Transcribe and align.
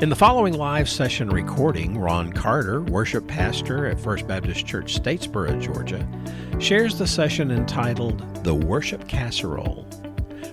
In 0.00 0.10
the 0.10 0.14
following 0.14 0.54
live 0.54 0.88
session 0.88 1.28
recording, 1.28 1.98
Rhon 1.98 2.32
Carter, 2.32 2.82
worship 2.82 3.26
pastor 3.26 3.86
at 3.86 3.98
First 3.98 4.28
Baptist 4.28 4.64
Church, 4.64 4.94
Statesboro, 4.94 5.60
Georgia, 5.60 6.06
shares 6.60 6.96
the 6.96 7.06
session 7.06 7.50
entitled 7.50 8.44
The 8.44 8.54
Worship 8.54 9.08
Casserole. 9.08 9.84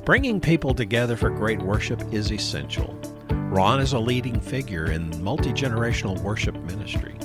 Bringing 0.04 0.42
people 0.42 0.73
together 0.73 1.16
for 1.16 1.29
great 1.29 1.62
worship 1.62 2.02
is 2.12 2.31
essential. 2.31 3.00
Rhon 3.29 3.79
is 3.81 3.94
a 3.94 4.00
leading 4.00 4.40
figure 4.40 4.90
in 4.90 5.24
multi 5.24 5.52
generational 5.52 6.20
worship 6.22 6.56
ministry. 6.64 7.16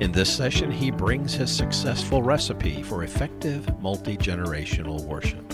In 0.00 0.12
this 0.12 0.28
session, 0.28 0.70
he 0.70 0.90
brings 0.90 1.32
his 1.32 1.50
successful 1.50 2.22
recipe 2.22 2.82
for 2.82 3.04
effective 3.04 3.80
multi 3.80 4.18
generational 4.18 5.02
worship. 5.06 5.50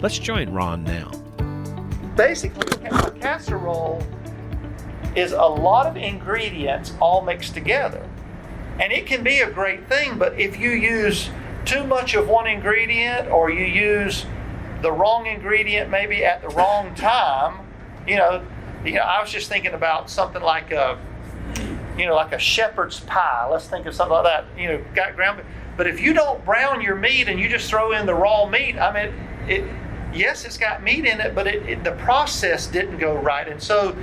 Let's 0.00 0.20
join 0.20 0.50
Rhon 0.50 0.84
now. 0.84 1.10
Basically, 2.14 2.86
a 2.86 3.10
casserole 3.10 4.00
is 5.14 5.32
a 5.32 5.42
lot 5.42 5.86
of 5.86 5.96
ingredients 5.96 6.92
all 7.00 7.22
mixed 7.22 7.54
together. 7.54 8.08
And 8.80 8.92
it 8.92 9.06
can 9.06 9.22
be 9.22 9.40
a 9.40 9.50
great 9.50 9.88
thing, 9.88 10.18
but 10.18 10.38
if 10.40 10.58
you 10.58 10.70
use 10.70 11.28
too 11.64 11.84
much 11.84 12.14
of 12.14 12.28
one 12.28 12.46
ingredient 12.46 13.28
or 13.28 13.50
you 13.50 13.64
use 13.64 14.26
the 14.80 14.90
wrong 14.90 15.26
ingredient 15.26 15.90
maybe 15.90 16.24
at 16.24 16.42
the 16.42 16.48
wrong 16.48 16.94
time, 16.94 17.66
you 18.06 18.16
know, 18.16 18.44
you 18.84 18.94
know, 18.94 19.02
I 19.02 19.20
was 19.20 19.30
just 19.30 19.48
thinking 19.48 19.74
about 19.74 20.10
something 20.10 20.42
like 20.42 20.72
a 20.72 20.98
you 21.96 22.06
know, 22.06 22.14
like 22.14 22.32
a 22.32 22.38
shepherd's 22.38 23.00
pie. 23.00 23.48
Let's 23.50 23.66
think 23.66 23.86
of 23.86 23.94
something 23.94 24.14
like 24.14 24.24
that. 24.24 24.44
You 24.58 24.68
know, 24.68 24.84
got 24.94 25.14
ground. 25.14 25.42
But 25.76 25.86
if 25.86 26.00
you 26.00 26.12
don't 26.12 26.44
brown 26.44 26.80
your 26.80 26.96
meat 26.96 27.28
and 27.28 27.38
you 27.38 27.48
just 27.48 27.68
throw 27.68 27.92
in 27.92 28.06
the 28.06 28.14
raw 28.14 28.46
meat, 28.46 28.78
I 28.78 28.92
mean, 28.92 29.14
it, 29.48 29.64
yes, 30.14 30.44
it's 30.44 30.58
got 30.58 30.82
meat 30.82 31.04
in 31.04 31.20
it, 31.20 31.34
but 31.34 31.46
it, 31.46 31.62
it, 31.68 31.84
the 31.84 31.92
process 31.92 32.66
didn't 32.66 32.98
go 32.98 33.16
right. 33.16 33.48
And 33.48 33.62
so 33.62 33.96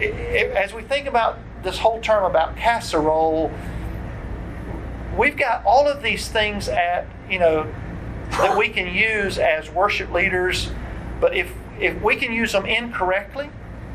as 0.00 0.74
we 0.74 0.82
think 0.82 1.06
about 1.06 1.38
this 1.62 1.78
whole 1.78 2.00
term 2.00 2.24
about 2.24 2.56
casserole, 2.56 3.50
we've 5.16 5.36
got 5.36 5.64
all 5.64 5.88
of 5.88 6.02
these 6.02 6.28
things 6.28 6.68
at, 6.68 7.06
you 7.30 7.38
know, 7.38 7.72
that 8.30 8.56
we 8.56 8.68
can 8.68 8.92
use 8.92 9.38
as 9.38 9.70
worship 9.70 10.12
leaders, 10.12 10.70
but 11.20 11.34
if, 11.34 11.52
if 11.80 12.00
we 12.02 12.16
can 12.16 12.32
use 12.32 12.52
them 12.52 12.66
incorrectly, 12.66 13.50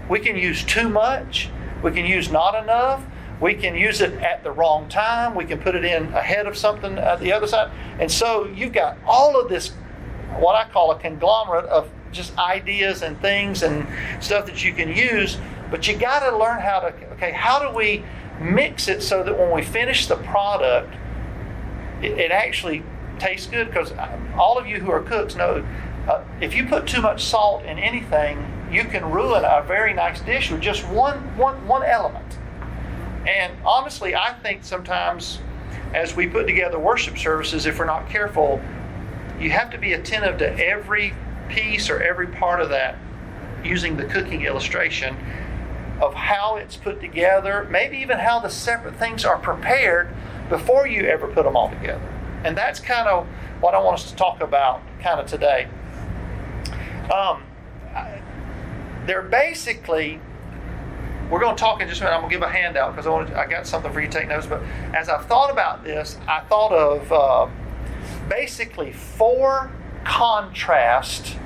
we 0.10 0.20
can 0.20 0.36
use 0.36 0.64
too 0.64 0.90
much, 0.90 1.50
we 1.84 1.92
can 1.92 2.06
use 2.06 2.32
not 2.32 2.62
enough, 2.62 3.04
we 3.40 3.54
can 3.54 3.76
use 3.76 4.02
it 4.02 4.14
at 4.14 4.44
the 4.44 4.52
wrong 4.52 4.88
time, 4.88 5.36
we 5.36 5.46
can 5.46 5.60
put 5.60 5.76
it 5.76 5.84
in 5.84 6.06
ahead 6.14 6.48
of 6.48 6.58
something 6.58 6.98
at 6.98 7.20
the 7.20 7.32
other 7.32 7.48
side. 7.48 7.72
And 8.00 8.12
so 8.12 8.46
you've 8.48 8.74
got 8.74 8.98
all 9.06 9.40
of 9.40 9.50
this, 9.50 9.70
what 10.38 10.56
I 10.56 10.70
call 10.70 10.92
a 10.92 11.00
conglomerate 11.00 11.66
of 11.66 11.90
just 12.12 12.38
ideas 12.38 13.02
and 13.02 13.20
things 13.22 13.64
and 13.64 13.88
stuff 14.24 14.46
that 14.46 14.64
you 14.64 14.74
can 14.74 14.90
use 14.90 15.38
but 15.72 15.88
you 15.88 15.96
got 15.96 16.30
to 16.30 16.38
learn 16.38 16.60
how 16.60 16.82
to, 16.82 16.88
okay, 17.14 17.32
how 17.32 17.58
do 17.58 17.76
we 17.76 18.04
mix 18.40 18.88
it 18.88 19.02
so 19.02 19.24
that 19.24 19.38
when 19.38 19.52
we 19.52 19.64
finish 19.64 20.06
the 20.06 20.18
product, 20.18 20.94
it, 22.04 22.12
it 22.20 22.32
actually 22.32 22.84
tastes 23.18 23.48
good? 23.48 23.68
Because 23.68 23.94
all 24.36 24.60
of 24.60 24.68
you 24.68 24.80
who 24.80 24.92
are 24.92 25.02
cooks 25.02 25.36
know 25.36 25.66
uh, 26.08 26.24
if 26.42 26.56
you 26.56 26.66
put 26.66 26.88
too 26.88 27.02
much 27.02 27.24
salt 27.24 27.64
in 27.64 27.80
anything, 27.80 28.46
you 28.72 28.84
can 28.84 29.10
ruin 29.10 29.44
a 29.46 29.64
very 29.66 29.94
nice 29.94 30.20
dish 30.22 30.52
with 30.52 30.62
just 30.62 30.88
one, 30.90 31.20
one, 31.38 31.68
one 31.68 31.84
element. 31.84 32.38
And 33.28 33.54
honestly, 33.64 34.16
I 34.16 34.34
think 34.34 34.64
sometimes 34.64 35.40
as 35.94 36.16
we 36.16 36.28
put 36.28 36.48
together 36.48 36.80
worship 36.80 37.18
services, 37.18 37.66
if 37.66 37.80
we're 37.80 37.86
not 37.86 38.10
careful, 38.10 38.62
you 39.40 39.52
have 39.52 39.70
to 39.72 39.78
be 39.78 39.94
attentive 39.94 40.38
to 40.40 40.66
every 40.66 41.14
piece 41.50 41.90
or 41.90 42.02
every 42.02 42.28
part 42.28 42.62
of 42.62 42.70
that 42.70 42.98
using 43.64 43.96
the 43.96 44.06
cooking 44.06 44.44
illustration 44.44 45.16
of 46.02 46.14
how 46.16 46.56
it's 46.56 46.76
put 46.76 47.00
together, 47.00 47.68
maybe 47.70 47.98
even 47.98 48.18
how 48.18 48.40
the 48.40 48.50
separate 48.50 48.96
things 48.96 49.24
are 49.24 49.38
prepared 49.38 50.10
before 50.50 50.88
you 50.88 51.04
ever 51.06 51.28
put 51.28 51.46
them 51.46 51.56
all 51.56 51.70
together. 51.70 52.02
And 52.44 52.58
that's 52.58 52.80
kind 52.80 53.08
of 53.08 53.28
what 53.62 53.76
I 53.76 53.80
want 53.80 54.00
us 54.00 54.10
to 54.10 54.16
talk 54.16 54.42
about 54.42 54.82
kind 55.02 55.20
of 55.20 55.28
today. 55.28 55.68
Um, 57.14 57.44
they're 59.06 59.22
basically, 59.22 60.20
we're 61.30 61.40
going 61.40 61.56
to 61.56 61.60
talk 61.60 61.82
in 61.82 61.88
just 61.88 62.02
a 62.02 62.04
minute. 62.04 62.16
I'm 62.16 62.22
going 62.22 62.32
to 62.32 62.36
give 62.36 62.44
a 62.44 62.52
handout 62.52 62.96
because 62.96 63.08
I, 63.08 63.44
I 63.44 63.48
got 63.48 63.68
something 63.68 63.92
for 63.92 64.02
you 64.02 64.08
to 64.08 64.14
take 64.20 64.28
notes. 64.28 64.48
But 64.48 64.64
as 64.94 65.08
I've 65.08 65.26
thought 65.28 65.52
about 65.52 65.84
this, 65.84 66.18
I 66.28 66.42
thought 66.42 66.72
of 66.72 67.12
uh, 67.12 67.48
basically 68.28 68.92
four 68.92 69.72
contrast 70.04 71.38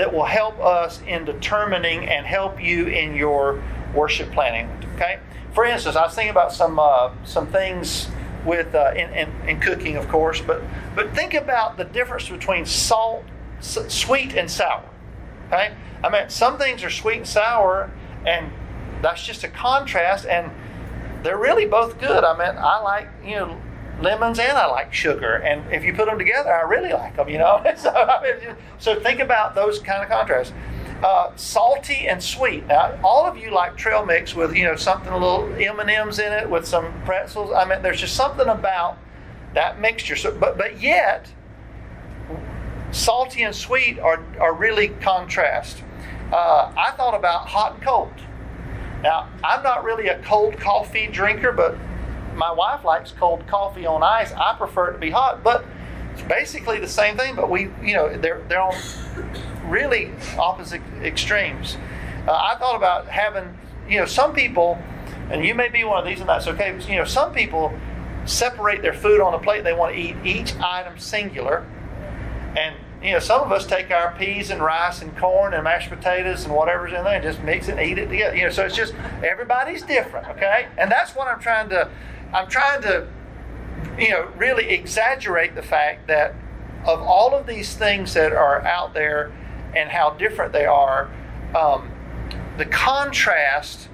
that 0.00 0.14
will 0.14 0.24
help 0.24 0.58
us 0.60 1.02
in 1.06 1.26
determining 1.26 2.08
and 2.08 2.24
help 2.24 2.58
you 2.58 2.86
in 2.86 3.14
your 3.14 3.62
worship 3.94 4.32
planning. 4.32 4.66
Okay. 4.94 5.18
For 5.52 5.66
instance, 5.66 5.94
I 5.94 6.06
was 6.06 6.14
thinking 6.14 6.30
about 6.30 6.54
some 6.54 6.78
uh, 6.78 7.12
some 7.26 7.48
things 7.48 8.08
with 8.46 8.74
uh, 8.74 8.92
in, 8.96 9.12
in, 9.12 9.30
in, 9.46 9.60
cooking, 9.60 9.96
of 9.96 10.08
course, 10.08 10.40
but 10.40 10.62
but 10.94 11.14
think 11.14 11.34
about 11.34 11.76
the 11.76 11.84
difference 11.84 12.30
between 12.30 12.64
salt, 12.64 13.24
s- 13.58 13.92
sweet, 13.92 14.34
and 14.34 14.50
sour. 14.50 14.88
Okay. 15.48 15.74
I 16.02 16.08
mean, 16.08 16.30
some 16.30 16.56
things 16.56 16.82
are 16.82 16.88
sweet 16.88 17.18
and 17.18 17.28
sour, 17.28 17.90
and 18.24 18.50
that's 19.02 19.22
just 19.22 19.44
a 19.44 19.48
contrast, 19.48 20.24
and 20.24 20.50
they're 21.22 21.36
really 21.36 21.66
both 21.66 22.00
good. 22.00 22.24
I 22.24 22.32
mean, 22.38 22.56
I 22.56 22.80
like 22.80 23.08
you 23.22 23.36
know 23.36 23.60
lemons 24.02 24.38
and 24.38 24.56
I 24.56 24.66
like 24.66 24.92
sugar. 24.92 25.36
And 25.36 25.72
if 25.72 25.84
you 25.84 25.94
put 25.94 26.06
them 26.06 26.18
together, 26.18 26.52
I 26.52 26.62
really 26.62 26.92
like 26.92 27.16
them, 27.16 27.28
you 27.28 27.38
know? 27.38 27.62
so, 27.76 27.90
I 27.90 28.22
mean, 28.22 28.56
so 28.78 28.98
think 29.00 29.20
about 29.20 29.54
those 29.54 29.78
kind 29.78 30.02
of 30.02 30.08
contrasts. 30.08 30.52
Uh, 31.02 31.34
salty 31.36 32.08
and 32.08 32.22
sweet. 32.22 32.66
Now, 32.66 32.98
all 33.02 33.26
of 33.26 33.36
you 33.36 33.50
like 33.50 33.76
trail 33.76 34.04
mix 34.04 34.34
with, 34.34 34.54
you 34.54 34.64
know, 34.64 34.76
something 34.76 35.10
a 35.10 35.16
little 35.16 35.50
M&Ms 35.54 36.18
in 36.18 36.32
it 36.32 36.50
with 36.50 36.66
some 36.66 36.92
pretzels. 37.04 37.52
I 37.52 37.64
mean, 37.64 37.82
there's 37.82 38.00
just 38.00 38.14
something 38.14 38.48
about 38.48 38.98
that 39.54 39.80
mixture. 39.80 40.16
So, 40.16 40.36
but, 40.36 40.58
but 40.58 40.80
yet, 40.80 41.32
salty 42.92 43.42
and 43.42 43.54
sweet 43.54 43.98
are, 43.98 44.22
are 44.38 44.54
really 44.54 44.88
contrast. 44.88 45.82
Uh, 46.32 46.72
I 46.76 46.92
thought 46.96 47.14
about 47.14 47.48
hot 47.48 47.74
and 47.74 47.82
cold. 47.82 48.12
Now, 49.02 49.28
I'm 49.42 49.62
not 49.62 49.84
really 49.84 50.08
a 50.08 50.22
cold 50.22 50.58
coffee 50.58 51.06
drinker, 51.06 51.52
but 51.52 51.76
my 52.40 52.50
wife 52.50 52.84
likes 52.86 53.12
cold 53.12 53.46
coffee 53.46 53.84
on 53.84 54.02
ice. 54.02 54.32
I 54.32 54.54
prefer 54.56 54.88
it 54.88 54.92
to 54.94 54.98
be 54.98 55.10
hot, 55.10 55.44
but 55.44 55.62
it's 56.14 56.22
basically 56.22 56.80
the 56.80 56.88
same 56.88 57.18
thing. 57.18 57.36
But 57.36 57.50
we, 57.50 57.68
you 57.82 57.94
know, 57.94 58.16
they're 58.16 58.42
they're 58.48 58.62
on 58.62 58.74
really 59.66 60.10
opposite 60.38 60.80
extremes. 61.02 61.76
Uh, 62.26 62.32
I 62.32 62.56
thought 62.58 62.76
about 62.76 63.08
having, 63.08 63.56
you 63.86 63.98
know, 63.98 64.06
some 64.06 64.32
people, 64.32 64.78
and 65.30 65.44
you 65.44 65.54
may 65.54 65.68
be 65.68 65.84
one 65.84 65.98
of 65.98 66.06
these, 66.06 66.20
and 66.20 66.28
that's 66.28 66.46
okay. 66.46 66.72
But, 66.72 66.88
you 66.88 66.96
know, 66.96 67.04
some 67.04 67.34
people 67.34 67.78
separate 68.24 68.80
their 68.80 68.94
food 68.94 69.20
on 69.20 69.34
a 69.34 69.38
plate. 69.38 69.62
They 69.62 69.74
want 69.74 69.94
to 69.94 70.00
eat 70.00 70.16
each 70.24 70.56
item 70.60 70.98
singular, 70.98 71.66
and 72.56 72.74
you 73.02 73.12
know, 73.12 73.18
some 73.18 73.42
of 73.42 73.52
us 73.52 73.66
take 73.66 73.90
our 73.90 74.14
peas 74.18 74.50
and 74.50 74.62
rice 74.62 75.00
and 75.02 75.16
corn 75.16 75.54
and 75.54 75.64
mashed 75.64 75.88
potatoes 75.88 76.44
and 76.44 76.54
whatever's 76.54 76.92
in 76.92 77.02
there 77.04 77.14
and 77.14 77.22
just 77.22 77.42
mix 77.42 77.68
it 77.68 77.78
and 77.78 77.80
eat 77.80 77.98
it 77.98 78.08
together. 78.08 78.36
You 78.36 78.44
know, 78.44 78.50
so 78.50 78.64
it's 78.64 78.76
just 78.76 78.94
everybody's 79.24 79.82
different, 79.82 80.28
okay? 80.28 80.68
And 80.76 80.90
that's 80.90 81.14
what 81.14 81.26
I'm 81.26 81.40
trying 81.40 81.70
to 81.70 81.88
I'm 82.32 82.48
trying 82.48 82.82
to, 82.82 83.08
you 83.98 84.10
know, 84.10 84.28
really 84.36 84.68
exaggerate 84.70 85.54
the 85.54 85.62
fact 85.62 86.06
that 86.08 86.34
of 86.84 87.00
all 87.00 87.34
of 87.34 87.46
these 87.46 87.74
things 87.74 88.14
that 88.14 88.32
are 88.32 88.62
out 88.62 88.94
there 88.94 89.32
and 89.74 89.90
how 89.90 90.10
different 90.10 90.52
they 90.52 90.64
are, 90.64 91.10
um, 91.54 91.90
the 92.56 92.66
contrast 92.66 93.88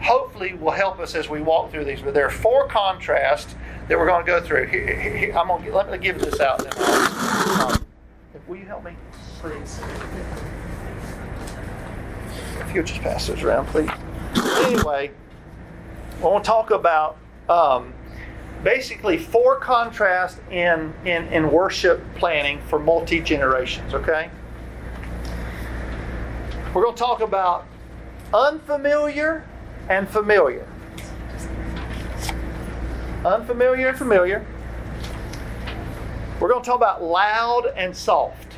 hopefully 0.00 0.54
will 0.54 0.72
help 0.72 0.98
us 0.98 1.14
as 1.14 1.28
we 1.28 1.40
walk 1.40 1.70
through 1.70 1.84
these. 1.84 2.02
But 2.02 2.14
there 2.14 2.26
are 2.26 2.30
four 2.30 2.66
contrasts 2.66 3.54
that 3.88 3.98
we're 3.98 4.06
going 4.06 4.24
to 4.24 4.30
go 4.30 4.40
through. 4.40 4.66
Here, 4.66 4.98
here, 4.98 5.36
I'm 5.36 5.48
going 5.48 5.64
to 5.64 5.74
let 5.74 5.90
me 5.90 5.98
give 5.98 6.18
this 6.18 6.40
out. 6.40 6.58
Then. 6.58 6.72
Um, 7.60 7.86
will 8.48 8.56
you 8.56 8.64
help 8.64 8.84
me, 8.84 8.92
please? 9.38 9.80
If 12.60 12.74
you'll 12.74 12.84
just 12.84 13.00
pass 13.00 13.26
those 13.26 13.42
around, 13.42 13.66
please. 13.66 13.90
Anyway, 14.36 15.10
I 16.18 16.22
want 16.22 16.44
to 16.44 16.48
talk 16.48 16.70
about 16.70 17.18
um, 17.48 17.92
basically 18.62 19.18
four 19.18 19.56
contrasts 19.56 20.40
in, 20.50 20.92
in, 21.04 21.26
in 21.28 21.50
worship 21.50 22.02
planning 22.14 22.60
for 22.68 22.78
multi 22.78 23.20
generations, 23.20 23.94
okay? 23.94 24.30
We're 26.74 26.82
going 26.82 26.94
to 26.94 26.98
talk 26.98 27.20
about 27.20 27.66
unfamiliar 28.32 29.44
and 29.88 30.08
familiar. 30.08 30.66
Unfamiliar 33.24 33.88
and 33.88 33.98
familiar. 33.98 34.46
We're 36.40 36.48
going 36.48 36.62
to 36.62 36.66
talk 36.66 36.76
about 36.76 37.02
loud 37.02 37.72
and 37.76 37.94
soft. 37.94 38.54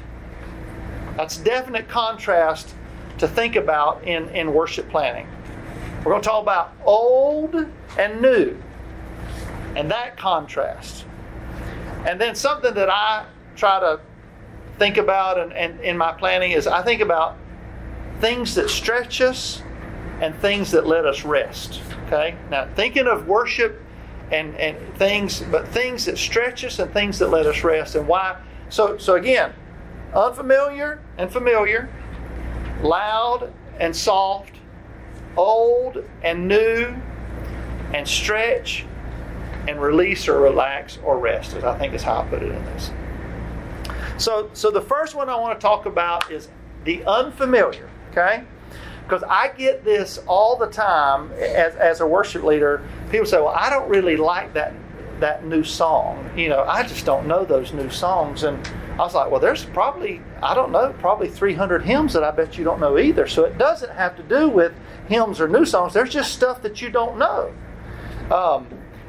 That's 1.17 1.37
definite 1.39 1.89
contrast 1.89 2.75
to 3.19 3.29
think 3.29 3.57
about 3.57 4.03
in, 4.05 4.29
in 4.31 4.53
worship 4.53 4.89
planning. 4.91 5.27
We're 5.99 6.13
going 6.13 6.23
to 6.23 6.29
talk 6.29 6.43
about 6.43 6.73
old 6.85 7.67
and 7.99 8.21
new 8.21 8.57
and 9.77 9.91
that 9.91 10.17
contrast. 10.17 11.05
And 12.07 12.21
then 12.21 12.35
something 12.35 12.75
that 12.75 12.91
I 12.91 13.27
try 13.57 13.81
to 13.81 14.01
think 14.79 14.97
about 14.97 15.39
and, 15.39 15.53
and 15.53 15.81
in 15.81 15.97
my 15.97 16.13
planning 16.13 16.53
is 16.53 16.67
I 16.67 16.83
think 16.83 17.01
about 17.01 17.37
things 18.21 18.55
that 18.55 18.71
stretch 18.71 19.21
us 19.21 19.63
and 20.21 20.35
things 20.37 20.71
that 20.73 20.87
let 20.87 21.05
us 21.05 21.25
rest. 21.25 21.81
Okay? 22.07 22.37
Now, 22.51 22.69
thinking 22.75 23.07
of 23.07 23.27
worship 23.27 23.81
and, 24.31 24.55
and 24.57 24.77
things, 24.97 25.43
but 25.51 25.69
things 25.69 26.05
that 26.07 26.19
stretch 26.19 26.65
us 26.65 26.79
and 26.79 26.93
things 26.93 27.19
that 27.19 27.31
let 27.31 27.47
us 27.47 27.65
rest. 27.65 27.95
And 27.95 28.07
why? 28.07 28.41
So, 28.69 28.99
so 28.99 29.15
again, 29.15 29.53
unfamiliar 30.15 31.01
and 31.19 31.31
familiar, 31.31 31.89
loud 32.83 33.53
and 33.79 33.95
soft, 33.95 34.55
old 35.37 36.05
and 36.23 36.49
new, 36.49 36.95
and 37.93 38.07
stretch 38.07 38.87
and 39.69 39.81
release 39.81 40.29
or 40.29 40.41
relax 40.41 40.99
or 41.05 41.19
rest, 41.19 41.55
as 41.55 41.65
I 41.65 41.79
think 41.79 41.95
is 41.95 42.03
how 42.03 42.21
I 42.21 42.25
put 42.25 42.43
it 42.43 42.53
in 42.53 42.65
this. 42.67 42.91
So, 44.19 44.51
so 44.53 44.71
the 44.71 44.81
first 44.81 45.15
one 45.15 45.29
I 45.29 45.37
want 45.37 45.59
to 45.59 45.63
talk 45.63 45.87
about 45.87 46.31
is 46.31 46.49
the 46.85 47.05
unfamiliar, 47.05 47.91
okay? 48.11 48.45
Because 49.03 49.23
I 49.25 49.49
get 49.49 49.85
this 49.85 50.19
all 50.27 50.57
the 50.57 50.67
time 50.67 51.33
as, 51.33 51.75
as 51.77 52.01
a 52.01 52.07
worship 52.07 52.43
leader. 52.43 52.83
People 53.11 53.27
say, 53.27 53.39
well, 53.39 53.49
I 53.49 53.69
don't 53.71 53.89
really 53.89 54.17
like 54.17 54.55
that, 54.55 54.73
that 55.21 55.45
new 55.45 55.65
song. 55.65 56.31
You 56.37 56.49
know, 56.49 56.63
I 56.63 56.85
just 56.85 57.05
don't 57.05 57.27
know 57.27 57.45
those 57.45 57.73
new 57.73 57.91
songs. 57.91 58.45
And 58.45 58.67
I 58.95 58.99
was 58.99 59.15
like, 59.15 59.31
well, 59.31 59.41
there's 59.41 59.65
probably, 59.65 60.23
I 60.43 60.55
don't 60.55 60.71
know, 60.73 60.95
probably 61.01 61.29
300 61.29 61.83
hymns 61.83 62.13
that 62.13 62.23
I 62.23 62.31
bet 62.31 62.57
you 62.57 62.65
don't 62.65 62.81
know 62.81 62.97
either. 62.99 63.27
So 63.27 63.45
it 63.45 63.59
doesn't 63.59 63.93
have 63.93 64.17
to 64.17 64.23
do 64.23 64.49
with 64.49 64.73
hymns 65.09 65.41
or 65.41 65.49
new 65.49 65.67
songs. 65.67 65.93
There's 65.93 66.11
just 66.11 66.33
stuff 66.33 66.63
that 66.63 66.81
you 66.81 66.91
don't 66.91 67.19
know. 67.19 67.53
Um, 68.31 68.67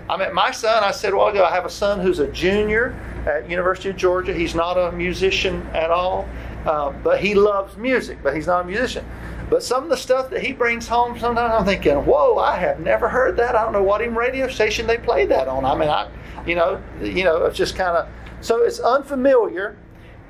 I 0.08 0.18
mean, 0.18 0.34
my 0.34 0.52
son, 0.52 0.84
I 0.84 0.92
said 0.92 1.10
ago, 1.10 1.44
I 1.44 1.52
have 1.52 1.66
a 1.66 1.70
son 1.70 2.00
who's 2.00 2.20
a 2.20 2.28
junior 2.28 2.94
at 3.26 3.50
University 3.50 3.90
of 3.90 3.98
Georgia. 3.98 4.34
He's 4.34 4.54
not 4.54 4.78
a 4.78 4.92
musician 4.92 5.66
at 5.74 5.90
all, 5.90 6.30
uh, 6.66 6.92
but 6.92 7.20
he 7.20 7.34
loves 7.34 7.76
music, 7.76 8.20
but 8.22 8.36
he's 8.36 8.46
not 8.46 8.62
a 8.62 8.64
musician. 8.66 9.04
But 9.50 9.64
some 9.64 9.84
of 9.84 9.90
the 9.90 9.98
stuff 9.98 10.30
that 10.32 10.44
he 10.44 10.54
brings 10.54 10.88
home, 10.88 11.18
sometimes 11.18 11.54
I'm 11.54 11.66
thinking, 11.66 12.06
whoa, 12.06 12.38
I 12.38 12.58
have 12.58 12.80
never 12.80 13.10
heard 13.10 13.38
that. 13.38 13.56
I 13.56 13.64
don't 13.64 13.74
know 13.74 13.84
what 13.84 14.02
even 14.02 14.16
radio 14.16 14.48
station 14.48 14.88
they 14.88 14.98
play 14.98 15.26
that 15.28 15.48
on. 15.48 15.66
I 15.66 15.76
mean, 15.76 15.90
I, 15.90 16.10
you 16.46 16.56
know, 16.56 16.82
you 17.02 17.24
know, 17.24 17.46
it's 17.46 17.58
just 17.58 17.76
kind 17.76 17.98
of, 17.98 18.08
so 18.42 18.64
it's 18.64 18.80
unfamiliar. 18.80 19.78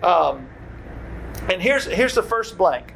Um, 0.03 0.47
and 1.49 1.61
here's 1.61 1.85
here's 1.85 2.15
the 2.15 2.23
first 2.23 2.57
blank. 2.57 2.93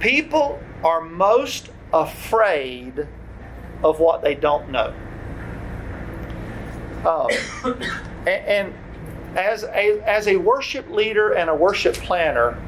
People 0.00 0.60
are 0.84 1.00
most 1.00 1.70
afraid 1.92 3.06
of 3.84 4.00
what 4.00 4.22
they 4.22 4.34
don't 4.34 4.70
know. 4.70 4.94
Um, 7.06 7.30
and, 8.26 8.28
and 8.28 8.74
as 9.36 9.64
a, 9.64 10.02
as 10.06 10.28
a 10.28 10.36
worship 10.36 10.88
leader 10.90 11.32
and 11.32 11.50
a 11.50 11.54
worship 11.54 11.94
planner, 11.94 12.60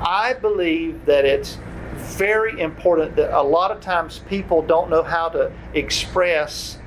I 0.00 0.34
believe 0.34 1.04
that 1.06 1.24
it's 1.24 1.58
very 1.94 2.58
important 2.60 3.16
that 3.16 3.36
a 3.38 3.42
lot 3.42 3.70
of 3.70 3.80
times 3.80 4.20
people 4.28 4.62
don't 4.62 4.90
know 4.90 5.02
how 5.02 5.28
to 5.28 5.52
express 5.74 6.78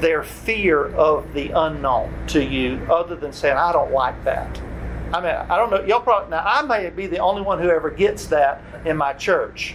their 0.00 0.22
fear 0.22 0.94
of 0.94 1.32
the 1.34 1.50
unknown 1.50 2.26
to 2.28 2.44
you 2.44 2.76
other 2.90 3.16
than 3.16 3.32
saying, 3.32 3.56
I 3.56 3.72
don't 3.72 3.92
like 3.92 4.22
that. 4.24 4.60
I 5.12 5.20
mean, 5.20 5.34
I 5.34 5.56
don't 5.56 5.70
know. 5.70 5.82
Y'all 5.84 6.00
probably, 6.00 6.30
now, 6.30 6.42
I 6.44 6.62
may 6.62 6.90
be 6.90 7.06
the 7.06 7.18
only 7.18 7.42
one 7.42 7.60
who 7.60 7.70
ever 7.70 7.90
gets 7.90 8.26
that 8.26 8.62
in 8.84 8.96
my 8.96 9.12
church. 9.14 9.74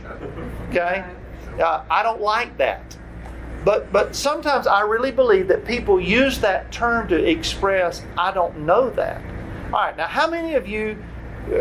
Okay? 0.69 1.03
Uh, 1.59 1.83
I 1.89 2.03
don't 2.03 2.21
like 2.21 2.57
that. 2.57 2.97
But, 3.63 3.91
but 3.93 4.15
sometimes 4.15 4.67
I 4.67 4.81
really 4.81 5.11
believe 5.11 5.47
that 5.47 5.65
people 5.65 5.99
use 5.99 6.39
that 6.39 6.71
term 6.71 7.07
to 7.07 7.15
express, 7.15 8.03
I 8.17 8.31
don't 8.31 8.59
know 8.59 8.89
that. 8.91 9.21
All 9.67 9.79
right, 9.79 9.95
now 9.95 10.07
how 10.07 10.29
many 10.29 10.55
of 10.55 10.67
you, 10.67 11.01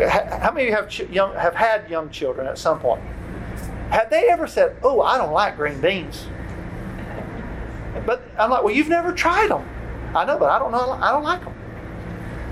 how 0.08 0.52
many 0.52 0.68
of 0.68 0.70
you 0.70 0.74
have, 0.74 1.10
young, 1.12 1.34
have 1.34 1.54
had 1.54 1.88
young 1.88 2.10
children 2.10 2.46
at 2.46 2.58
some 2.58 2.80
point? 2.80 3.02
Have 3.90 4.10
they 4.10 4.28
ever 4.30 4.46
said, 4.46 4.76
oh, 4.82 5.00
I 5.00 5.18
don't 5.18 5.32
like 5.32 5.56
green 5.56 5.80
beans? 5.80 6.26
But 8.06 8.22
I'm 8.38 8.50
like, 8.50 8.64
well, 8.64 8.74
you've 8.74 8.88
never 8.88 9.12
tried 9.12 9.50
them. 9.50 9.68
I 10.14 10.24
know, 10.24 10.38
but 10.38 10.50
I 10.50 10.58
don't 10.58 10.72
know. 10.72 10.90
I 10.92 11.12
don't 11.12 11.22
like 11.22 11.44
them. 11.44 11.54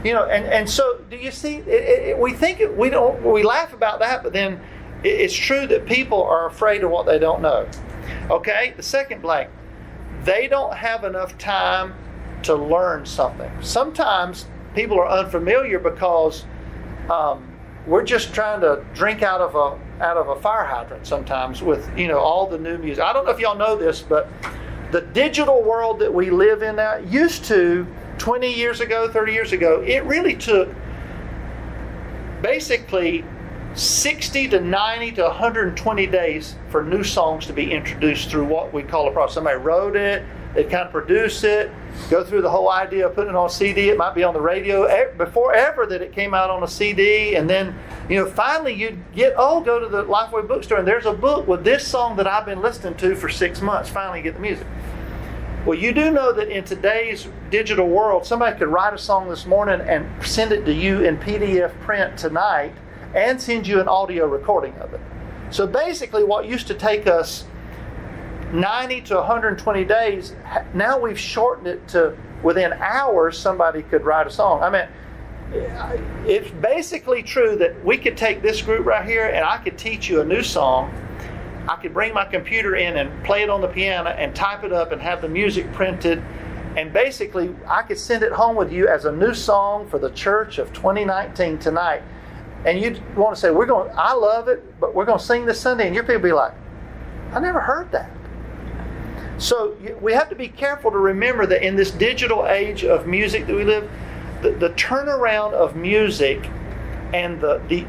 You 0.04 0.14
know, 0.14 0.24
and, 0.26 0.46
and 0.46 0.68
so 0.68 0.98
do 1.10 1.16
you 1.16 1.30
see? 1.30 1.56
It, 1.56 1.68
it, 1.68 2.18
we 2.18 2.32
think 2.32 2.60
it, 2.60 2.74
we 2.74 2.88
don't. 2.88 3.22
We 3.22 3.42
laugh 3.42 3.74
about 3.74 3.98
that, 3.98 4.22
but 4.22 4.32
then 4.32 4.60
it, 5.02 5.08
it's 5.08 5.34
true 5.34 5.66
that 5.66 5.84
people 5.84 6.22
are 6.22 6.46
afraid 6.46 6.84
of 6.84 6.90
what 6.90 7.04
they 7.04 7.18
don't 7.18 7.42
know. 7.42 7.68
Okay, 8.30 8.74
the 8.76 8.82
second 8.82 9.22
blank. 9.22 9.50
They 10.24 10.48
don't 10.48 10.74
have 10.74 11.04
enough 11.04 11.38
time 11.38 11.94
to 12.42 12.54
learn 12.54 13.06
something. 13.06 13.50
Sometimes 13.60 14.46
people 14.74 14.98
are 15.00 15.08
unfamiliar 15.08 15.78
because 15.78 16.44
um, 17.10 17.50
we're 17.86 18.04
just 18.04 18.34
trying 18.34 18.60
to 18.60 18.84
drink 18.94 19.22
out 19.22 19.40
of 19.40 19.54
a 19.54 20.02
out 20.02 20.16
of 20.16 20.28
a 20.28 20.40
fire 20.40 20.64
hydrant 20.64 21.06
sometimes 21.06 21.62
with 21.62 21.90
you 21.98 22.08
know 22.08 22.18
all 22.18 22.46
the 22.46 22.58
new 22.58 22.78
music. 22.78 23.02
I 23.02 23.12
don't 23.12 23.24
know 23.24 23.32
if 23.32 23.38
y'all 23.38 23.56
know 23.56 23.76
this, 23.76 24.00
but 24.02 24.28
the 24.90 25.00
digital 25.00 25.62
world 25.62 25.98
that 26.00 26.12
we 26.12 26.30
live 26.30 26.62
in 26.62 26.76
now 26.76 26.96
used 26.96 27.44
to 27.46 27.86
20 28.18 28.52
years 28.52 28.80
ago, 28.80 29.08
30 29.08 29.32
years 29.32 29.52
ago, 29.52 29.80
it 29.82 30.04
really 30.04 30.34
took 30.34 30.68
basically 32.42 33.24
60 33.74 34.48
to 34.48 34.60
90 34.60 35.12
to 35.12 35.22
120 35.22 36.06
days 36.06 36.56
for 36.70 36.82
new 36.82 37.04
songs 37.04 37.46
to 37.46 37.52
be 37.52 37.70
introduced 37.70 38.28
through 38.28 38.44
what 38.44 38.72
we 38.72 38.82
call 38.82 39.08
a 39.08 39.12
process. 39.12 39.34
Somebody 39.34 39.58
wrote 39.58 39.94
it, 39.94 40.24
they 40.54 40.64
kind 40.64 40.86
of 40.86 40.90
produce 40.90 41.44
it, 41.44 41.70
go 42.10 42.24
through 42.24 42.42
the 42.42 42.50
whole 42.50 42.70
idea 42.70 43.06
of 43.06 43.14
putting 43.14 43.30
it 43.30 43.36
on 43.36 43.48
CD. 43.48 43.88
It 43.88 43.96
might 43.96 44.14
be 44.14 44.24
on 44.24 44.34
the 44.34 44.40
radio 44.40 44.88
before 45.16 45.54
ever 45.54 45.86
that 45.86 46.02
it 46.02 46.12
came 46.12 46.34
out 46.34 46.50
on 46.50 46.64
a 46.64 46.68
CD, 46.68 47.36
and 47.36 47.48
then 47.48 47.78
you 48.08 48.16
know 48.16 48.28
finally 48.28 48.74
you 48.74 48.98
get 49.14 49.34
oh 49.36 49.60
go 49.60 49.78
to 49.78 49.86
the 49.86 50.04
Lifeway 50.04 50.46
bookstore 50.46 50.78
and 50.78 50.88
there's 50.88 51.06
a 51.06 51.12
book 51.12 51.46
with 51.46 51.62
this 51.62 51.86
song 51.86 52.16
that 52.16 52.26
I've 52.26 52.46
been 52.46 52.60
listening 52.60 52.96
to 52.96 53.14
for 53.14 53.28
six 53.28 53.60
months. 53.60 53.88
Finally 53.88 54.22
get 54.22 54.34
the 54.34 54.40
music. 54.40 54.66
Well, 55.64 55.78
you 55.78 55.92
do 55.92 56.10
know 56.10 56.32
that 56.32 56.48
in 56.48 56.64
today's 56.64 57.28
digital 57.50 57.86
world, 57.86 58.24
somebody 58.24 58.58
could 58.58 58.68
write 58.68 58.94
a 58.94 58.98
song 58.98 59.28
this 59.28 59.44
morning 59.44 59.80
and 59.82 60.08
send 60.24 60.52
it 60.52 60.64
to 60.64 60.72
you 60.72 61.04
in 61.04 61.18
PDF 61.18 61.78
print 61.82 62.18
tonight 62.18 62.72
and 63.14 63.40
send 63.40 63.66
you 63.66 63.80
an 63.80 63.88
audio 63.88 64.26
recording 64.26 64.74
of 64.74 64.92
it. 64.94 65.00
So 65.50 65.66
basically, 65.66 66.24
what 66.24 66.46
used 66.46 66.66
to 66.68 66.74
take 66.74 67.06
us 67.06 67.44
90 68.52 69.00
to 69.02 69.16
120 69.16 69.84
days, 69.84 70.34
now 70.74 70.98
we've 70.98 71.18
shortened 71.18 71.66
it 71.66 71.86
to 71.88 72.16
within 72.42 72.72
hours, 72.74 73.38
somebody 73.38 73.82
could 73.82 74.04
write 74.04 74.26
a 74.26 74.30
song. 74.30 74.62
I 74.62 74.70
mean, 74.70 74.88
it's 76.26 76.50
basically 76.50 77.22
true 77.22 77.56
that 77.56 77.84
we 77.84 77.98
could 77.98 78.16
take 78.16 78.40
this 78.42 78.62
group 78.62 78.86
right 78.86 79.06
here 79.06 79.26
and 79.26 79.44
I 79.44 79.58
could 79.58 79.76
teach 79.76 80.08
you 80.08 80.20
a 80.20 80.24
new 80.24 80.42
song. 80.42 80.94
I 81.68 81.76
could 81.76 81.92
bring 81.92 82.14
my 82.14 82.24
computer 82.24 82.76
in 82.76 82.96
and 82.96 83.24
play 83.24 83.42
it 83.42 83.50
on 83.50 83.60
the 83.60 83.68
piano 83.68 84.10
and 84.10 84.34
type 84.34 84.64
it 84.64 84.72
up 84.72 84.92
and 84.92 85.02
have 85.02 85.20
the 85.20 85.28
music 85.28 85.70
printed. 85.72 86.22
And 86.76 86.92
basically, 86.92 87.54
I 87.66 87.82
could 87.82 87.98
send 87.98 88.22
it 88.22 88.32
home 88.32 88.56
with 88.56 88.72
you 88.72 88.88
as 88.88 89.04
a 89.04 89.12
new 89.12 89.34
song 89.34 89.88
for 89.88 89.98
the 89.98 90.10
church 90.10 90.58
of 90.58 90.72
2019 90.72 91.58
tonight 91.58 92.02
and 92.64 92.80
you 92.80 93.00
want 93.16 93.34
to 93.34 93.40
say, 93.40 93.50
"We're 93.50 93.66
going," 93.66 93.90
I 93.96 94.12
love 94.12 94.48
it, 94.48 94.78
but 94.80 94.94
we're 94.94 95.04
going 95.04 95.18
to 95.18 95.24
sing 95.24 95.46
this 95.46 95.60
Sunday, 95.60 95.86
and 95.86 95.94
your 95.94 96.04
people 96.04 96.22
be 96.22 96.32
like, 96.32 96.52
"I 97.32 97.40
never 97.40 97.60
heard 97.60 97.90
that." 97.92 98.10
So 99.38 99.74
we 100.02 100.12
have 100.12 100.28
to 100.28 100.34
be 100.34 100.48
careful 100.48 100.90
to 100.90 100.98
remember 100.98 101.46
that 101.46 101.66
in 101.66 101.74
this 101.74 101.90
digital 101.90 102.46
age 102.46 102.84
of 102.84 103.06
music 103.06 103.46
that 103.46 103.56
we 103.56 103.64
live, 103.64 103.90
the, 104.42 104.50
the 104.50 104.70
turnaround 104.70 105.54
of 105.54 105.76
music 105.76 106.50
and 107.14 107.40
the, 107.40 107.60
the 107.68 107.86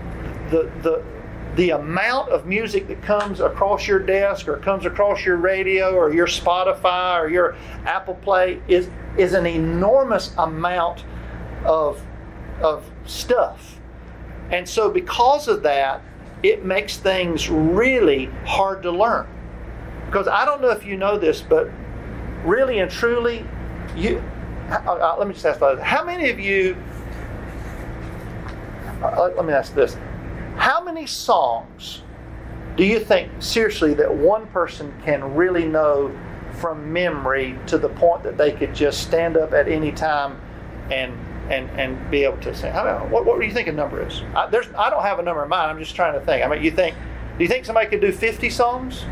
the 0.49 0.71
the 0.81 1.03
the 1.55 1.71
amount 1.71 2.29
of 2.29 2.45
music 2.45 2.87
that 2.87 3.01
comes 3.01 3.41
across 3.41 3.85
your 3.85 3.99
desk 3.99 4.47
or 4.47 4.57
comes 4.57 4.85
across 4.85 5.25
your 5.25 5.35
radio 5.35 5.93
or 5.93 6.13
your 6.13 6.27
Spotify 6.27 7.19
or 7.19 7.27
your 7.27 7.57
Apple 7.85 8.15
Play 8.15 8.61
is 8.69 8.89
is 9.17 9.33
an 9.33 9.45
enormous 9.45 10.33
amount 10.37 11.03
of 11.65 12.01
of 12.61 12.89
stuff 13.05 13.80
and 14.51 14.67
so, 14.67 14.89
because 14.89 15.48
of 15.48 15.63
that, 15.63 16.01
it 16.43 16.65
makes 16.65 16.98
things 16.98 17.50
really 17.50 18.25
hard 18.46 18.84
to 18.84 18.91
learn. 18.91 19.27
Because 20.05 20.27
I 20.27 20.43
don't 20.46 20.62
know 20.62 20.70
if 20.70 20.86
you 20.86 20.98
know 20.98 21.17
this, 21.17 21.41
but 21.41 21.70
really 22.43 22.79
and 22.79 22.91
truly, 22.91 23.46
you. 23.96 24.22
Uh, 24.70 24.75
uh 24.75 25.15
let 25.17 25.27
me 25.27 25.34
just 25.34 25.46
ask 25.46 25.60
this: 25.60 25.79
How 25.81 26.03
many 26.03 26.29
of 26.29 26.39
you? 26.39 26.75
Uh, 29.01 29.31
let 29.36 29.46
me 29.46 29.53
ask 29.53 29.74
this: 29.74 29.96
How 30.58 30.84
many 30.84 31.05
songs 31.05 32.01
do 32.75 32.84
you 32.84 33.00
think 33.00 33.31
seriously 33.39 33.93
that 33.93 34.13
one 34.13 34.48
person 34.48 34.93
can 35.03 35.36
really 35.36 35.65
know 35.65 36.13
from 36.60 36.91
memory 36.91 37.58
to 37.67 37.77
the 37.77 37.89
point 37.89 38.24
that 38.24 38.38
they 38.38 38.51
could 38.51 38.75
just 38.75 39.01
stand 39.01 39.38
up 39.38 39.53
at 39.53 39.67
any 39.67 39.91
time 39.91 40.39
and 40.91 41.13
and 41.50 41.69
and 41.71 42.12
be 42.12 42.24
able 42.24 42.38
to 42.38 42.55
say, 42.55 42.69
I 42.69 42.83
don't 42.83 43.03
know, 43.03 43.13
what, 43.13 43.25
what 43.25 43.39
do 43.39 43.45
you 43.45 43.53
think 43.53 43.67
a 43.67 43.71
number 43.71 44.05
is? 44.05 44.21
I, 44.36 44.50
there's, 44.50 44.67
I 44.77 44.89
don't 44.89 45.03
have 45.03 45.19
a 45.19 45.24
number 45.24 45.43
in 45.43 45.50
mind. 45.50 45.71
I'm 45.71 45.79
just 45.79 45.95
trying 45.95 46.13
to 46.13 46.25
think. 46.25 46.45
I 46.45 46.48
mean, 46.48 46.63
you 46.63 46.71
think, 46.71 46.95
do 47.38 47.43
you 47.43 47.50
think 47.50 47.65
somebody 47.65 47.89
could 47.89 48.01
do 48.01 48.12
50 48.12 48.50
songs? 48.50 49.03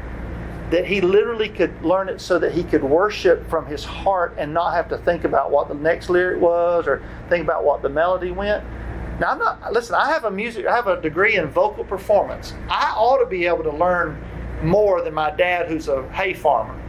that 0.70 0.86
he 0.86 1.00
literally 1.00 1.48
could 1.48 1.82
learn 1.82 2.08
it 2.08 2.20
so 2.20 2.38
that 2.38 2.52
he 2.52 2.64
could 2.64 2.82
worship 2.82 3.48
from 3.48 3.66
his 3.66 3.84
heart 3.84 4.34
and 4.38 4.52
not 4.52 4.74
have 4.74 4.88
to 4.88 4.98
think 4.98 5.24
about 5.24 5.50
what 5.50 5.68
the 5.68 5.74
next 5.74 6.10
lyric 6.10 6.40
was 6.40 6.86
or 6.86 7.02
think 7.28 7.44
about 7.44 7.64
what 7.64 7.82
the 7.82 7.88
melody 7.88 8.30
went? 8.30 8.64
Now 9.20 9.32
I'm 9.32 9.38
not 9.38 9.72
listen, 9.72 9.94
I 9.94 10.08
have 10.08 10.24
a 10.24 10.30
music 10.30 10.66
I 10.66 10.74
have 10.74 10.86
a 10.86 11.00
degree 11.00 11.36
in 11.36 11.48
vocal 11.48 11.84
performance. 11.84 12.54
I 12.68 12.92
ought 12.96 13.18
to 13.18 13.26
be 13.26 13.46
able 13.46 13.62
to 13.64 13.72
learn 13.72 14.22
more 14.62 15.02
than 15.02 15.14
my 15.14 15.30
dad 15.30 15.68
who's 15.68 15.88
a 15.88 16.08
hay 16.10 16.34
farmer. 16.34 16.80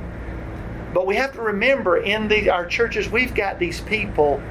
But 0.93 1.05
we 1.05 1.15
have 1.15 1.33
to 1.33 1.41
remember 1.41 1.97
in 1.97 2.27
the, 2.27 2.49
our 2.49 2.65
churches 2.65 3.09
we've 3.09 3.35
got 3.35 3.59
these 3.59 3.81
people 3.81 4.41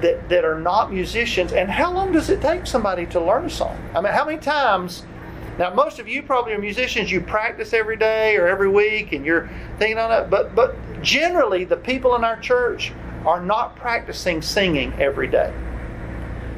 that, 0.00 0.28
that 0.28 0.44
are 0.44 0.58
not 0.58 0.92
musicians. 0.92 1.52
And 1.52 1.70
how 1.70 1.92
long 1.92 2.12
does 2.12 2.30
it 2.30 2.40
take 2.40 2.66
somebody 2.66 3.06
to 3.06 3.20
learn 3.20 3.44
a 3.44 3.50
song? 3.50 3.78
I 3.94 4.00
mean, 4.00 4.12
how 4.12 4.24
many 4.24 4.38
times? 4.38 5.04
Now, 5.58 5.72
most 5.72 5.98
of 5.98 6.08
you 6.08 6.22
probably 6.22 6.52
are 6.52 6.58
musicians. 6.58 7.12
You 7.12 7.20
practice 7.20 7.72
every 7.72 7.96
day 7.96 8.36
or 8.36 8.48
every 8.48 8.68
week, 8.68 9.12
and 9.12 9.24
you're 9.24 9.48
thinking 9.78 9.98
on 9.98 10.10
it. 10.10 10.28
But 10.28 10.54
but 10.54 10.74
generally, 11.02 11.64
the 11.64 11.76
people 11.76 12.16
in 12.16 12.24
our 12.24 12.38
church 12.40 12.92
are 13.24 13.40
not 13.40 13.76
practicing 13.76 14.42
singing 14.42 14.92
every 14.98 15.28
day. 15.28 15.54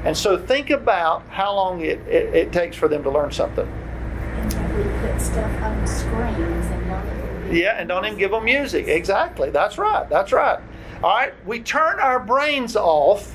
And 0.05 0.17
so, 0.17 0.39
think 0.39 0.71
about 0.71 1.27
how 1.29 1.55
long 1.55 1.83
it, 1.83 1.99
it, 2.09 2.35
it 2.35 2.53
takes 2.53 2.77
for 2.77 2.89
them 2.89 3.03
to 3.03 3.11
learn 3.11 3.33
something. 3.33 3.67
And 3.67 4.77
we 4.77 5.09
put 5.09 5.21
stuff 5.21 5.63
on 5.63 5.87
screens 5.87 6.67
and 6.67 6.87
don't. 6.87 7.55
Yeah, 7.55 7.77
and 7.79 7.89
don't 7.89 8.05
even 8.07 8.19
give 8.19 8.31
them 8.31 8.45
music. 8.45 8.89
Exactly. 8.89 9.51
That's 9.51 9.79
right. 9.79 10.09
That's 10.09 10.33
right. 10.33 10.59
All 11.03 11.15
right, 11.15 11.35
we 11.47 11.61
turn 11.61 12.01
our 12.01 12.19
brains 12.19 12.75
off 12.75 13.35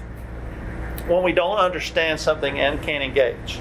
when 1.07 1.21
we 1.23 1.31
don't 1.31 1.57
understand 1.57 2.19
something 2.19 2.59
and 2.59 2.81
can't 2.81 3.03
engage. 3.03 3.59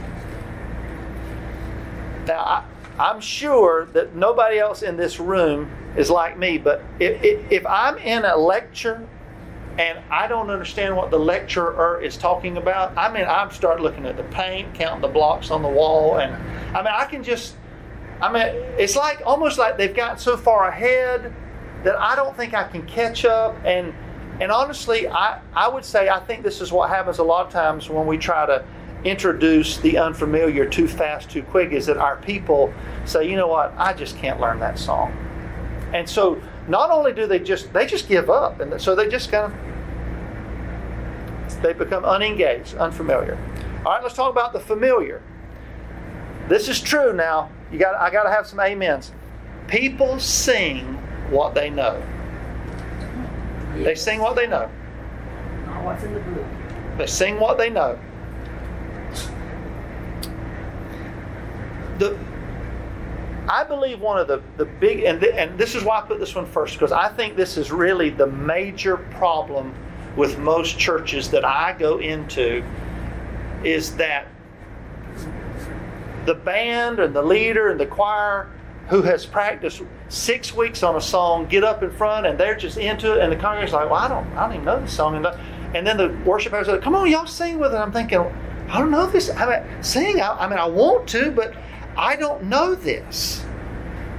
Now, 2.26 2.64
I, 2.98 3.10
am 3.10 3.20
sure 3.20 3.86
that 3.92 4.14
nobody 4.14 4.58
else 4.58 4.82
in 4.82 4.96
this 4.96 5.20
room 5.20 5.70
is 5.96 6.08
like 6.08 6.38
me, 6.38 6.56
but 6.56 6.82
if, 6.98 7.22
if, 7.22 7.52
if 7.52 7.66
I'm 7.66 7.98
in 7.98 8.24
a 8.24 8.36
lecture 8.36 9.06
and 9.78 9.98
I 10.10 10.26
don't 10.26 10.48
understand 10.48 10.96
what 10.96 11.10
the 11.10 11.18
lecturer 11.18 12.00
is 12.00 12.16
talking 12.16 12.56
about, 12.56 12.96
I 12.96 13.12
mean, 13.12 13.24
I 13.24 13.50
start 13.50 13.82
looking 13.82 14.06
at 14.06 14.16
the 14.16 14.24
paint, 14.24 14.72
counting 14.74 15.02
the 15.02 15.08
blocks 15.08 15.50
on 15.50 15.60
the 15.60 15.68
wall, 15.68 16.18
and 16.18 16.34
I 16.74 16.82
mean, 16.82 16.92
I 16.94 17.04
can 17.04 17.22
just, 17.22 17.54
I 18.22 18.32
mean, 18.32 18.46
it's 18.78 18.96
like 18.96 19.20
almost 19.26 19.58
like 19.58 19.76
they've 19.76 19.94
gotten 19.94 20.18
so 20.18 20.38
far 20.38 20.68
ahead 20.68 21.34
that 21.84 21.98
I 21.98 22.14
don't 22.16 22.36
think 22.36 22.54
I 22.54 22.64
can 22.68 22.86
catch 22.86 23.24
up. 23.24 23.56
And 23.64 23.94
and 24.40 24.50
honestly, 24.50 25.06
I, 25.06 25.40
I 25.52 25.68
would 25.68 25.84
say 25.84 26.08
I 26.08 26.18
think 26.20 26.42
this 26.42 26.62
is 26.62 26.72
what 26.72 26.88
happens 26.88 27.18
a 27.18 27.22
lot 27.22 27.46
of 27.46 27.52
times 27.52 27.90
when 27.90 28.06
we 28.06 28.16
try 28.16 28.46
to 28.46 28.64
introduce 29.04 29.76
the 29.78 29.98
unfamiliar 29.98 30.66
too 30.66 30.88
fast, 30.88 31.30
too 31.30 31.42
quick, 31.42 31.72
is 31.72 31.86
that 31.86 31.98
our 31.98 32.16
people 32.16 32.72
say, 33.04 33.28
you 33.28 33.36
know 33.36 33.48
what, 33.48 33.74
I 33.76 33.92
just 33.92 34.16
can't 34.16 34.40
learn 34.40 34.58
that 34.60 34.78
song. 34.78 35.12
And 35.92 36.08
so 36.08 36.40
not 36.68 36.90
only 36.90 37.12
do 37.12 37.26
they 37.26 37.38
just 37.38 37.72
they 37.72 37.86
just 37.86 38.08
give 38.08 38.30
up, 38.30 38.60
and 38.60 38.80
so 38.80 38.94
they 38.94 39.08
just 39.08 39.30
kind 39.30 39.52
of 39.52 39.58
they 41.62 41.72
become 41.72 42.04
unengaged, 42.04 42.74
unfamiliar. 42.76 43.38
All 43.84 43.92
right, 43.92 44.02
let's 44.02 44.14
talk 44.14 44.30
about 44.30 44.52
the 44.52 44.60
familiar. 44.60 45.22
This 46.48 46.68
is 46.68 46.80
true 46.80 47.12
now. 47.12 47.50
You 47.72 47.78
got 47.78 47.94
I 47.94 48.10
got 48.10 48.24
to 48.24 48.30
have 48.30 48.46
some 48.46 48.60
amens. 48.60 49.12
People 49.66 50.18
sing 50.18 50.99
what 51.30 51.54
they 51.54 51.70
know. 51.70 52.02
Yes. 53.76 53.84
They 53.84 53.94
sing 53.94 54.20
what 54.20 54.36
they 54.36 54.46
know. 54.46 54.70
Not 55.66 55.84
what's 55.84 56.02
in 56.04 56.12
the 56.12 56.20
book. 56.20 56.46
They 56.98 57.06
sing 57.06 57.38
what 57.40 57.56
they 57.56 57.70
know. 57.70 57.98
The, 61.98 62.18
I 63.48 63.64
believe 63.64 64.00
one 64.00 64.18
of 64.18 64.28
the, 64.28 64.42
the 64.56 64.64
big, 64.64 65.04
and, 65.04 65.20
the, 65.20 65.34
and 65.34 65.58
this 65.58 65.74
is 65.74 65.82
why 65.84 65.98
I 65.98 66.02
put 66.02 66.18
this 66.18 66.34
one 66.34 66.46
first, 66.46 66.74
because 66.74 66.92
I 66.92 67.08
think 67.08 67.36
this 67.36 67.56
is 67.56 67.70
really 67.70 68.10
the 68.10 68.26
major 68.26 68.96
problem 68.96 69.74
with 70.16 70.38
most 70.38 70.78
churches 70.78 71.30
that 71.30 71.44
I 71.44 71.72
go 71.78 71.98
into 71.98 72.64
is 73.64 73.96
that 73.96 74.26
the 76.26 76.34
band 76.34 76.98
and 76.98 77.14
the 77.14 77.22
leader 77.22 77.70
and 77.70 77.80
the 77.80 77.86
choir 77.86 78.50
who 78.90 79.02
has 79.02 79.24
practiced 79.24 79.82
six 80.08 80.52
weeks 80.52 80.82
on 80.82 80.96
a 80.96 81.00
song 81.00 81.46
get 81.46 81.62
up 81.62 81.82
in 81.82 81.90
front 81.92 82.26
and 82.26 82.38
they're 82.38 82.56
just 82.56 82.76
into 82.76 83.14
it, 83.16 83.22
and 83.22 83.32
the 83.32 83.36
congregation's 83.36 83.72
like, 83.72 83.88
"Well, 83.88 84.00
I 84.00 84.08
don't, 84.08 84.26
I 84.36 84.46
don't 84.46 84.54
even 84.54 84.64
know 84.64 84.80
this 84.80 84.92
song." 84.92 85.14
And, 85.16 85.26
and 85.74 85.86
then 85.86 85.96
the 85.96 86.08
worship 86.24 86.52
pastor 86.52 86.72
said, 86.72 86.82
"Come 86.82 86.94
on, 86.94 87.10
y'all 87.10 87.26
sing 87.26 87.58
with 87.58 87.72
it." 87.72 87.76
I'm 87.76 87.92
thinking, 87.92 88.18
I 88.68 88.78
don't 88.78 88.90
know 88.90 89.06
this. 89.06 89.30
I 89.30 89.46
mean, 89.46 89.82
sing. 89.82 90.20
I, 90.20 90.30
I 90.30 90.48
mean, 90.48 90.58
I 90.58 90.66
want 90.66 91.08
to, 91.08 91.30
but 91.30 91.54
I 91.96 92.16
don't 92.16 92.44
know 92.44 92.74
this. 92.74 93.44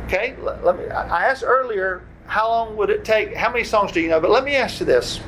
Okay, 0.05 0.35
let, 0.39 0.63
let 0.63 0.77
me. 0.77 0.85
I 0.87 1.25
asked 1.25 1.43
earlier, 1.45 2.03
how 2.25 2.49
long 2.49 2.77
would 2.77 2.89
it 2.89 3.03
take? 3.03 3.35
How 3.35 3.51
many 3.51 3.65
songs 3.65 3.91
do 3.91 3.99
you 3.99 4.09
know? 4.09 4.19
But 4.19 4.31
let 4.31 4.43
me 4.43 4.55
ask 4.55 4.79
you 4.79 4.85
this. 4.85 5.19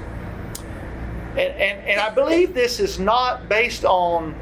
And, 1.31 1.39
and, 1.39 1.87
and 1.87 1.99
I 1.99 2.09
believe 2.09 2.53
this 2.53 2.79
is 2.79 2.99
not 2.99 3.49
based 3.49 3.85
on 3.85 4.35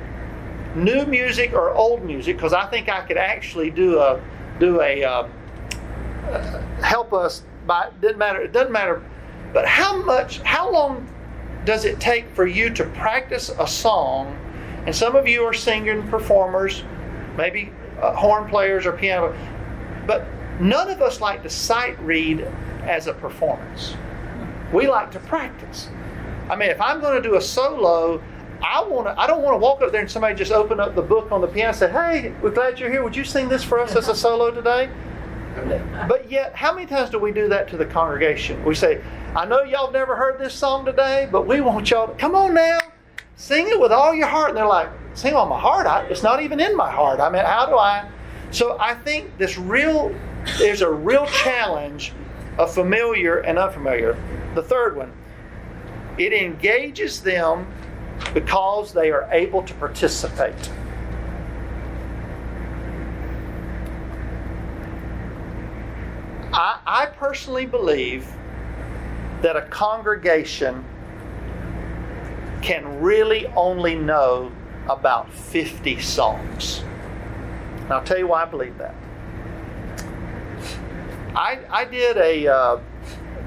new 0.76 1.06
music 1.06 1.54
or 1.54 1.74
old 1.74 2.04
music 2.04 2.38
because 2.38 2.54
I 2.54 2.66
think 2.66 2.90
I 2.90 3.02
could 3.02 3.18
actually 3.18 3.70
do 3.70 4.00
a 4.00 4.22
do 4.62 4.80
a 4.80 5.04
uh, 5.04 5.28
help 6.84 7.12
us 7.14 7.44
by 7.66 7.90
doesn't 8.00 8.20
matter 8.20 8.40
it 8.40 8.54
doesn't 8.54 8.72
matter 8.72 9.04
but 9.54 9.68
how 9.68 10.02
much 10.04 10.40
how 10.42 10.72
long 10.72 11.08
does 11.66 11.84
it 11.84 12.00
take 12.00 12.30
for 12.36 12.46
you 12.46 12.70
to 12.72 12.86
practice 12.86 13.52
a 13.60 13.68
song? 13.68 14.38
And 14.86 14.96
some 14.96 15.16
of 15.16 15.28
you 15.28 15.44
are 15.44 15.54
singing 15.54 16.08
performers 16.08 16.84
maybe 17.36 17.74
uh, 18.00 18.16
horn 18.16 18.48
players 18.48 18.86
or 18.86 18.92
piano 18.92 19.36
but 20.06 20.28
none 20.60 20.90
of 20.90 21.02
us 21.02 21.20
like 21.20 21.42
to 21.44 21.50
sight 21.50 22.00
read 22.00 22.42
as 22.84 23.08
a 23.08 23.14
performance. 23.14 23.96
We 24.72 24.88
like 24.88 25.12
to 25.12 25.20
practice. 25.22 25.90
I 26.50 26.56
mean 26.56 26.70
if 26.70 26.80
i'm 26.80 27.02
going 27.02 27.22
to 27.22 27.28
do 27.28 27.36
a 27.36 27.42
solo 27.42 28.22
I 28.64 28.84
want 28.84 29.08
to. 29.08 29.20
I 29.20 29.28
don't 29.28 29.42
want 29.42 29.54
to 29.56 29.58
walk 29.58 29.82
up 29.82 29.92
there 29.92 30.02
and 30.02 30.12
somebody 30.12 30.36
just 30.36 30.52
open 30.52 30.80
up 30.80 30.96
the 30.96 31.02
book 31.02 31.32
on 31.32 31.42
the 31.42 31.48
piano 31.48 31.70
and 31.70 31.78
say, 31.78 31.92
"Hey, 31.92 32.34
we're 32.42 32.52
glad 32.52 32.80
you're 32.80 32.92
here. 32.92 33.04
Would 33.04 33.16
you 33.16 33.24
sing 33.24 33.50
this 33.50 33.64
for 33.64 33.80
us 33.80 33.96
as 33.96 34.08
a 34.08 34.16
solo 34.26 34.52
today?" 34.52 34.90
But 36.08 36.32
yet, 36.32 36.56
how 36.56 36.74
many 36.74 36.86
times 36.86 37.10
do 37.10 37.20
we 37.20 37.32
do 37.32 37.50
that 37.50 37.68
to 37.70 37.78
the 37.78 37.86
congregation? 37.86 38.64
We 38.64 38.76
say, 38.76 39.02
"I 39.36 39.46
know 39.46 39.64
y'all 39.64 39.92
never 39.92 40.16
heard 40.16 40.40
this 40.40 40.54
song 40.54 40.86
today, 40.86 41.28
but 41.32 41.48
we 41.48 41.62
want 41.62 41.90
y'all 41.90 42.08
to 42.08 42.14
come 42.14 42.36
on 42.36 42.54
now, 42.54 42.80
sing 43.36 43.68
it 43.68 43.80
with 43.80 43.92
all 43.92 44.14
your 44.14 44.28
heart." 44.28 44.50
And 44.50 44.58
they're 44.58 44.66
like, 44.66 44.90
"Sing 45.16 45.34
on 45.34 45.50
my 45.50 45.60
heart? 45.60 45.88
I, 45.88 46.04
it's 46.04 46.24
not 46.24 46.42
even 46.42 46.60
in 46.60 46.76
my 46.76 46.90
heart. 46.90 47.20
I 47.20 47.30
mean, 47.30 47.44
how 47.44 47.66
do 47.66 47.78
I?" 47.78 48.08
So 48.52 48.78
I 48.80 48.94
think 48.94 49.38
this 49.38 49.58
real, 49.58 50.14
there's 50.60 50.82
a 50.82 50.92
real 50.92 51.26
challenge 51.26 52.14
of 52.58 52.74
familiar 52.74 53.40
and 53.40 53.58
unfamiliar. 53.58 54.18
The 54.56 54.62
third 54.62 54.98
one, 54.98 55.14
it 56.18 56.34
engages 56.34 57.22
them 57.22 57.66
because 58.34 58.94
they 58.94 59.12
are 59.12 59.28
able 59.32 59.62
to 59.64 59.74
participate. 59.76 60.70
I, 66.54 66.80
I 66.86 67.06
personally 67.08 67.66
believe 67.66 68.28
that 69.42 69.56
a 69.56 69.64
congregation 69.64 70.86
can 72.62 73.02
really 73.02 73.48
only 73.48 73.96
know 73.96 74.52
about 74.90 75.32
50 75.34 76.00
songs. 76.00 76.84
And 77.78 77.94
I'll 77.94 78.04
tell 78.04 78.18
you 78.18 78.28
why 78.28 78.44
I 78.44 78.46
believe 78.46 78.78
that. 78.78 78.96
I, 81.36 81.60
I 81.70 81.86
did 81.86 82.18
a, 82.18 82.48
uh, 82.48 82.80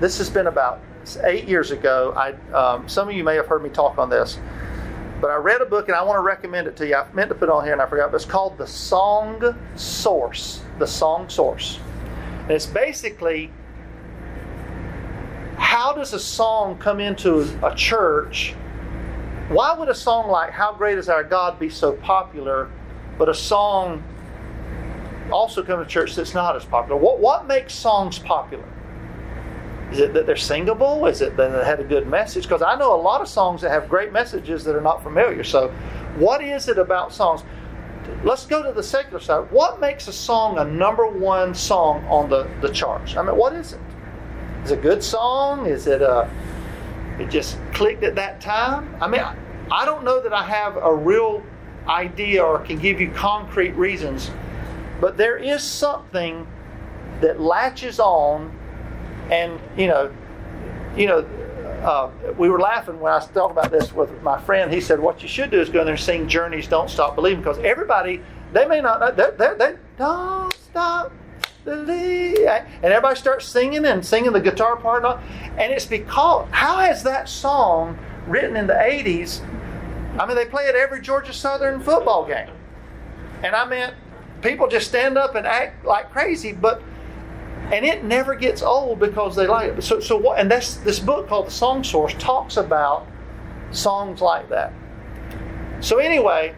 this 0.00 0.18
has 0.18 0.30
been 0.30 0.46
about 0.46 0.80
eight 1.24 1.46
years 1.46 1.70
ago. 1.70 2.14
I, 2.16 2.32
um, 2.52 2.88
some 2.88 3.08
of 3.08 3.14
you 3.14 3.22
may 3.22 3.36
have 3.36 3.46
heard 3.46 3.62
me 3.62 3.68
talk 3.68 3.98
on 3.98 4.08
this, 4.08 4.38
but 5.24 5.30
I 5.30 5.36
read 5.36 5.62
a 5.62 5.64
book 5.64 5.88
and 5.88 5.96
I 5.96 6.02
want 6.02 6.18
to 6.18 6.20
recommend 6.20 6.66
it 6.66 6.76
to 6.76 6.86
you. 6.86 6.96
I 6.96 7.10
meant 7.14 7.30
to 7.30 7.34
put 7.34 7.48
it 7.48 7.50
on 7.50 7.64
here 7.64 7.72
and 7.72 7.80
I 7.80 7.86
forgot, 7.86 8.10
but 8.10 8.16
it's 8.16 8.26
called 8.26 8.58
The 8.58 8.66
Song 8.66 9.56
Source. 9.74 10.60
The 10.78 10.86
Song 10.86 11.30
Source. 11.30 11.80
And 12.42 12.50
it's 12.50 12.66
basically 12.66 13.50
how 15.56 15.94
does 15.94 16.12
a 16.12 16.18
song 16.18 16.76
come 16.76 17.00
into 17.00 17.40
a 17.66 17.74
church? 17.74 18.54
Why 19.48 19.72
would 19.72 19.88
a 19.88 19.94
song 19.94 20.28
like 20.28 20.50
How 20.50 20.74
Great 20.74 20.98
Is 20.98 21.08
Our 21.08 21.24
God 21.24 21.58
be 21.58 21.70
so 21.70 21.94
popular, 21.94 22.70
but 23.16 23.30
a 23.30 23.34
song 23.34 24.04
also 25.32 25.62
come 25.62 25.82
to 25.82 25.86
church 25.86 26.16
that's 26.16 26.34
not 26.34 26.54
as 26.54 26.66
popular? 26.66 27.00
What, 27.00 27.18
what 27.18 27.46
makes 27.46 27.72
songs 27.74 28.18
popular? 28.18 28.68
Is 29.94 30.00
it 30.00 30.12
that 30.14 30.26
they're 30.26 30.34
singable? 30.34 31.06
Is 31.06 31.20
it 31.20 31.36
that 31.36 31.52
they 31.52 31.64
had 31.64 31.78
a 31.78 31.84
good 31.84 32.08
message? 32.08 32.42
Because 32.42 32.62
I 32.62 32.74
know 32.74 32.92
a 32.96 33.00
lot 33.00 33.20
of 33.20 33.28
songs 33.28 33.60
that 33.60 33.70
have 33.70 33.88
great 33.88 34.12
messages 34.12 34.64
that 34.64 34.74
are 34.74 34.80
not 34.80 35.04
familiar. 35.04 35.44
So, 35.44 35.68
what 36.16 36.42
is 36.42 36.66
it 36.66 36.78
about 36.78 37.12
songs? 37.12 37.44
Let's 38.24 38.44
go 38.44 38.60
to 38.60 38.72
the 38.72 38.82
secular 38.82 39.20
side. 39.20 39.48
What 39.52 39.78
makes 39.78 40.08
a 40.08 40.12
song 40.12 40.58
a 40.58 40.64
number 40.64 41.06
one 41.06 41.54
song 41.54 42.04
on 42.06 42.28
the, 42.28 42.50
the 42.60 42.70
charts? 42.70 43.16
I 43.16 43.22
mean, 43.22 43.36
what 43.36 43.52
is 43.52 43.74
it? 43.74 43.80
Is 44.64 44.72
it 44.72 44.80
a 44.80 44.82
good 44.82 45.00
song? 45.00 45.66
Is 45.66 45.86
it 45.86 46.02
a 46.02 46.28
it 47.20 47.30
just 47.30 47.56
clicked 47.72 48.02
at 48.02 48.16
that 48.16 48.40
time? 48.40 48.96
I 49.00 49.06
mean, 49.06 49.22
I 49.70 49.84
don't 49.84 50.02
know 50.02 50.20
that 50.20 50.32
I 50.32 50.42
have 50.42 50.76
a 50.76 50.92
real 50.92 51.40
idea 51.86 52.42
or 52.42 52.58
can 52.58 52.80
give 52.80 53.00
you 53.00 53.12
concrete 53.12 53.76
reasons, 53.76 54.32
but 55.00 55.16
there 55.16 55.36
is 55.36 55.62
something 55.62 56.48
that 57.20 57.40
latches 57.40 58.00
on, 58.00 58.50
and 59.30 59.58
you 59.76 59.86
know, 59.86 60.12
you 60.96 61.06
know, 61.06 61.18
uh, 61.84 62.10
we 62.38 62.48
were 62.48 62.60
laughing 62.60 62.98
when 63.00 63.12
I 63.12 63.16
was 63.16 63.28
talking 63.28 63.56
about 63.56 63.70
this 63.70 63.92
with 63.92 64.22
my 64.22 64.40
friend. 64.40 64.72
He 64.72 64.80
said, 64.80 65.00
"What 65.00 65.22
you 65.22 65.28
should 65.28 65.50
do 65.50 65.60
is 65.60 65.68
go 65.68 65.80
in 65.80 65.86
there 65.86 65.94
and 65.94 66.02
sing 66.02 66.28
Journey's 66.28 66.66
Don't 66.66 66.90
Stop 66.90 67.14
Believing," 67.14 67.40
because 67.40 67.58
everybody 67.58 68.20
they 68.52 68.66
may 68.66 68.80
not 68.80 69.00
know 69.00 69.10
they 69.10 69.36
they 69.36 69.54
they 69.58 69.76
don't 69.98 70.54
stop 70.54 71.12
believe, 71.64 72.46
and 72.46 72.84
everybody 72.84 73.18
starts 73.18 73.46
singing 73.46 73.84
and 73.84 74.04
singing 74.04 74.32
the 74.32 74.40
guitar 74.40 74.76
part, 74.76 75.04
and 75.58 75.72
it's 75.72 75.86
because 75.86 76.46
how 76.50 76.78
has 76.78 77.02
that 77.02 77.28
song 77.28 77.98
written 78.26 78.56
in 78.56 78.66
the 78.66 78.74
'80s? 78.74 79.40
I 80.18 80.26
mean, 80.26 80.36
they 80.36 80.46
play 80.46 80.64
it 80.64 80.76
every 80.76 81.00
Georgia 81.00 81.32
Southern 81.32 81.80
football 81.80 82.26
game, 82.26 82.50
and 83.42 83.54
I 83.54 83.68
mean, 83.68 83.90
people 84.42 84.68
just 84.68 84.88
stand 84.88 85.18
up 85.18 85.34
and 85.34 85.46
act 85.46 85.84
like 85.84 86.10
crazy, 86.12 86.52
but 86.52 86.82
and 87.74 87.84
it 87.84 88.04
never 88.04 88.36
gets 88.36 88.62
old 88.62 89.00
because 89.00 89.34
they 89.34 89.48
like 89.48 89.72
it. 89.72 89.82
So, 89.82 89.98
so 89.98 90.16
what? 90.16 90.38
And 90.38 90.48
that's 90.48 90.76
this 90.76 91.00
book 91.00 91.26
called 91.26 91.48
The 91.48 91.50
Song 91.50 91.82
Source 91.82 92.14
talks 92.20 92.56
about 92.56 93.08
songs 93.72 94.20
like 94.20 94.48
that. 94.50 94.72
So 95.80 95.98
anyway, 95.98 96.54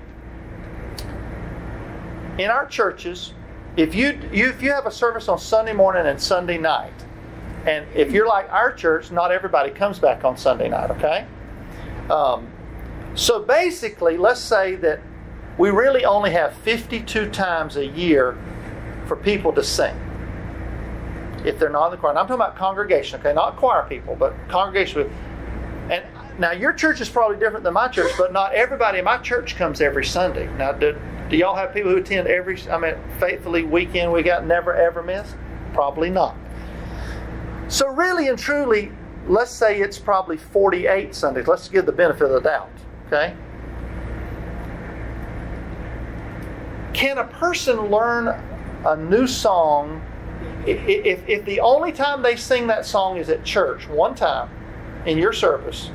in 2.38 2.50
our 2.50 2.66
churches, 2.66 3.32
if 3.78 3.94
you, 3.94 4.20
you 4.30 4.50
if 4.50 4.61
you 4.61 4.70
have 4.73 4.85
a 4.85 4.90
service 4.90 5.26
on 5.28 5.38
Sunday 5.38 5.73
morning 5.73 6.06
and 6.06 6.20
Sunday 6.20 6.58
night, 6.58 6.92
and 7.64 7.87
if 7.94 8.12
you're 8.12 8.28
like 8.28 8.52
our 8.52 8.70
church, 8.75 9.11
not 9.11 9.32
everybody 9.32 9.70
comes 9.70 9.99
back 9.99 10.23
on 10.23 10.37
Sunday 10.37 10.68
night. 10.68 10.90
Okay. 10.90 11.26
Um, 12.11 12.46
so 13.14 13.40
basically, 13.40 14.18
let's 14.18 14.40
say 14.40 14.74
that 14.76 15.00
we 15.57 15.70
really 15.70 16.05
only 16.05 16.33
have 16.33 16.52
52 16.59 17.31
times 17.31 17.79
a 17.79 17.87
year 17.87 18.37
for 19.07 19.16
people 19.16 19.50
to 19.55 19.64
sing 19.64 19.98
if 21.46 21.59
they're 21.59 21.70
not 21.70 21.87
in 21.87 21.90
the 21.92 21.96
choir. 21.96 22.11
And 22.11 22.18
I'm 22.18 22.26
talking 22.26 22.42
about 22.42 22.56
congregation, 22.56 23.20
okay, 23.20 23.32
not 23.32 23.56
choir 23.56 23.87
people, 23.88 24.16
but 24.16 24.35
congregation. 24.48 25.11
And 25.90 26.04
now 26.38 26.50
your 26.50 26.72
church 26.72 27.00
is 27.00 27.09
probably 27.09 27.38
different 27.38 27.64
than 27.64 27.72
my 27.72 27.88
church, 27.88 28.12
but 28.18 28.32
not 28.32 28.52
everybody 28.52 28.98
in 28.98 29.04
my 29.04 29.18
church 29.18 29.56
comes 29.56 29.80
every 29.80 30.04
Sunday. 30.04 30.52
Now, 30.56 30.72
do, 30.72 30.98
do 31.30 31.37
y'all 31.37 31.54
have 31.54 31.72
people 31.72 31.92
who 31.92 31.98
attend 31.98 32.26
every, 32.26 32.61
I 32.68 32.78
mean, 32.78 32.94
faithfully 33.20 33.62
week 33.62 33.94
in, 33.94 34.11
week 34.11 34.26
out, 34.26 34.44
never 34.44 34.74
ever 34.74 35.02
miss? 35.02 35.35
Probably 35.72 36.11
not. 36.11 36.37
So, 37.68 37.88
really 37.88 38.28
and 38.28 38.38
truly, 38.38 38.90
let's 39.28 39.50
say 39.50 39.80
it's 39.80 39.98
probably 39.98 40.37
48 40.37 41.14
Sundays. 41.14 41.46
Let's 41.46 41.68
give 41.68 41.87
the 41.87 41.92
benefit 41.92 42.24
of 42.24 42.30
the 42.30 42.40
doubt, 42.40 42.70
okay? 43.06 43.35
Can 46.92 47.18
a 47.18 47.24
person 47.24 47.90
learn 47.90 48.28
a 48.85 48.96
new 48.96 49.26
song 49.26 50.02
if, 50.68 51.29
if 51.29 51.44
the 51.44 51.61
only 51.61 51.92
time 51.92 52.22
they 52.22 52.37
sing 52.37 52.66
that 52.66 52.87
song 52.87 53.18
is 53.18 53.29
at 53.29 53.44
church, 53.44 53.88
one 53.88 54.14
time 54.14 54.50
in 55.07 55.18
your 55.18 55.33
service, 55.33 55.90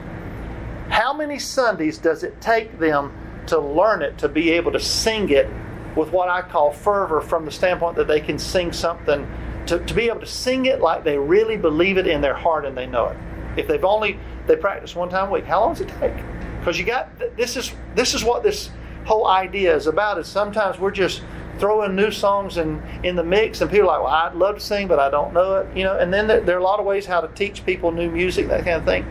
how 0.89 1.13
many 1.13 1.39
Sundays 1.39 1.97
does 1.97 2.23
it 2.23 2.39
take 2.41 2.79
them 2.79 3.13
to 3.47 3.59
learn 3.59 4.01
it, 4.01 4.17
to 4.19 4.29
be 4.29 4.51
able 4.51 4.71
to 4.71 4.79
sing 4.79 5.29
it 5.29 5.49
with 5.95 6.11
what 6.11 6.29
I 6.29 6.41
call 6.41 6.71
fervor 6.71 7.21
from 7.21 7.45
the 7.45 7.51
standpoint 7.51 7.95
that 7.97 8.07
they 8.07 8.21
can 8.21 8.39
sing 8.39 8.71
something, 8.71 9.27
to, 9.67 9.79
to 9.79 9.93
be 9.93 10.07
able 10.07 10.21
to 10.21 10.25
sing 10.25 10.65
it 10.65 10.79
like 10.79 11.03
they 11.03 11.17
really 11.17 11.57
believe 11.57 11.97
it 11.97 12.07
in 12.07 12.21
their 12.21 12.33
heart 12.33 12.65
and 12.65 12.77
they 12.77 12.87
know 12.87 13.07
it? 13.07 13.17
If 13.57 13.67
they've 13.67 13.83
only, 13.83 14.17
they 14.47 14.55
practice 14.55 14.95
one 14.95 15.09
time 15.09 15.29
a 15.29 15.31
week, 15.31 15.45
how 15.45 15.61
long 15.61 15.73
does 15.73 15.81
it 15.81 15.89
take? 15.99 16.15
Because 16.59 16.79
you 16.79 16.85
got, 16.85 17.09
this 17.35 17.57
is, 17.57 17.73
this 17.95 18.13
is 18.13 18.23
what 18.23 18.43
this 18.43 18.69
whole 19.05 19.27
idea 19.27 19.75
is 19.75 19.87
about, 19.87 20.17
is 20.17 20.27
sometimes 20.27 20.79
we're 20.79 20.91
just 20.91 21.23
throwing 21.59 21.95
new 21.95 22.11
songs 22.11 22.57
in, 22.57 22.81
in 23.03 23.15
the 23.15 23.23
mix, 23.23 23.61
and 23.61 23.69
people 23.69 23.89
are 23.89 23.99
like, 23.99 24.05
well, 24.05 24.13
I'd 24.13 24.35
love 24.35 24.55
to 24.55 24.61
sing, 24.61 24.87
but 24.87 24.99
I 24.99 25.09
don't 25.09 25.33
know 25.33 25.57
it, 25.57 25.77
you 25.77 25.83
know. 25.83 25.97
And 25.97 26.13
then 26.13 26.27
there, 26.27 26.41
there, 26.41 26.55
are 26.55 26.59
a 26.59 26.63
lot 26.63 26.79
of 26.79 26.85
ways 26.85 27.05
how 27.05 27.21
to 27.21 27.27
teach 27.29 27.65
people 27.65 27.91
new 27.91 28.09
music, 28.09 28.47
that 28.47 28.63
kind 28.63 28.77
of 28.77 28.85
thing. 28.85 29.05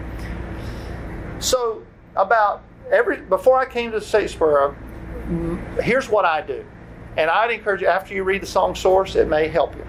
So 1.38 1.82
about 2.16 2.62
every 2.90 3.18
before 3.18 3.58
I 3.58 3.66
came 3.66 3.92
to 3.92 3.98
Statesboro, 3.98 4.74
uh, 5.78 5.82
here's 5.82 6.08
what 6.08 6.24
I 6.24 6.42
do, 6.42 6.64
and 7.16 7.30
I'd 7.30 7.50
encourage 7.50 7.82
you 7.82 7.88
after 7.88 8.14
you 8.14 8.24
read 8.24 8.42
the 8.42 8.46
song 8.46 8.74
source, 8.74 9.14
it 9.14 9.28
may 9.28 9.48
help 9.48 9.74
you. 9.76 9.86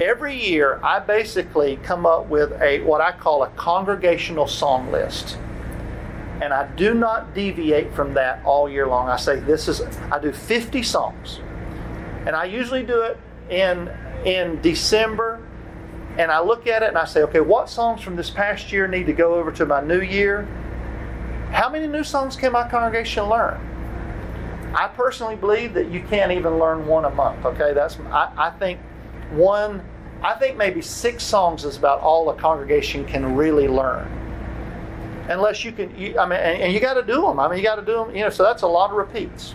Every 0.00 0.34
year, 0.34 0.80
I 0.82 0.98
basically 0.98 1.76
come 1.82 2.06
up 2.06 2.28
with 2.28 2.52
a 2.62 2.80
what 2.80 3.00
I 3.00 3.12
call 3.12 3.42
a 3.42 3.48
congregational 3.50 4.46
song 4.46 4.90
list 4.90 5.36
and 6.40 6.54
I 6.54 6.66
do 6.74 6.94
not 6.94 7.34
deviate 7.34 7.92
from 7.94 8.14
that 8.14 8.42
all 8.44 8.68
year 8.68 8.86
long. 8.86 9.08
I 9.08 9.16
say 9.16 9.40
this 9.40 9.68
is 9.68 9.80
I 10.10 10.18
do 10.18 10.32
50 10.32 10.82
songs 10.82 11.40
and 12.26 12.34
I 12.34 12.44
usually 12.44 12.82
do 12.82 13.02
it 13.02 13.18
in 13.50 13.90
in 14.24 14.60
December. 14.62 15.46
And 16.18 16.30
I 16.30 16.40
look 16.40 16.66
at 16.66 16.82
it 16.82 16.88
and 16.88 16.98
I 16.98 17.04
say, 17.04 17.22
okay, 17.22 17.40
what 17.40 17.70
songs 17.70 18.02
from 18.02 18.16
this 18.16 18.30
past 18.30 18.72
year 18.72 18.86
need 18.88 19.06
to 19.06 19.12
go 19.12 19.34
over 19.34 19.52
to 19.52 19.64
my 19.64 19.80
new 19.80 20.00
year? 20.00 20.42
How 21.52 21.70
many 21.70 21.86
new 21.86 22.04
songs 22.04 22.36
can 22.36 22.52
my 22.52 22.68
congregation 22.68 23.24
learn? 23.28 23.58
I 24.74 24.88
personally 24.88 25.36
believe 25.36 25.72
that 25.74 25.90
you 25.90 26.02
can't 26.02 26.30
even 26.32 26.58
learn 26.58 26.86
one 26.86 27.04
a 27.04 27.10
month. 27.10 27.44
Okay, 27.44 27.72
that's 27.72 27.98
I, 28.10 28.32
I 28.36 28.50
think 28.50 28.80
one. 29.30 29.82
I 30.22 30.34
think 30.34 30.58
maybe 30.58 30.82
six 30.82 31.24
songs 31.24 31.64
is 31.64 31.76
about 31.76 32.00
all 32.00 32.28
a 32.28 32.34
congregation 32.34 33.06
can 33.06 33.34
really 33.36 33.68
learn 33.68 34.19
unless 35.28 35.64
you 35.64 35.72
can. 35.72 35.96
You, 35.98 36.18
I 36.18 36.26
mean, 36.26 36.38
and, 36.38 36.62
and 36.62 36.72
you 36.72 36.80
got 36.80 36.94
to 36.94 37.02
do 37.02 37.22
them. 37.22 37.38
I 37.38 37.48
mean, 37.48 37.58
you 37.58 37.64
got 37.64 37.76
to 37.76 37.84
do 37.84 37.94
them. 37.94 38.14
You 38.14 38.24
know, 38.24 38.30
so 38.30 38.42
that's 38.42 38.62
a 38.62 38.68
lot 38.68 38.90
of 38.90 38.96
repeats. 38.96 39.54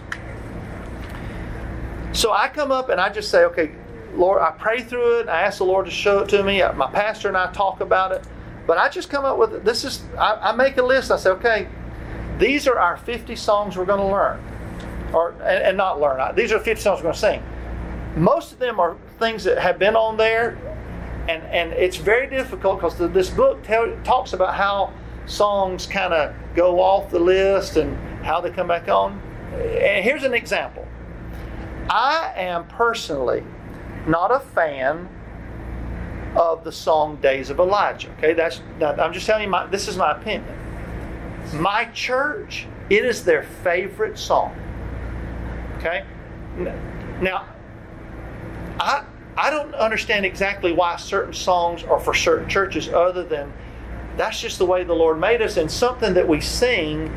So 2.13 2.32
I 2.32 2.47
come 2.47 2.71
up 2.71 2.89
and 2.89 3.01
I 3.01 3.10
just 3.10 3.30
say, 3.30 3.43
okay, 3.45 3.71
Lord, 4.15 4.41
I 4.41 4.51
pray 4.51 4.82
through 4.82 5.19
it. 5.19 5.28
I 5.28 5.41
ask 5.41 5.58
the 5.58 5.65
Lord 5.65 5.86
to 5.86 5.91
show 5.91 6.19
it 6.19 6.30
to 6.30 6.43
me. 6.43 6.62
Uh, 6.62 6.73
my 6.73 6.89
pastor 6.89 7.28
and 7.28 7.36
I 7.36 7.51
talk 7.51 7.82
about 7.82 8.12
it. 8.12 8.23
But 8.65 8.78
I 8.78 8.89
just 8.89 9.10
come 9.10 9.25
up 9.25 9.38
with 9.38 9.63
this 9.63 9.84
is 9.84 10.04
I, 10.17 10.49
I 10.49 10.51
make 10.56 10.78
a 10.78 10.82
list. 10.82 11.12
I 11.12 11.17
say, 11.17 11.30
okay, 11.32 11.67
these 12.39 12.67
are 12.67 12.80
our 12.80 12.97
50 12.97 13.36
songs 13.36 13.78
we're 13.78 13.86
going 13.86 13.99
to 13.99 14.08
learn, 14.08 14.41
or 15.13 15.32
and, 15.43 15.63
and 15.63 15.78
not 15.78 15.99
learn. 15.99 16.36
These 16.36 16.51
are 16.51 16.60
50 16.60 16.82
songs 16.82 16.99
we're 16.99 17.04
going 17.04 17.13
to 17.13 17.19
sing. 17.19 17.43
Most 18.15 18.54
of 18.54 18.60
them 18.60 18.80
are 18.80 18.97
things 19.19 19.43
that 19.43 19.58
have 19.60 19.78
been 19.78 19.95
on 19.95 20.17
there, 20.17 20.58
and 21.28 21.43
and 21.43 21.73
it's 21.73 21.97
very 21.97 22.28
difficult 22.28 22.78
because 22.78 22.97
this 22.97 23.30
book 23.30 23.62
tell, 23.63 23.93
talks 24.04 24.34
about 24.34 24.56
how 24.56 24.93
songs 25.25 25.85
kind 25.85 26.13
of 26.13 26.35
go 26.55 26.79
off 26.79 27.09
the 27.09 27.19
list 27.19 27.77
and 27.77 27.97
how 28.23 28.41
they 28.41 28.49
come 28.49 28.67
back 28.67 28.88
on. 28.88 29.19
And 29.53 30.03
here's 30.03 30.23
an 30.23 30.33
example. 30.33 30.88
I 31.89 32.33
am 32.35 32.67
personally 32.67 33.43
not 34.07 34.31
a 34.31 34.39
fan 34.39 35.09
of 36.35 36.63
the 36.63 36.71
song 36.71 37.17
Days 37.17 37.49
of 37.49 37.59
Elijah. 37.59 38.11
Okay, 38.17 38.33
that's 38.33 38.61
that 38.79 38.99
I'm 38.99 39.13
just 39.13 39.25
telling 39.25 39.43
you 39.43 39.49
my 39.49 39.65
this 39.67 39.88
is 39.88 39.97
my 39.97 40.11
opinion. 40.11 40.53
My 41.53 41.85
church, 41.85 42.67
it 42.89 43.05
is 43.05 43.23
their 43.23 43.43
favorite 43.43 44.17
song. 44.17 44.55
Okay? 45.77 46.03
Now 47.21 47.45
I 48.79 49.05
I 49.38 49.49
don't 49.49 49.73
understand 49.75 50.25
exactly 50.25 50.71
why 50.71 50.95
certain 50.97 51.33
songs 51.33 51.83
are 51.83 51.99
for 51.99 52.13
certain 52.13 52.49
churches 52.49 52.89
other 52.89 53.23
than 53.23 53.53
That's 54.17 54.39
just 54.39 54.58
the 54.58 54.65
way 54.65 54.84
the 54.84 54.93
Lord 54.93 55.19
made 55.19 55.41
us, 55.41 55.58
and 55.58 55.69
something 55.69 56.13
that 56.13 56.28
we 56.28 56.41
sing. 56.41 57.10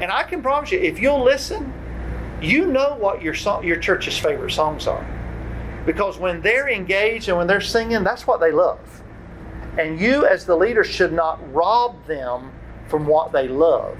And 0.00 0.10
I 0.10 0.22
can 0.22 0.42
promise 0.42 0.72
you, 0.72 0.78
if 0.78 0.98
you'll 0.98 1.22
listen, 1.22 1.72
you 2.40 2.66
know 2.66 2.96
what 2.96 3.20
your 3.20 3.34
song, 3.34 3.64
your 3.64 3.78
church's 3.78 4.16
favorite 4.16 4.52
songs 4.52 4.86
are, 4.86 5.04
because 5.84 6.18
when 6.18 6.40
they're 6.40 6.68
engaged 6.68 7.28
and 7.28 7.36
when 7.36 7.46
they're 7.46 7.60
singing, 7.60 8.04
that's 8.04 8.26
what 8.26 8.40
they 8.40 8.52
love. 8.52 8.78
And 9.76 10.00
you, 10.00 10.24
as 10.26 10.46
the 10.46 10.56
leader, 10.56 10.84
should 10.84 11.12
not 11.12 11.38
rob 11.52 12.06
them 12.06 12.52
from 12.86 13.06
what 13.06 13.32
they 13.32 13.48
love, 13.48 13.98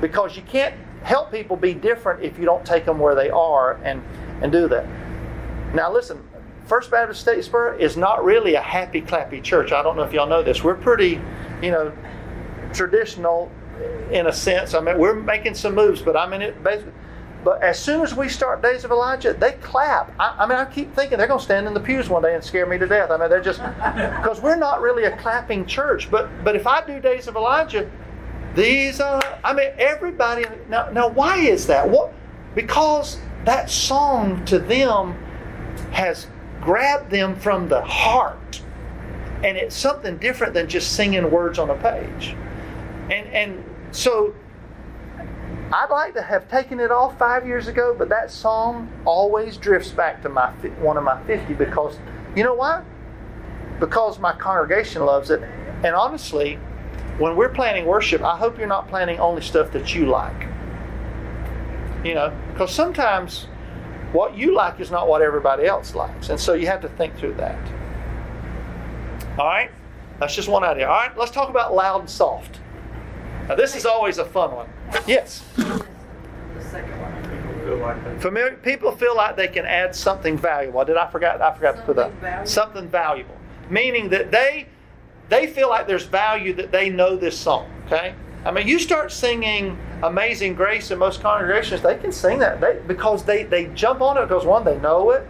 because 0.00 0.36
you 0.36 0.42
can't 0.42 0.74
help 1.02 1.30
people 1.30 1.56
be 1.56 1.74
different 1.74 2.22
if 2.22 2.38
you 2.38 2.44
don't 2.44 2.64
take 2.64 2.84
them 2.84 2.98
where 2.98 3.14
they 3.14 3.30
are 3.30 3.74
and 3.84 4.02
and 4.42 4.50
do 4.50 4.68
that. 4.68 4.86
Now, 5.74 5.92
listen, 5.92 6.25
First 6.66 6.90
Baptist 6.90 7.24
Statesboro 7.24 7.78
is 7.78 7.96
not 7.96 8.24
really 8.24 8.54
a 8.54 8.60
happy 8.60 9.00
clappy 9.00 9.42
church. 9.42 9.72
I 9.72 9.82
don't 9.82 9.96
know 9.96 10.02
if 10.02 10.12
y'all 10.12 10.28
know 10.28 10.42
this. 10.42 10.64
We're 10.64 10.74
pretty, 10.74 11.20
you 11.62 11.70
know, 11.70 11.92
traditional 12.72 13.50
in 14.10 14.26
a 14.26 14.32
sense. 14.32 14.74
I 14.74 14.80
mean, 14.80 14.98
we're 14.98 15.14
making 15.14 15.54
some 15.54 15.74
moves, 15.74 16.02
but 16.02 16.16
I 16.16 16.28
mean 16.28 16.42
it 16.42 16.62
basically. 16.62 16.92
But 17.44 17.62
as 17.62 17.78
soon 17.78 18.02
as 18.02 18.12
we 18.12 18.28
start 18.28 18.60
Days 18.60 18.82
of 18.82 18.90
Elijah, 18.90 19.32
they 19.32 19.52
clap. 19.52 20.12
I, 20.18 20.34
I 20.38 20.46
mean, 20.48 20.58
I 20.58 20.64
keep 20.64 20.92
thinking 20.96 21.16
they're 21.16 21.28
going 21.28 21.38
to 21.38 21.44
stand 21.44 21.68
in 21.68 21.74
the 21.74 21.80
pews 21.80 22.08
one 22.08 22.22
day 22.22 22.34
and 22.34 22.42
scare 22.42 22.66
me 22.66 22.76
to 22.76 22.88
death. 22.88 23.12
I 23.12 23.16
mean, 23.16 23.30
they're 23.30 23.40
just 23.40 23.60
because 23.60 24.40
we're 24.40 24.56
not 24.56 24.80
really 24.80 25.04
a 25.04 25.16
clapping 25.18 25.64
church. 25.64 26.10
But 26.10 26.28
but 26.42 26.56
if 26.56 26.66
I 26.66 26.84
do 26.84 26.98
Days 26.98 27.28
of 27.28 27.36
Elijah, 27.36 27.88
these 28.56 29.00
are. 29.00 29.22
I 29.44 29.52
mean, 29.52 29.70
everybody. 29.78 30.46
Now 30.68 30.90
now, 30.90 31.06
why 31.06 31.36
is 31.36 31.68
that? 31.68 31.88
What? 31.88 32.12
Because 32.56 33.20
that 33.44 33.70
song 33.70 34.44
to 34.46 34.58
them 34.58 35.12
has 35.92 36.26
grabbed 36.66 37.10
them 37.10 37.36
from 37.36 37.68
the 37.68 37.80
heart. 37.80 38.60
And 39.44 39.56
it's 39.56 39.76
something 39.76 40.18
different 40.18 40.52
than 40.52 40.68
just 40.68 40.92
singing 40.92 41.30
words 41.30 41.58
on 41.60 41.70
a 41.70 41.76
page. 41.76 42.36
And, 43.08 43.28
and 43.28 43.64
so 43.92 44.34
I'd 45.72 45.90
like 45.90 46.14
to 46.14 46.22
have 46.22 46.48
taken 46.48 46.80
it 46.80 46.90
off 46.90 47.16
five 47.18 47.46
years 47.46 47.68
ago, 47.68 47.94
but 47.96 48.08
that 48.08 48.32
song 48.32 48.92
always 49.04 49.56
drifts 49.56 49.90
back 49.90 50.22
to 50.22 50.28
my 50.28 50.50
one 50.80 50.96
of 50.96 51.04
my 51.04 51.22
50 51.24 51.54
because, 51.54 51.98
you 52.34 52.42
know 52.42 52.54
why? 52.54 52.82
Because 53.78 54.18
my 54.18 54.32
congregation 54.32 55.04
loves 55.04 55.30
it. 55.30 55.42
And 55.84 55.94
honestly, 55.94 56.56
when 57.18 57.36
we're 57.36 57.48
planning 57.48 57.86
worship, 57.86 58.22
I 58.22 58.36
hope 58.36 58.58
you're 58.58 58.66
not 58.66 58.88
planning 58.88 59.20
only 59.20 59.42
stuff 59.42 59.70
that 59.72 59.94
you 59.94 60.06
like. 60.06 60.48
You 62.04 62.14
know, 62.14 62.36
because 62.52 62.74
sometimes 62.74 63.46
what 64.12 64.36
you 64.36 64.54
like 64.54 64.80
is 64.80 64.90
not 64.90 65.08
what 65.08 65.22
everybody 65.22 65.66
else 65.66 65.94
likes. 65.94 66.28
And 66.28 66.38
so 66.38 66.54
you 66.54 66.66
have 66.66 66.80
to 66.82 66.88
think 66.88 67.16
through 67.16 67.34
that. 67.34 67.58
All 69.38 69.46
right? 69.46 69.70
That's 70.18 70.34
just 70.34 70.48
one 70.48 70.64
idea. 70.64 70.88
All 70.88 70.94
right, 70.94 71.16
let's 71.18 71.30
talk 71.30 71.50
about 71.50 71.74
loud 71.74 72.00
and 72.00 72.10
soft. 72.10 72.58
Now, 73.48 73.54
this 73.54 73.76
is 73.76 73.86
always 73.86 74.18
a 74.18 74.24
fun 74.24 74.52
one. 74.52 74.68
Yes? 75.06 75.44
The 75.56 75.62
second 76.70 77.00
one. 77.00 77.62
Feel 77.64 77.76
like 77.78 78.02
that. 78.04 78.20
Familiar, 78.20 78.56
people 78.56 78.92
feel 78.92 79.16
like 79.16 79.36
they 79.36 79.48
can 79.48 79.66
add 79.66 79.94
something 79.94 80.38
valuable. 80.38 80.84
Did 80.84 80.96
I 80.96 81.10
forget? 81.10 81.42
I 81.42 81.52
forgot 81.52 81.76
to 81.76 81.82
put 81.82 81.96
that. 81.96 82.12
Valuable. 82.14 82.46
Something 82.46 82.88
valuable, 82.88 83.36
meaning 83.70 84.08
that 84.10 84.30
they 84.30 84.68
they 85.28 85.48
feel 85.48 85.68
like 85.68 85.88
there's 85.88 86.04
value 86.04 86.52
that 86.54 86.70
they 86.70 86.90
know 86.90 87.16
this 87.16 87.36
song. 87.36 87.68
Okay, 87.86 88.14
I 88.46 88.52
mean, 88.52 88.68
you 88.68 88.78
start 88.78 89.10
singing 89.10 89.76
"Amazing 90.04 90.54
Grace" 90.54 90.92
in 90.92 90.98
most 91.00 91.20
congregations, 91.20 91.82
they 91.82 91.96
can 91.96 92.12
sing 92.12 92.38
that 92.38 92.60
they, 92.60 92.78
because 92.86 93.24
they 93.24 93.42
they 93.42 93.66
jump 93.74 94.00
on 94.00 94.16
it 94.16 94.22
because 94.22 94.46
one 94.46 94.64
they 94.64 94.78
know 94.78 95.10
it, 95.10 95.26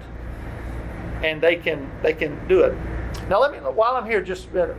and 1.24 1.40
they 1.40 1.56
can 1.56 1.90
they 2.02 2.12
can 2.12 2.46
do 2.46 2.60
it. 2.60 2.76
Now, 3.30 3.40
let 3.40 3.52
me 3.52 3.58
while 3.58 3.96
I'm 3.96 4.04
here, 4.04 4.20
just 4.20 4.52
minute, 4.52 4.76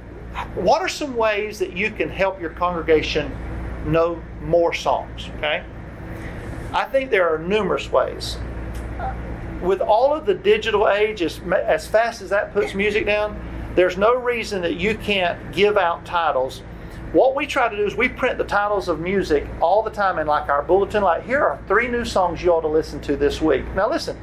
what 0.54 0.84
are 0.84 0.88
some 0.88 1.16
ways 1.16 1.58
that 1.58 1.76
you 1.76 1.90
can 1.90 2.10
help 2.10 2.40
your 2.40 2.52
congregation 2.52 3.36
know 3.88 4.22
more 4.44 4.72
songs? 4.72 5.30
Okay. 5.38 5.64
I 6.74 6.84
think 6.84 7.10
there 7.10 7.34
are 7.34 7.40
numerous 7.40 7.92
ways. 7.92 8.38
With 9.64 9.82
all 9.82 10.14
of 10.14 10.28
the 10.28 10.36
digital 10.36 10.88
age, 10.90 11.24
as, 11.24 11.40
as 11.52 11.88
fast 11.88 12.22
as 12.22 12.30
that 12.30 12.54
puts 12.54 12.76
music 12.76 13.08
down, 13.08 13.40
there's 13.74 13.98
no 13.98 14.16
reason 14.16 14.62
that 14.62 14.76
you 14.76 14.96
can't 14.96 15.52
give 15.52 15.76
out 15.76 16.06
titles. 16.06 16.62
What 17.14 17.36
we 17.36 17.46
try 17.46 17.70
to 17.70 17.76
do 17.76 17.86
is 17.86 17.96
we 17.96 18.10
print 18.10 18.38
the 18.38 18.44
titles 18.44 18.90
of 18.90 19.00
music 19.00 19.48
all 19.62 19.82
the 19.82 19.90
time 19.90 20.20
in 20.20 20.28
like 20.28 20.50
our 20.50 20.62
bulletin. 20.62 21.04
Like 21.04 21.26
here 21.26 21.44
are 21.44 21.60
three 21.68 21.88
new 21.88 22.04
songs 22.04 22.44
you 22.44 22.52
ought 22.52 22.62
to 22.62 22.68
listen 22.68 23.00
to 23.02 23.16
this 23.16 23.42
week. 23.42 23.64
Now 23.76 23.90
listen, 23.90 24.18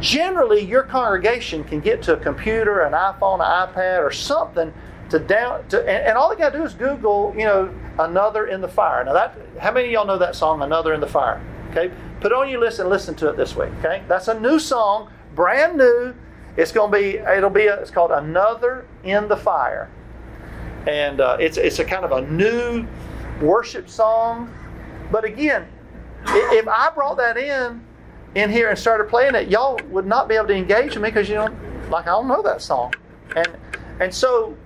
generally 0.00 0.60
your 0.60 0.84
congregation 0.84 1.64
can 1.64 1.80
get 1.80 2.02
to 2.02 2.14
a 2.14 2.16
computer, 2.16 2.80
an 2.80 2.92
iPhone, 2.92 3.40
an 3.40 3.68
iPad, 3.68 4.02
or 4.02 4.10
something 4.10 4.72
to 5.10 5.18
down 5.18 5.68
to, 5.68 5.80
and, 5.80 6.06
and 6.08 6.16
all 6.16 6.30
they 6.30 6.36
got 6.36 6.50
to 6.50 6.58
do 6.58 6.64
is 6.64 6.72
Google, 6.72 7.34
you 7.36 7.44
know, 7.44 7.72
another 7.98 8.46
in 8.46 8.62
the 8.62 8.68
fire. 8.68 9.04
Now 9.04 9.12
that, 9.12 9.36
how 9.60 9.70
many 9.70 9.88
of 9.88 9.92
y'all 9.92 10.06
know 10.06 10.18
that 10.18 10.34
song, 10.34 10.62
"Another 10.62 10.94
in 10.94 11.00
the 11.00 11.06
Fire"? 11.06 11.40
Okay, 11.70 11.92
put 12.20 12.32
on 12.32 12.48
your 12.48 12.60
list 12.60 12.78
and 12.78 12.88
listen 12.88 13.14
to 13.16 13.28
it 13.28 13.36
this 13.36 13.54
week. 13.54 13.68
Okay, 13.80 14.02
that's 14.08 14.28
a 14.28 14.40
new 14.40 14.58
song, 14.58 15.10
brand 15.34 15.76
new. 15.76 16.14
It's 16.56 16.72
going 16.72 16.90
to 16.90 16.98
be, 16.98 17.18
it'll 17.18 17.50
be, 17.50 17.66
a, 17.66 17.76
it's 17.76 17.90
called 17.90 18.10
"Another 18.10 18.86
in 19.04 19.28
the 19.28 19.36
Fire," 19.36 19.90
and 20.86 21.20
uh, 21.20 21.36
it's 21.40 21.56
it's 21.56 21.78
a 21.78 21.84
kind 21.84 22.04
of 22.04 22.12
a 22.12 22.22
new 22.30 22.86
worship 23.40 23.88
song. 23.88 24.52
But 25.10 25.24
again, 25.24 25.66
if 26.26 26.66
I 26.68 26.90
brought 26.90 27.16
that 27.18 27.36
in 27.36 27.84
in 28.34 28.50
here 28.50 28.70
and 28.70 28.78
started 28.78 29.08
playing 29.08 29.34
it, 29.34 29.48
y'all 29.48 29.78
would 29.90 30.06
not 30.06 30.28
be 30.28 30.34
able 30.34 30.48
to 30.48 30.54
engage 30.54 30.94
with 30.94 31.02
me 31.02 31.10
because 31.10 31.28
you 31.28 31.34
don't 31.34 31.90
like 31.90 32.06
I 32.06 32.10
don't 32.10 32.28
know 32.28 32.42
that 32.42 32.62
song, 32.62 32.94
and 33.36 33.48
and 34.00 34.14
so 34.14 34.56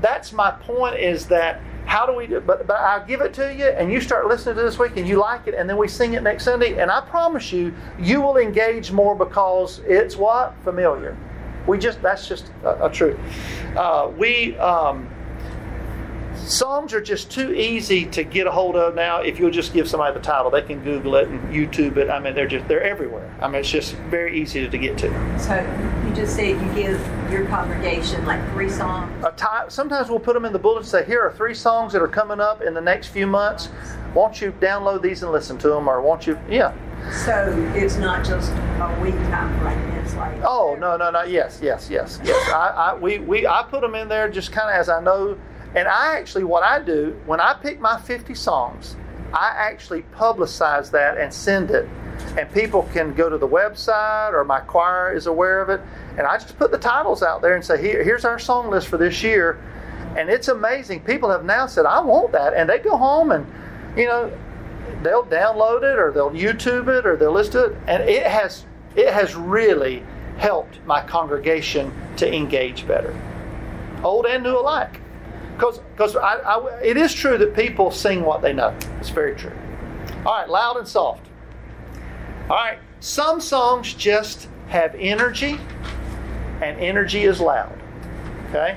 that's 0.00 0.32
my 0.32 0.50
point 0.50 0.98
is 0.98 1.26
that 1.26 1.60
how 1.86 2.06
do 2.06 2.14
we 2.14 2.26
do 2.26 2.40
but 2.40 2.66
but 2.66 2.76
I'll 2.76 3.06
give 3.06 3.20
it 3.20 3.32
to 3.34 3.54
you 3.54 3.66
and 3.66 3.92
you 3.92 4.00
start 4.00 4.26
listening 4.26 4.56
to 4.56 4.62
this 4.62 4.78
week 4.78 4.96
and 4.96 5.06
you 5.06 5.18
like 5.18 5.46
it 5.46 5.54
and 5.54 5.68
then 5.68 5.76
we 5.76 5.86
sing 5.86 6.14
it 6.14 6.22
next 6.22 6.44
Sunday 6.44 6.78
and 6.80 6.90
I 6.90 7.00
promise 7.02 7.52
you 7.52 7.74
you 8.00 8.20
will 8.20 8.38
engage 8.38 8.90
more 8.90 9.14
because 9.14 9.80
it's 9.86 10.16
what 10.16 10.54
familiar. 10.64 11.16
We 11.66 11.78
just 11.78 12.02
that's 12.02 12.26
just 12.26 12.50
a, 12.64 12.86
a 12.86 12.90
truth. 12.90 13.18
Uh, 13.76 14.10
we 14.16 14.56
um, 14.58 15.08
songs 16.44 16.92
are 16.92 17.00
just 17.00 17.30
too 17.30 17.52
easy 17.52 18.06
to 18.06 18.24
get 18.24 18.46
a 18.46 18.50
hold 18.50 18.76
of 18.76 18.94
now. 18.94 19.20
If 19.20 19.38
you'll 19.38 19.50
just 19.50 19.72
give 19.72 19.88
somebody 19.88 20.14
the 20.14 20.20
title, 20.20 20.50
they 20.50 20.62
can 20.62 20.82
Google 20.82 21.16
it 21.16 21.28
and 21.28 21.40
YouTube 21.52 21.96
it. 21.96 22.10
I 22.10 22.18
mean, 22.20 22.34
they're 22.34 22.46
just 22.46 22.68
they're 22.68 22.82
everywhere. 22.82 23.34
I 23.40 23.48
mean, 23.48 23.60
it's 23.60 23.70
just 23.70 23.94
very 24.10 24.40
easy 24.40 24.68
to 24.68 24.78
get 24.78 24.98
to. 24.98 25.38
So 25.38 25.54
you 26.06 26.14
just 26.14 26.36
said 26.36 26.50
you 26.50 26.82
give 26.82 27.00
your 27.30 27.46
congregation 27.46 28.24
like 28.26 28.46
three 28.52 28.70
songs. 28.70 29.10
sometimes 29.68 30.08
we'll 30.08 30.20
put 30.20 30.34
them 30.34 30.44
in 30.44 30.52
the 30.52 30.58
bulletin 30.58 30.88
say, 30.88 31.04
here 31.04 31.22
are 31.22 31.32
three 31.32 31.54
songs 31.54 31.92
that 31.92 32.02
are 32.02 32.08
coming 32.08 32.40
up 32.40 32.62
in 32.62 32.74
the 32.74 32.80
next 32.80 33.08
few 33.08 33.26
months. 33.26 33.68
Won't 34.14 34.40
you 34.40 34.52
download 34.52 35.02
these 35.02 35.22
and 35.22 35.32
listen 35.32 35.58
to 35.58 35.68
them? 35.68 35.88
Or 35.88 36.00
won't 36.00 36.26
you, 36.26 36.38
yeah. 36.48 36.72
So 37.24 37.52
it's 37.74 37.96
not 37.96 38.24
just 38.24 38.50
a 38.52 38.98
week 39.02 39.14
time 39.14 39.64
like 39.64 39.76
this, 39.92 40.14
like. 40.14 40.40
Oh, 40.44 40.76
no, 40.78 40.96
no, 40.96 41.10
no. 41.10 41.22
Yes, 41.24 41.58
yes, 41.60 41.88
yes, 41.90 42.20
yes. 42.22 42.50
I, 42.50 42.68
I, 42.68 42.94
we, 42.94 43.18
we, 43.18 43.46
I 43.46 43.64
put 43.68 43.80
them 43.80 43.94
in 43.94 44.08
there 44.08 44.30
just 44.30 44.52
kind 44.52 44.70
of 44.70 44.76
as 44.76 44.88
I 44.88 45.00
know. 45.02 45.36
And 45.74 45.88
I 45.88 46.16
actually, 46.16 46.44
what 46.44 46.62
I 46.62 46.80
do, 46.80 47.20
when 47.26 47.40
I 47.40 47.54
pick 47.54 47.80
my 47.80 48.00
50 48.00 48.34
songs, 48.34 48.96
I 49.32 49.52
actually 49.56 50.02
publicize 50.14 50.90
that 50.92 51.18
and 51.18 51.32
send 51.32 51.70
it. 51.70 51.88
And 52.38 52.50
people 52.52 52.84
can 52.92 53.12
go 53.14 53.28
to 53.28 53.36
the 53.36 53.48
website 53.48 54.32
or 54.32 54.44
my 54.44 54.60
choir 54.60 55.12
is 55.12 55.26
aware 55.26 55.60
of 55.60 55.68
it. 55.68 55.80
And 56.16 56.20
I 56.20 56.38
just 56.38 56.56
put 56.56 56.70
the 56.70 56.78
titles 56.78 57.22
out 57.22 57.42
there 57.42 57.56
and 57.56 57.64
say, 57.64 57.80
Here, 57.80 58.04
here's 58.04 58.24
our 58.24 58.38
song 58.38 58.70
list 58.70 58.86
for 58.86 58.96
this 58.96 59.22
year. 59.22 59.60
And 60.16 60.30
it's 60.30 60.46
amazing. 60.46 61.00
People 61.00 61.28
have 61.30 61.44
now 61.44 61.66
said, 61.66 61.86
I 61.86 62.00
want 62.00 62.30
that. 62.32 62.54
And 62.54 62.70
they 62.70 62.78
go 62.78 62.96
home 62.96 63.32
and, 63.32 63.44
you 63.96 64.06
know, 64.06 64.32
they'll 65.02 65.24
download 65.24 65.78
it 65.78 65.98
or 65.98 66.12
they'll 66.12 66.30
YouTube 66.30 66.86
it 66.86 67.04
or 67.04 67.16
they'll 67.16 67.32
listen 67.32 67.52
to 67.52 67.64
it. 67.64 67.78
And 67.88 68.02
it 68.04 68.24
has, 68.24 68.64
it 68.94 69.12
has 69.12 69.34
really 69.34 70.04
helped 70.38 70.78
my 70.86 71.02
congregation 71.02 71.92
to 72.16 72.32
engage 72.32 72.86
better, 72.86 73.12
old 74.04 74.26
and 74.26 74.44
new 74.44 74.56
alike. 74.56 75.00
Because 75.56 75.80
it 76.82 76.96
is 76.96 77.14
true 77.14 77.38
that 77.38 77.54
people 77.54 77.90
sing 77.90 78.24
what 78.24 78.42
they 78.42 78.52
know. 78.52 78.76
It's 78.98 79.10
very 79.10 79.34
true. 79.34 79.52
All 80.26 80.34
right, 80.34 80.48
loud 80.48 80.76
and 80.76 80.88
soft. 80.88 81.26
All 82.48 82.56
right, 82.56 82.78
some 83.00 83.40
songs 83.40 83.94
just 83.94 84.48
have 84.68 84.94
energy, 84.96 85.58
and 86.60 86.78
energy 86.80 87.24
is 87.24 87.40
loud. 87.40 87.78
Okay? 88.50 88.76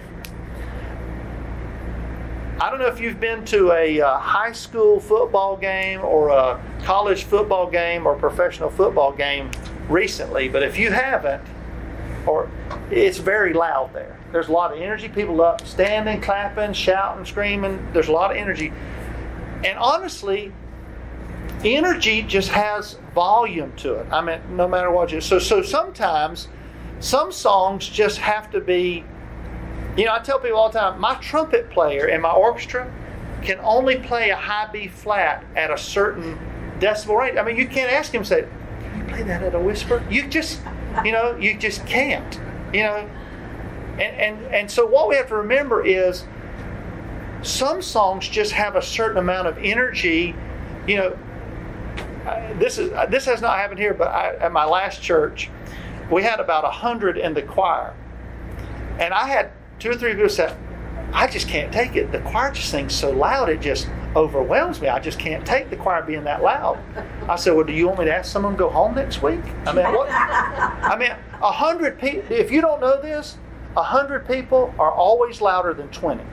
I 2.59 2.71
don't 2.71 2.79
know 2.79 2.87
if 2.87 2.99
you've 2.99 3.19
been 3.19 3.45
to 3.45 3.71
a 3.71 4.01
uh, 4.01 4.17
high 4.17 4.51
school 4.51 4.99
football 4.99 5.57
game 5.57 6.01
or 6.01 6.29
a 6.29 6.59
college 6.83 7.23
football 7.25 7.69
game 7.69 8.07
or 8.07 8.15
professional 8.15 8.71
football 8.71 9.11
game 9.11 9.51
recently, 9.89 10.49
but 10.49 10.63
if 10.63 10.77
you 10.77 10.89
haven't, 10.89 11.43
or 12.25 12.49
it's 12.89 13.19
very 13.19 13.53
loud 13.53 13.93
there. 13.93 14.16
There's 14.31 14.49
a 14.49 14.51
lot 14.51 14.73
of 14.73 14.81
energy. 14.81 15.07
People 15.09 15.41
up 15.41 15.65
standing, 15.65 16.21
clapping, 16.21 16.73
shouting, 16.73 17.25
screaming. 17.25 17.87
There's 17.93 18.09
a 18.09 18.11
lot 18.11 18.31
of 18.31 18.37
energy. 18.37 18.71
And 19.63 19.77
honestly, 19.79 20.51
energy 21.63 22.21
just 22.23 22.49
has 22.49 22.99
volume 23.15 23.73
to 23.77 23.95
it. 23.95 24.07
I 24.11 24.21
mean, 24.21 24.39
no 24.55 24.67
matter 24.67 24.91
what 24.91 25.11
you 25.11 25.21
so 25.21 25.39
so 25.39 25.61
sometimes 25.61 26.47
some 26.99 27.31
songs 27.31 27.87
just 27.89 28.19
have 28.19 28.51
to 28.51 28.59
be 28.61 29.03
You 29.97 30.05
know, 30.05 30.13
I 30.13 30.19
tell 30.19 30.37
people 30.39 30.59
all 30.59 30.69
the 30.69 30.77
time, 30.77 30.99
my 31.01 31.15
trumpet 31.15 31.71
player 31.71 32.07
in 32.07 32.21
my 32.21 32.31
orchestra 32.31 32.93
can 33.41 33.59
only 33.61 33.97
play 33.97 34.29
a 34.29 34.35
high 34.35 34.69
B 34.71 34.87
flat 34.87 35.43
at 35.55 35.71
a 35.71 35.77
certain 35.77 36.37
decibel 36.79 37.19
range. 37.19 37.37
I 37.37 37.43
mean, 37.43 37.57
you 37.57 37.67
can't 37.67 37.91
ask 37.91 38.13
him, 38.13 38.23
say, 38.23 38.47
can 38.79 38.99
you 38.99 39.03
play 39.05 39.23
that 39.23 39.41
at 39.41 39.55
a 39.55 39.59
whisper? 39.59 40.05
You 40.07 40.27
just, 40.27 40.61
you 41.03 41.11
know, 41.11 41.35
you 41.37 41.57
just 41.57 41.83
can't. 41.87 42.39
You 42.71 42.83
know, 42.83 43.09
and 43.99 44.15
and 44.15 44.53
and 44.53 44.71
so 44.71 44.86
what 44.86 45.07
we 45.07 45.15
have 45.15 45.27
to 45.27 45.36
remember 45.36 45.86
is 45.86 46.25
some 47.41 47.81
songs 47.81 48.27
just 48.27 48.51
have 48.51 48.75
a 48.75 48.81
certain 48.81 49.17
amount 49.17 49.47
of 49.47 49.57
energy. 49.60 50.36
You 50.88 50.97
know, 50.97 51.17
this 52.60 52.77
is 52.77 52.91
uh, 52.91 53.05
this 53.07 53.25
has 53.25 53.41
not 53.41 53.57
happened 53.57 53.79
here, 53.79 53.93
but 53.93 54.07
I, 54.10 54.36
at 54.36 54.51
my 54.51 54.65
last 54.65 55.01
church, 55.01 55.49
we 56.12 56.23
had 56.23 56.39
about 56.39 56.65
a 56.65 56.69
hundred 56.69 57.17
in 57.17 57.33
the 57.33 57.41
choir, 57.41 57.93
and 58.99 59.13
I 59.13 59.27
had 59.27 59.51
two 59.79 59.91
or 59.91 59.95
three 59.95 60.13
people 60.13 60.29
say, 60.29 60.55
"I 61.13 61.27
just 61.27 61.47
can't 61.47 61.71
take 61.71 61.95
it. 61.95 62.12
The 62.12 62.19
choir 62.19 62.51
just 62.51 62.69
sings 62.69 62.93
so 62.93 63.12
loud; 63.12 63.49
it 63.49 63.62
just 63.62 63.89
overwhelms 64.15 64.81
me. 64.81 64.88
I 64.88 64.99
just 64.99 65.19
can't 65.19 65.45
take 65.45 65.69
the 65.69 65.75
choir 65.75 66.03
being 66.03 66.23
that 66.25 66.41
loud." 66.41 66.77
I 67.27 67.36
said, 67.36 67.53
"Well, 67.55 67.65
do 67.65 67.73
you 67.73 67.88
want 67.88 67.99
me 67.99 68.05
to 68.05 68.15
ask 68.15 68.31
someone 68.31 68.53
to 68.53 68.60
go 68.60 68.69
home 68.69 68.95
next 68.95 69.21
week?" 69.21 69.41
I 69.65 69.73
mean, 69.73 69.86
what? 69.93 70.10
I 70.10 70.97
mean, 70.97 71.12
a 71.41 71.51
hundred 71.51 71.99
people. 71.99 72.31
If 72.31 72.51
you 72.51 72.62
don't 72.62 72.81
know 72.81 73.01
this, 73.01 73.38
a 73.77 73.83
hundred 73.83 74.27
people 74.27 74.73
are 74.79 74.91
always 74.91 75.39
louder 75.39 75.73
than 75.73 75.87
twenty. 75.89 76.23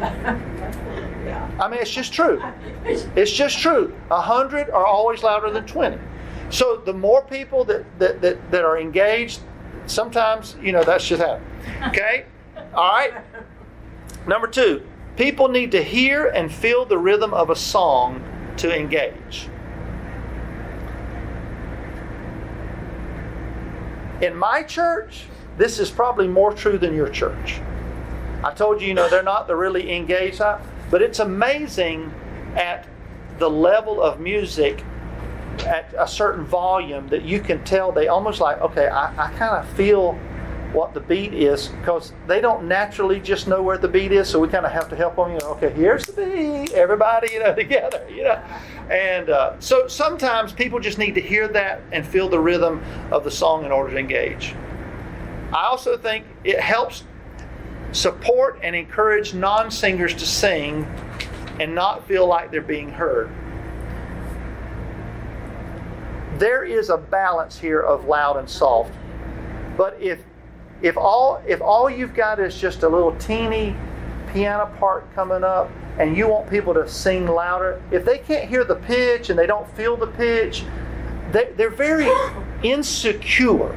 I 0.00 1.68
mean, 1.70 1.80
it's 1.80 1.90
just 1.90 2.12
true. 2.12 2.42
It's 2.84 3.32
just 3.32 3.58
true. 3.58 3.94
A 4.10 4.20
hundred 4.20 4.70
are 4.70 4.86
always 4.86 5.22
louder 5.22 5.50
than 5.50 5.66
twenty. 5.66 5.98
So 6.48 6.76
the 6.76 6.92
more 6.92 7.22
people 7.22 7.64
that, 7.64 7.84
that, 7.98 8.20
that, 8.22 8.50
that 8.50 8.64
are 8.64 8.78
engaged, 8.78 9.40
sometimes, 9.86 10.56
you 10.62 10.72
know, 10.72 10.82
that's 10.82 11.06
just 11.06 11.20
happen. 11.20 11.44
Okay? 11.88 12.24
All 12.72 12.90
right? 12.90 13.12
Number 14.26 14.46
two, 14.46 14.86
people 15.16 15.48
need 15.48 15.72
to 15.72 15.82
hear 15.82 16.28
and 16.28 16.52
feel 16.52 16.84
the 16.84 16.98
rhythm 16.98 17.34
of 17.34 17.50
a 17.50 17.56
song 17.56 18.22
to 18.58 18.74
engage. 18.74 19.48
In 24.22 24.36
my 24.36 24.62
church, 24.62 25.24
this 25.56 25.78
is 25.78 25.90
probably 25.90 26.28
more 26.28 26.52
true 26.52 26.78
than 26.78 26.94
your 26.94 27.08
church. 27.08 27.60
I 28.44 28.52
told 28.52 28.80
you, 28.80 28.88
you 28.88 28.94
know, 28.94 29.08
they're 29.08 29.22
not 29.22 29.46
the 29.46 29.56
really 29.56 29.94
engaged 29.94 30.38
type, 30.38 30.60
but 30.90 31.02
it's 31.02 31.18
amazing 31.18 32.12
at 32.54 32.86
the 33.38 33.50
level 33.50 34.00
of 34.00 34.20
music 34.20 34.82
at 35.60 35.92
a 35.98 36.06
certain 36.06 36.44
volume 36.44 37.08
that 37.08 37.22
you 37.22 37.40
can 37.40 37.62
tell 37.64 37.90
they 37.90 38.08
almost 38.08 38.40
like, 38.40 38.60
okay, 38.60 38.88
I, 38.88 39.08
I 39.26 39.32
kind 39.32 39.56
of 39.56 39.68
feel 39.70 40.18
what 40.72 40.92
the 40.92 41.00
beat 41.00 41.32
is 41.32 41.68
because 41.68 42.12
they 42.26 42.40
don't 42.40 42.68
naturally 42.68 43.18
just 43.18 43.48
know 43.48 43.62
where 43.62 43.78
the 43.78 43.88
beat 43.88 44.12
is, 44.12 44.28
so 44.28 44.38
we 44.38 44.48
kind 44.48 44.66
of 44.66 44.72
have 44.72 44.88
to 44.90 44.96
help 44.96 45.16
them. 45.16 45.32
You 45.32 45.38
know, 45.38 45.48
okay, 45.52 45.70
here's 45.70 46.04
the 46.04 46.12
beat, 46.12 46.72
everybody, 46.72 47.32
you 47.32 47.40
know, 47.40 47.54
together, 47.54 48.06
you 48.10 48.24
know. 48.24 48.42
And 48.90 49.30
uh, 49.30 49.58
so 49.58 49.88
sometimes 49.88 50.52
people 50.52 50.78
just 50.78 50.98
need 50.98 51.14
to 51.14 51.20
hear 51.20 51.48
that 51.48 51.80
and 51.92 52.06
feel 52.06 52.28
the 52.28 52.38
rhythm 52.38 52.82
of 53.10 53.24
the 53.24 53.30
song 53.30 53.64
in 53.64 53.72
order 53.72 53.90
to 53.92 53.98
engage. 53.98 54.54
I 55.52 55.66
also 55.66 55.96
think 55.96 56.24
it 56.44 56.60
helps 56.60 57.04
support 57.92 58.58
and 58.62 58.74
encourage 58.74 59.34
non 59.34 59.70
singers 59.70 60.14
to 60.14 60.26
sing 60.26 60.84
and 61.60 61.74
not 61.74 62.06
feel 62.06 62.26
like 62.26 62.50
they're 62.50 62.60
being 62.60 62.90
heard. 62.90 63.30
There 66.38 66.64
is 66.64 66.90
a 66.90 66.98
balance 66.98 67.58
here 67.58 67.80
of 67.80 68.04
loud 68.06 68.36
and 68.36 68.48
soft. 68.48 68.92
But 69.76 69.96
if 70.00 70.20
if 70.82 70.96
all 70.96 71.42
if 71.46 71.62
all 71.62 71.88
you've 71.88 72.14
got 72.14 72.38
is 72.40 72.58
just 72.58 72.82
a 72.82 72.88
little 72.88 73.14
teeny 73.16 73.74
piano 74.32 74.66
part 74.78 75.12
coming 75.14 75.44
up 75.44 75.70
and 75.98 76.16
you 76.16 76.28
want 76.28 76.50
people 76.50 76.74
to 76.74 76.86
sing 76.88 77.26
louder, 77.26 77.80
if 77.90 78.04
they 78.04 78.18
can't 78.18 78.48
hear 78.48 78.64
the 78.64 78.74
pitch 78.74 79.30
and 79.30 79.38
they 79.38 79.46
don't 79.46 79.68
feel 79.76 79.96
the 79.96 80.08
pitch, 80.08 80.64
they, 81.32 81.50
they're 81.56 81.70
very 81.70 82.08
insecure 82.62 83.74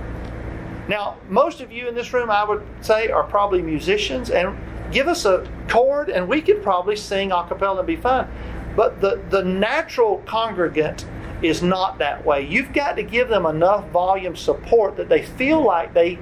now, 0.90 1.18
most 1.30 1.62
of 1.62 1.72
you 1.72 1.88
in 1.88 1.94
this 1.94 2.14
room, 2.14 2.32
I 2.32 2.44
would 2.44 2.66
say, 2.82 3.10
are 3.10 3.24
probably 3.24 3.62
musicians, 3.62 4.32
and 4.32 4.58
give 4.92 5.08
us 5.08 5.24
a 5.24 5.48
chord, 5.68 6.10
and 6.10 6.28
we 6.28 6.42
could 6.42 6.64
probably 6.64 6.96
sing 6.96 7.32
a 7.32 7.46
cappella 7.48 7.78
and 7.78 7.88
be 7.88 7.96
fine. 7.96 8.28
But 8.76 9.00
the, 9.00 9.22
the 9.30 9.44
natural 9.44 10.24
congregant 10.26 11.06
is 11.44 11.62
not 11.62 12.00
that 12.00 12.26
way. 12.26 12.48
You've 12.48 12.74
got 12.74 12.96
to 12.96 13.04
give 13.04 13.30
them 13.30 13.46
enough 13.46 13.88
volume 13.92 14.36
support 14.36 14.98
that 14.98 15.10
they 15.10 15.22
feel 15.22 15.64
like 15.64 15.94
they 15.94 16.18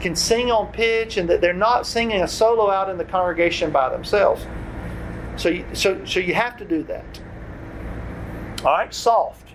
can 0.00 0.16
sing 0.16 0.50
on 0.50 0.72
pitch 0.72 1.18
and 1.18 1.28
that 1.28 1.42
they're 1.42 1.52
not 1.52 1.86
singing 1.86 2.22
a 2.22 2.28
solo 2.28 2.70
out 2.70 2.88
in 2.88 2.96
the 2.96 3.04
congregation 3.04 3.70
by 3.70 3.90
themselves. 3.90 4.46
So, 5.36 5.50
you, 5.50 5.66
so, 5.74 6.02
so 6.06 6.20
you 6.20 6.32
have 6.32 6.56
to 6.56 6.64
do 6.64 6.82
that. 6.84 7.20
All 8.64 8.72
right, 8.72 8.94
soft. 8.94 9.50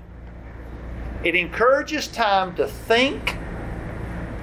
It 1.24 1.34
encourages 1.34 2.08
time 2.08 2.56
to 2.58 2.67
think 2.67 3.38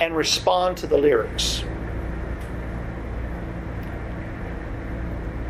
and 0.00 0.16
respond 0.16 0.76
to 0.78 0.86
the 0.86 0.96
lyrics. 0.96 1.64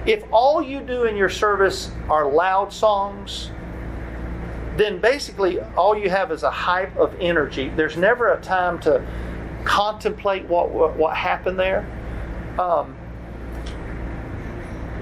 If 0.07 0.25
all 0.33 0.63
you 0.63 0.81
do 0.81 1.05
in 1.05 1.17
your 1.17 1.29
service 1.29 1.91
are 2.09 2.27
loud 2.27 2.73
songs, 2.73 3.51
then 4.79 5.01
basically 5.01 5.61
all 5.77 5.99
you 5.99 6.09
have 6.09 6.33
is 6.33 6.45
a 6.45 6.51
hype 6.51 6.97
of 6.97 7.15
energy. 7.21 7.69
There's 7.71 7.97
never 7.97 8.33
a 8.33 8.41
time 8.41 8.79
to 8.81 9.05
contemplate 9.65 10.47
what 10.47 10.71
what, 10.71 10.97
what 10.97 11.17
happened 11.17 11.59
there. 11.59 11.87
Um, 12.59 12.97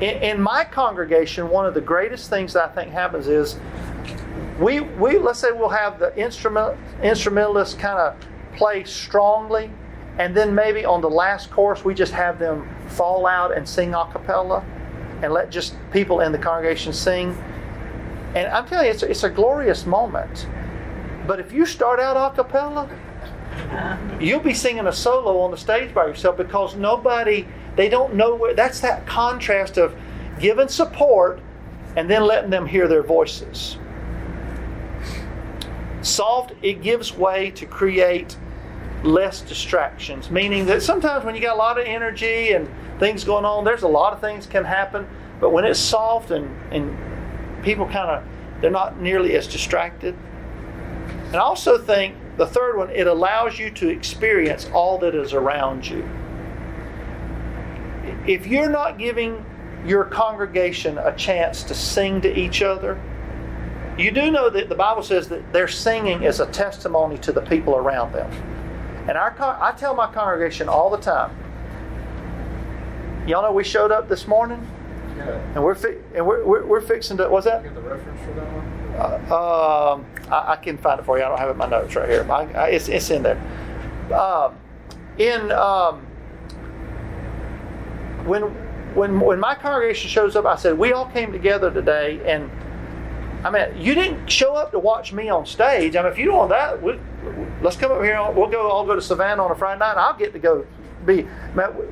in, 0.00 0.22
in, 0.22 0.40
my 0.40 0.64
congregation, 0.64 1.48
one 1.48 1.66
of 1.66 1.74
the 1.74 1.80
greatest 1.80 2.28
things 2.28 2.52
that 2.54 2.70
I 2.70 2.74
think 2.74 2.90
happens 2.90 3.28
is 3.28 3.59
we 4.59 4.80
we 4.80 5.18
let's 5.18 5.38
say 5.38 5.52
we'll 5.52 5.68
have 5.68 5.98
the 5.98 6.18
instrument 6.18 6.78
instrumentalists 7.02 7.74
kind 7.74 7.98
of 7.98 8.16
play 8.56 8.84
strongly, 8.84 9.70
and 10.18 10.36
then 10.36 10.54
maybe 10.54 10.84
on 10.84 11.00
the 11.00 11.10
last 11.10 11.50
course 11.50 11.84
we 11.84 11.94
just 11.94 12.12
have 12.12 12.38
them 12.38 12.68
fall 12.88 13.26
out 13.26 13.56
and 13.56 13.68
sing 13.68 13.94
a 13.94 14.06
cappella 14.10 14.64
and 15.22 15.32
let 15.32 15.50
just 15.50 15.74
people 15.92 16.20
in 16.20 16.32
the 16.32 16.38
congregation 16.38 16.92
sing. 16.92 17.30
And 18.34 18.48
I'm 18.48 18.66
telling 18.66 18.86
you, 18.86 18.92
it's, 18.92 19.02
it's 19.02 19.24
a 19.24 19.30
glorious 19.30 19.86
moment. 19.86 20.46
But 21.26 21.40
if 21.40 21.52
you 21.52 21.66
start 21.66 22.00
out 22.00 22.16
a 22.16 22.34
cappella, 22.34 22.88
you'll 24.20 24.40
be 24.40 24.54
singing 24.54 24.86
a 24.86 24.92
solo 24.92 25.38
on 25.38 25.50
the 25.50 25.56
stage 25.56 25.94
by 25.94 26.06
yourself 26.06 26.36
because 26.36 26.76
nobody, 26.76 27.46
they 27.76 27.88
don't 27.88 28.14
know 28.14 28.34
where. 28.34 28.54
That's 28.54 28.80
that 28.80 29.06
contrast 29.06 29.78
of 29.78 29.94
giving 30.38 30.68
support 30.68 31.40
and 31.96 32.10
then 32.10 32.22
letting 32.24 32.50
them 32.50 32.66
hear 32.66 32.88
their 32.88 33.02
voices. 33.02 33.78
Soft, 36.02 36.52
it 36.62 36.82
gives 36.82 37.16
way 37.16 37.50
to 37.52 37.66
create 37.66 38.36
less 39.06 39.40
distractions, 39.40 40.30
meaning 40.30 40.66
that 40.66 40.82
sometimes 40.82 41.24
when 41.24 41.34
you 41.34 41.40
got 41.40 41.54
a 41.54 41.58
lot 41.58 41.78
of 41.78 41.86
energy 41.86 42.52
and 42.52 42.68
things 42.98 43.24
going 43.24 43.44
on, 43.44 43.64
there's 43.64 43.82
a 43.82 43.88
lot 43.88 44.12
of 44.12 44.20
things 44.20 44.46
can 44.46 44.64
happen. 44.64 45.06
But 45.40 45.50
when 45.50 45.64
it's 45.64 45.78
soft 45.78 46.30
and, 46.30 46.54
and 46.72 47.64
people 47.64 47.86
kind 47.86 48.10
of, 48.10 48.24
they're 48.60 48.70
not 48.70 49.00
nearly 49.00 49.34
as 49.36 49.46
distracted. 49.46 50.16
And 51.26 51.36
I 51.36 51.40
also 51.40 51.78
think 51.78 52.16
the 52.36 52.46
third 52.46 52.76
one, 52.76 52.90
it 52.90 53.06
allows 53.06 53.58
you 53.58 53.70
to 53.72 53.88
experience 53.88 54.68
all 54.72 54.98
that 54.98 55.14
is 55.14 55.32
around 55.32 55.86
you. 55.86 56.08
If 58.26 58.46
you're 58.46 58.70
not 58.70 58.98
giving 58.98 59.44
your 59.84 60.04
congregation 60.04 60.98
a 60.98 61.14
chance 61.16 61.62
to 61.64 61.74
sing 61.74 62.20
to 62.22 62.38
each 62.38 62.62
other, 62.62 63.00
you 63.98 64.10
do 64.10 64.30
know 64.30 64.50
that 64.50 64.68
the 64.68 64.74
Bible 64.74 65.02
says 65.02 65.28
that 65.28 65.52
their 65.52 65.68
singing 65.68 66.22
is 66.22 66.40
a 66.40 66.46
testimony 66.46 67.18
to 67.18 67.32
the 67.32 67.40
people 67.40 67.76
around 67.76 68.12
them. 68.12 68.30
And 69.08 69.16
our 69.16 69.34
I 69.60 69.72
tell 69.72 69.94
my 69.94 70.12
congregation 70.12 70.68
all 70.68 70.90
the 70.90 70.98
time. 70.98 71.30
Y'all 73.26 73.42
know 73.42 73.52
we 73.52 73.64
showed 73.64 73.92
up 73.92 74.08
this 74.08 74.26
morning, 74.26 74.66
yeah. 75.16 75.30
and 75.54 75.62
we're 75.62 75.74
fi- 75.74 75.98
and 76.14 76.26
we're, 76.26 76.44
we're, 76.44 76.66
we're, 76.66 76.80
fixing 76.80 77.16
to. 77.16 77.28
What's 77.28 77.46
that? 77.46 77.62
Get 77.62 77.74
the 77.74 77.80
reference 77.80 78.20
for 78.24 78.32
that 78.32 78.46
one. 78.52 79.30
Uh, 79.30 79.94
um, 79.94 80.06
I, 80.32 80.52
I, 80.52 80.56
can 80.56 80.78
find 80.78 81.00
it 81.00 81.04
for 81.04 81.18
you. 81.18 81.24
I 81.24 81.28
don't 81.28 81.38
have 81.38 81.48
it 81.48 81.52
in 81.52 81.58
my 81.58 81.68
notes 81.68 81.94
right 81.96 82.08
here. 82.08 82.26
I, 82.30 82.44
I, 82.52 82.68
it's, 82.68 82.88
it's 82.88 83.10
in 83.10 83.22
there. 83.22 83.36
Um, 84.12 84.56
in 85.18 85.50
um, 85.52 86.06
when 88.26 88.42
when 88.94 89.20
when 89.20 89.40
my 89.40 89.54
congregation 89.54 90.08
shows 90.08 90.36
up, 90.36 90.46
I 90.46 90.56
said 90.56 90.78
we 90.78 90.92
all 90.92 91.06
came 91.06 91.32
together 91.32 91.70
today, 91.70 92.20
and 92.24 92.50
I 93.46 93.50
mean 93.50 93.80
you 93.80 93.94
didn't 93.94 94.28
show 94.28 94.54
up 94.54 94.72
to 94.72 94.78
watch 94.78 95.12
me 95.12 95.28
on 95.28 95.46
stage. 95.46 95.94
I 95.94 96.02
mean 96.02 96.11
if 96.11 96.18
you 96.18 96.26
don't 96.26 96.37
want 96.37 96.50
that, 96.50 96.82
we, 96.82 96.98
let's 97.62 97.76
come 97.76 97.92
up 97.92 98.02
here. 98.02 98.20
We'll 98.32 98.50
go. 98.50 98.70
I'll 98.70 98.85
go 98.85 98.96
to 98.96 99.02
Savannah 99.02 99.44
on 99.44 99.52
a 99.52 99.54
Friday 99.54 99.78
night. 99.78 99.96
I'll 99.96 100.18
get 100.18 100.32
to 100.32 100.40
go 100.40 100.66
be. 101.04 101.26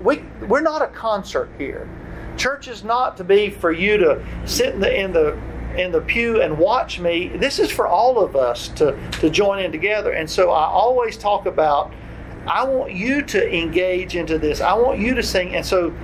We 0.03 0.25
we're 0.49 0.61
not 0.61 0.83
a 0.83 0.89
concert 0.89 1.49
here. 1.57 1.89
Church 2.37 2.67
is 2.67 2.83
not 2.83 3.17
to 3.19 3.25
be 3.25 3.51
for 3.51 3.71
you 3.71 3.97
to 3.99 4.27
sit 4.47 4.75
in 4.75 4.81
the 4.81 5.01
in 5.01 5.13
the 5.13 5.39
in 5.77 5.93
the 5.93 6.01
pew 6.01 6.43
and 6.43 6.59
watch 6.59 6.99
me. 6.99 7.29
This 7.29 7.61
is 7.61 7.71
for 7.71 7.87
all 7.87 8.19
of 8.19 8.35
us 8.35 8.69
to 8.71 8.99
to 9.21 9.31
join 9.31 9.61
in 9.61 9.71
together. 9.71 10.11
And 10.11 10.29
so 10.29 10.51
I 10.51 10.65
always 10.67 11.17
talk 11.17 11.47
about 11.47 11.93
I 12.49 12.65
want 12.65 12.93
you 12.93 13.23
to 13.23 13.57
engage 13.57 14.17
into 14.17 14.39
this. 14.39 14.61
I 14.61 14.75
want 14.75 14.99
you 14.99 15.15
to 15.15 15.23
sing. 15.23 15.55
And 15.55 15.65
so 15.65 15.95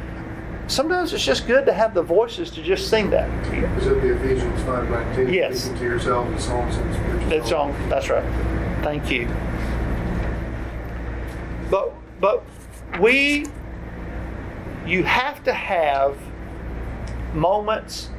sometimes 0.70 1.12
it's 1.12 1.24
just 1.24 1.46
good 1.46 1.66
to 1.66 1.72
have 1.72 1.94
the 1.94 2.02
voices 2.02 2.50
to 2.52 2.62
just 2.62 2.88
sing 2.88 3.10
that. 3.10 3.28
Is 3.78 3.86
it 3.86 4.00
the 4.00 4.14
Ephesians 4.14 4.62
5 4.62 4.90
19? 4.90 5.34
Yes. 5.34 5.60
Speaking 5.60 5.78
to 5.78 5.84
yourself 5.84 6.28
in 6.28 6.38
songs 6.38 6.76
and 6.76 6.94
spiritual 6.94 7.28
That's 7.28 7.50
songs? 7.50 7.76
on. 7.76 7.88
That's 7.88 8.08
right. 8.08 8.24
Thank 8.82 9.10
you. 9.10 9.28
But 11.70 11.92
but 12.20 12.44
we 13.00 13.46
you 14.86 15.04
have 15.04 15.42
to 15.44 15.52
have 15.52 16.16
moments 17.34 18.10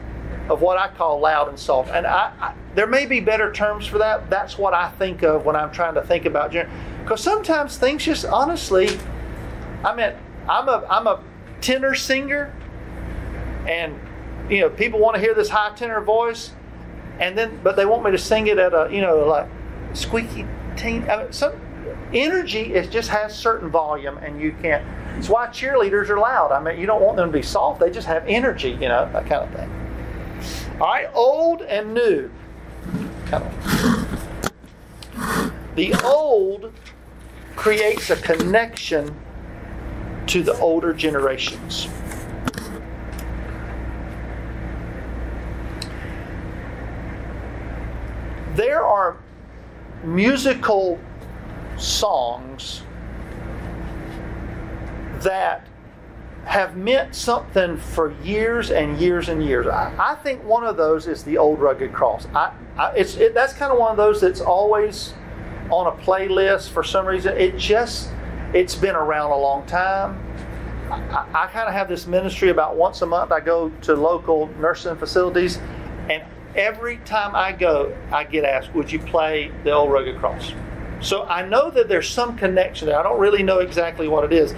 of 0.50 0.62
what 0.62 0.78
I 0.78 0.90
call 0.90 1.20
loud 1.20 1.50
and 1.50 1.58
soft. 1.58 1.90
And 1.92 2.06
I, 2.06 2.34
I 2.40 2.54
there 2.76 2.88
may 2.88 3.06
be 3.06 3.20
better 3.20 3.52
terms 3.52 3.86
for 3.86 3.98
that. 3.98 4.30
That's 4.30 4.58
what 4.58 4.74
I 4.74 4.90
think 4.92 5.24
of 5.24 5.46
when 5.46 5.56
I'm 5.56 5.72
trying 5.72 5.96
to 5.96 6.02
think 6.02 6.26
about 6.26 6.52
because 7.04 7.22
sometimes 7.22 7.78
things 7.78 8.04
just 8.04 8.26
honestly 8.26 8.90
I 9.84 9.96
mean 9.96 10.14
I'm 10.48 10.70
a 10.70 10.86
I'm 10.90 11.08
a 11.08 11.22
tenor 11.62 11.95
singer. 11.95 12.54
And 13.67 14.00
you 14.52 14.60
know 14.60 14.69
people 14.69 15.00
want 15.00 15.15
to 15.15 15.21
hear 15.21 15.34
this 15.34 15.50
high 15.50 15.74
tenor 15.76 16.02
voice 16.02 16.52
and 17.19 17.38
then 17.38 17.60
but 17.63 17.76
they 17.76 17.86
want 17.86 18.04
me 18.04 18.12
to 18.12 18.17
sing 18.17 18.47
it 18.47 18.58
at 18.58 18.74
a 18.74 18.89
you 18.91 19.02
know 19.02 19.26
like 19.26 19.47
squeaky 19.93 20.45
teen 20.76 21.10
I 21.10 21.24
mean, 21.24 21.32
some 21.32 21.54
energy 22.13 22.74
it 22.74 22.91
just 22.91 23.10
has 23.10 23.38
certain 23.38 23.69
volume 23.69 24.17
and 24.17 24.41
you 24.41 24.54
can't 24.62 24.86
it's 25.17 25.30
why 25.30 25.47
cheerleaders 25.47 26.10
are 26.10 26.17
loud. 26.17 26.52
I 26.52 26.62
mean 26.62 26.80
you 26.80 26.86
don't 26.86 27.02
want 27.02 27.17
them 27.17 27.32
to 27.32 27.38
be 27.38 27.41
soft 27.41 27.80
they 27.80 27.89
just 27.89 28.08
have 28.08 28.26
energy 28.28 28.71
you 28.71 28.89
know 28.89 29.10
that 29.13 29.26
kind 29.28 29.43
of 29.43 29.52
thing. 29.54 29.69
All 30.82 30.88
right 30.88 31.10
old 31.13 31.62
and 31.62 31.93
new. 31.93 32.30
Kind 33.28 33.43
of. 33.43 34.12
the 35.76 35.93
old 36.04 36.74
creates 37.56 38.10
a 38.10 38.15
connection 38.15 39.15
to 40.28 40.44
the 40.44 40.58
older 40.60 40.94
generations 40.94 41.88
there 48.56 48.86
are 48.86 49.18
musical 50.04 51.00
songs 51.78 52.84
that 55.20 55.68
have 56.46 56.76
meant 56.76 57.16
something 57.16 57.78
for 57.78 58.14
years 58.24 58.72
and 58.72 59.00
years 59.00 59.30
and 59.30 59.44
years. 59.46 59.68
I, 59.68 59.94
I 59.98 60.16
think 60.16 60.44
one 60.44 60.64
of 60.64 60.76
those 60.76 61.08
is 61.08 61.24
the 61.24 61.38
Old 61.38 61.60
Rugged 61.60 61.94
Cross. 61.94 62.28
I, 62.34 62.52
I, 62.78 62.92
it's 62.94 63.16
it, 63.16 63.34
that's 63.34 63.54
kind 63.54 63.72
of 63.72 63.78
one 63.78 63.92
of 63.92 63.98
those 63.98 64.20
that's 64.20 64.42
always 64.42 65.14
on 65.70 65.88
a 65.88 66.04
playlist 66.04 66.70
for 66.70 66.84
some 66.84 67.06
reason. 67.06 67.38
It 67.38 67.58
just 67.58 68.10
it's 68.54 68.76
been 68.76 68.96
around 68.96 69.32
a 69.32 69.38
long 69.38 69.66
time. 69.66 70.20
I, 70.90 71.28
I 71.34 71.48
kind 71.48 71.68
of 71.68 71.74
have 71.74 71.88
this 71.88 72.06
ministry 72.06 72.50
about 72.50 72.76
once 72.76 73.02
a 73.02 73.06
month. 73.06 73.32
I 73.32 73.40
go 73.40 73.70
to 73.84 73.96
local 73.96 74.48
nursing 74.60 74.96
facilities, 74.98 75.58
and 76.10 76.24
every 76.56 76.98
time 76.98 77.36
I 77.36 77.54
go, 77.54 77.96
I 78.12 78.26
get 78.26 78.44
asked, 78.44 78.74
"Would 78.76 78.92
you 78.92 79.00
play 79.00 79.52
the 79.64 79.72
Old 79.72 79.92
Rugged 79.92 80.18
Cross?" 80.20 80.54
So 81.00 81.24
I 81.24 81.48
know 81.48 81.72
that 81.72 81.88
there's 81.88 82.10
some 82.10 82.38
connection 82.38 82.88
there. 82.88 83.00
I 83.00 83.04
don't 83.04 83.20
really 83.20 83.42
know 83.42 83.60
exactly 83.60 84.08
what 84.08 84.24
it 84.24 84.34
is, 84.34 84.54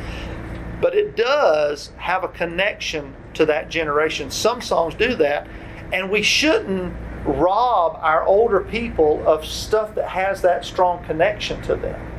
but 0.81 0.95
it 0.95 1.15
does 1.15 1.91
have 1.97 2.23
a 2.23 2.27
connection 2.27 3.15
to 3.35 3.45
that 3.45 3.69
generation. 3.69 4.29
Some 4.31 4.59
songs 4.61 4.95
do 4.95 5.15
that, 5.15 5.47
and 5.93 6.09
we 6.09 6.21
shouldn't 6.21 6.93
rob 7.25 7.97
our 8.01 8.25
older 8.25 8.59
people 8.59 9.25
of 9.25 9.45
stuff 9.45 9.95
that 9.95 10.09
has 10.09 10.41
that 10.41 10.65
strong 10.65 11.03
connection 11.05 11.61
to 11.61 11.75
them. 11.75 12.12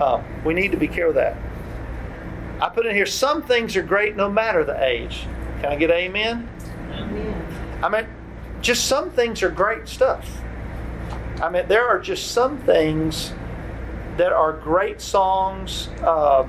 Uh, 0.00 0.22
we 0.44 0.54
need 0.54 0.72
to 0.72 0.76
be 0.76 0.88
careful 0.88 1.10
of 1.10 1.14
that. 1.16 1.36
I 2.60 2.68
put 2.68 2.86
in 2.86 2.94
here 2.94 3.06
some 3.06 3.42
things 3.42 3.76
are 3.76 3.82
great 3.82 4.16
no 4.16 4.30
matter 4.30 4.64
the 4.64 4.82
age. 4.82 5.26
Can 5.60 5.66
I 5.66 5.76
get 5.76 5.90
amen? 5.90 6.48
Amen. 6.92 7.80
I 7.82 7.88
mean, 7.88 8.06
just 8.60 8.86
some 8.86 9.10
things 9.10 9.42
are 9.42 9.50
great 9.50 9.88
stuff. 9.88 10.40
I 11.42 11.48
mean, 11.48 11.66
there 11.68 11.86
are 11.86 11.98
just 11.98 12.32
some 12.32 12.58
things 12.58 13.32
that 14.16 14.32
are 14.32 14.52
great 14.52 15.00
songs, 15.00 15.88
uh, 16.02 16.46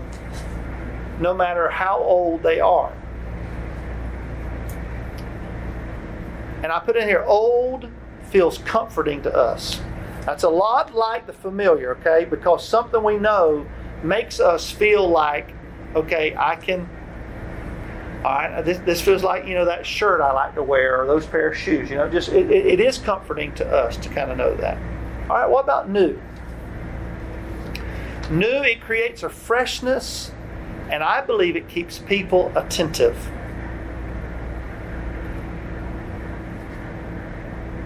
no 1.19 1.33
matter 1.33 1.69
how 1.69 1.97
old 1.97 2.43
they 2.43 2.59
are. 2.59 2.93
And 6.63 6.71
I 6.71 6.79
put 6.79 6.95
in 6.95 7.07
here, 7.07 7.23
old 7.25 7.89
feels 8.29 8.59
comforting 8.59 9.21
to 9.23 9.35
us. 9.35 9.79
That's 10.25 10.43
a 10.43 10.49
lot 10.49 10.93
like 10.95 11.27
the 11.27 11.33
familiar, 11.33 11.95
okay? 11.97 12.25
Because 12.25 12.67
something 12.67 13.03
we 13.03 13.17
know 13.17 13.65
makes 14.03 14.39
us 14.39 14.71
feel 14.71 15.07
like, 15.07 15.53
okay, 15.95 16.35
I 16.35 16.55
can 16.55 16.89
all 18.25 18.31
right, 18.31 18.65
this, 18.65 18.79
this 18.79 19.01
feels 19.01 19.21
like 19.21 19.45
you 19.45 19.53
know 19.53 19.65
that 19.65 19.85
shirt 19.85 20.19
I 20.19 20.33
like 20.33 20.55
to 20.55 20.63
wear 20.63 20.99
or 20.99 21.05
those 21.05 21.27
pair 21.27 21.49
of 21.49 21.55
shoes. 21.55 21.91
You 21.91 21.97
know, 21.97 22.09
just 22.09 22.29
it, 22.29 22.49
it, 22.49 22.65
it 22.65 22.79
is 22.79 22.97
comforting 22.97 23.53
to 23.55 23.67
us 23.67 23.97
to 23.97 24.09
kind 24.09 24.31
of 24.31 24.37
know 24.37 24.55
that. 24.55 24.79
All 25.29 25.37
right, 25.37 25.47
what 25.47 25.63
about 25.63 25.91
new? 25.91 26.19
New, 28.31 28.63
it 28.63 28.81
creates 28.81 29.21
a 29.21 29.29
freshness, 29.29 30.31
and 30.89 31.03
I 31.03 31.21
believe 31.21 31.55
it 31.55 31.67
keeps 31.69 31.99
people 31.99 32.51
attentive. 32.55 33.15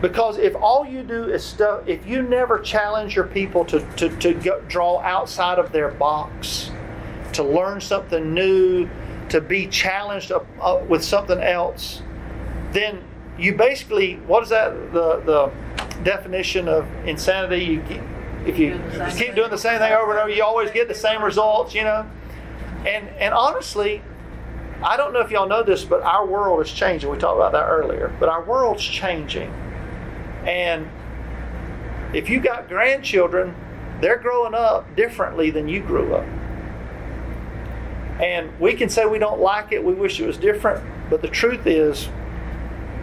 Because 0.01 0.37
if 0.37 0.55
all 0.55 0.85
you 0.85 1.03
do 1.03 1.25
is 1.25 1.43
stuff, 1.43 1.87
if 1.87 2.05
you 2.07 2.21
never 2.21 2.59
challenge 2.59 3.15
your 3.15 3.27
people 3.27 3.65
to, 3.65 3.79
to, 3.97 4.09
to 4.17 4.33
go, 4.33 4.61
draw 4.67 4.99
outside 4.99 5.59
of 5.59 5.71
their 5.71 5.89
box, 5.89 6.71
to 7.33 7.43
learn 7.43 7.81
something 7.81 8.33
new, 8.33 8.89
to 9.29 9.41
be 9.41 9.67
challenged 9.67 10.31
uh, 10.31 10.39
uh, 10.61 10.83
with 10.87 11.03
something 11.03 11.39
else, 11.39 12.01
then 12.71 13.03
you 13.37 13.55
basically 13.55 14.15
what 14.27 14.43
is 14.43 14.49
that 14.49 14.71
the 14.93 15.19
the 15.21 15.51
definition 16.03 16.67
of 16.67 16.85
insanity? 17.05 17.63
You 17.65 17.83
if 18.45 18.57
you, 18.57 18.73
you 18.73 19.11
keep 19.17 19.35
doing 19.35 19.49
the 19.49 19.57
same 19.57 19.79
thing 19.79 19.91
over 19.91 20.11
and 20.11 20.19
over, 20.19 20.29
you 20.29 20.43
always 20.43 20.71
get 20.71 20.87
the 20.87 20.95
same 20.95 21.21
results, 21.21 21.73
you 21.73 21.83
know. 21.83 22.09
And 22.85 23.09
and 23.09 23.33
honestly, 23.33 24.01
I 24.81 24.95
don't 24.95 25.11
know 25.11 25.19
if 25.19 25.29
y'all 25.29 25.47
know 25.47 25.63
this, 25.63 25.83
but 25.83 26.01
our 26.03 26.25
world 26.25 26.61
is 26.61 26.71
changing. 26.71 27.09
We 27.09 27.17
talked 27.17 27.35
about 27.35 27.51
that 27.51 27.65
earlier, 27.65 28.15
but 28.19 28.29
our 28.29 28.43
world's 28.43 28.83
changing, 28.83 29.53
and 30.49 30.89
if 32.11 32.27
you 32.27 32.39
got 32.39 32.67
grandchildren, 32.67 33.55
they're 34.01 34.17
growing 34.17 34.55
up 34.55 34.95
differently 34.95 35.51
than 35.51 35.67
you 35.67 35.79
grew 35.79 36.15
up. 36.15 36.25
And 38.19 38.59
we 38.59 38.73
can 38.73 38.89
say 38.89 39.05
we 39.05 39.19
don't 39.19 39.39
like 39.39 39.71
it, 39.71 39.83
we 39.83 39.93
wish 39.93 40.19
it 40.19 40.25
was 40.25 40.37
different, 40.37 40.83
but 41.09 41.21
the 41.21 41.27
truth 41.27 41.67
is, 41.67 42.09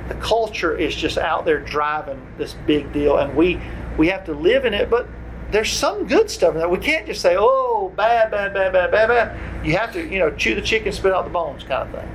the 0.09 0.15
culture 0.15 0.77
is 0.77 0.95
just 0.95 1.19
out 1.19 1.45
there 1.45 1.61
driving 1.61 2.21
this 2.37 2.55
big 2.67 2.93
deal, 2.93 3.19
and 3.19 3.37
we 3.37 3.61
we 3.97 4.09
have 4.09 4.25
to 4.27 4.33
live 4.35 4.65
in 4.65 4.75
it. 4.75 4.91
But 4.91 5.09
there's 5.51 5.71
some 5.71 6.07
good 6.07 6.31
stuff 6.31 6.55
in 6.55 6.61
that. 6.61 6.71
We 6.71 6.79
can't 6.79 7.07
just 7.07 7.21
say, 7.21 7.37
"Oh, 7.37 7.93
bad, 7.97 8.31
bad, 8.31 8.55
bad, 8.55 8.73
bad, 8.73 8.91
bad, 8.91 9.09
bad." 9.09 9.67
You 9.67 9.77
have 9.77 9.93
to, 9.95 10.07
you 10.07 10.19
know, 10.21 10.31
chew 10.31 10.55
the 10.55 10.63
chicken, 10.63 10.93
spit 10.93 11.13
out 11.13 11.25
the 11.25 11.31
bones, 11.31 11.65
kind 11.65 11.89
of 11.89 12.01
thing. 12.01 12.09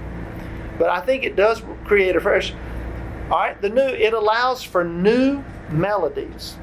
But 0.77 0.89
I 0.89 1.01
think 1.01 1.23
it 1.23 1.35
does 1.35 1.61
create 1.83 2.15
a 2.15 2.21
fresh. 2.21 2.53
All 3.31 3.39
right, 3.39 3.61
the 3.61 3.69
new 3.69 3.79
it 3.79 4.11
allows 4.11 4.61
for 4.61 4.83
new 4.83 5.41
melodies. 5.69 6.57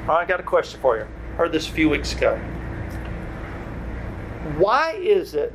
All 0.00 0.16
right, 0.16 0.24
I 0.24 0.26
got 0.26 0.40
a 0.40 0.42
question 0.42 0.80
for 0.80 0.98
you. 0.98 1.06
Heard 1.36 1.52
this 1.52 1.68
a 1.68 1.70
few 1.70 1.88
weeks 1.88 2.12
ago. 2.12 2.36
Why 4.58 4.94
is 4.94 5.34
it 5.34 5.54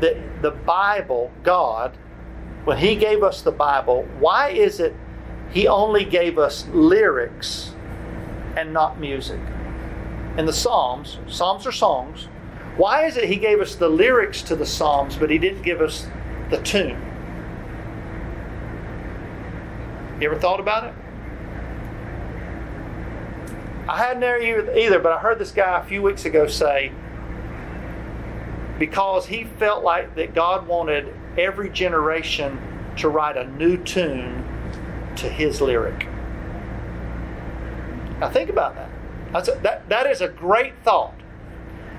that 0.00 0.42
the 0.42 0.50
Bible, 0.50 1.32
God, 1.42 1.96
when 2.64 2.76
He 2.76 2.94
gave 2.94 3.22
us 3.22 3.40
the 3.40 3.52
Bible, 3.52 4.06
why 4.18 4.50
is 4.50 4.80
it 4.80 4.94
He 5.50 5.66
only 5.66 6.04
gave 6.04 6.38
us 6.38 6.66
lyrics 6.74 7.72
and 8.54 8.74
not 8.74 9.00
music? 9.00 9.40
In 10.36 10.44
the 10.44 10.52
Psalms, 10.52 11.20
Psalms 11.26 11.66
are 11.66 11.72
songs. 11.72 12.28
Why 12.76 13.06
is 13.06 13.16
it 13.16 13.24
He 13.24 13.36
gave 13.36 13.60
us 13.60 13.74
the 13.74 13.88
lyrics 13.88 14.42
to 14.42 14.56
the 14.56 14.66
Psalms, 14.66 15.16
but 15.16 15.30
He 15.30 15.38
didn't 15.38 15.62
give 15.62 15.80
us 15.80 16.06
the 16.50 16.58
tune? 16.58 17.00
You 20.20 20.30
ever 20.30 20.40
thought 20.40 20.60
about 20.60 20.84
it? 20.84 20.94
I 23.88 23.98
hadn't 23.98 24.24
either, 24.76 24.98
but 24.98 25.12
I 25.12 25.18
heard 25.18 25.38
this 25.38 25.52
guy 25.52 25.78
a 25.78 25.84
few 25.84 26.02
weeks 26.02 26.24
ago 26.24 26.46
say 26.46 26.90
because 28.78 29.26
he 29.26 29.44
felt 29.44 29.84
like 29.84 30.14
that 30.16 30.34
God 30.34 30.66
wanted 30.66 31.14
every 31.38 31.70
generation 31.70 32.58
to 32.98 33.08
write 33.08 33.36
a 33.36 33.46
new 33.56 33.76
tune 33.76 34.44
to 35.16 35.28
his 35.28 35.60
lyric. 35.60 36.06
Now 38.20 38.30
think 38.30 38.50
about 38.50 38.74
that. 38.74 38.90
That's 39.32 39.48
a, 39.48 39.52
that, 39.62 39.88
that 39.88 40.06
is 40.06 40.20
a 40.20 40.28
great 40.28 40.74
thought. 40.82 41.14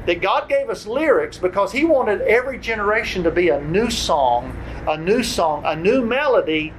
That 0.07 0.21
God 0.21 0.49
gave 0.49 0.69
us 0.69 0.87
lyrics 0.87 1.37
because 1.37 1.71
He 1.71 1.85
wanted 1.85 2.21
every 2.21 2.57
generation 2.57 3.23
to 3.23 3.31
be 3.31 3.49
a 3.49 3.61
new 3.61 3.91
song, 3.91 4.57
a 4.87 4.97
new 4.97 5.21
song, 5.21 5.63
a 5.65 5.75
new 5.75 6.03
melody, 6.03 6.73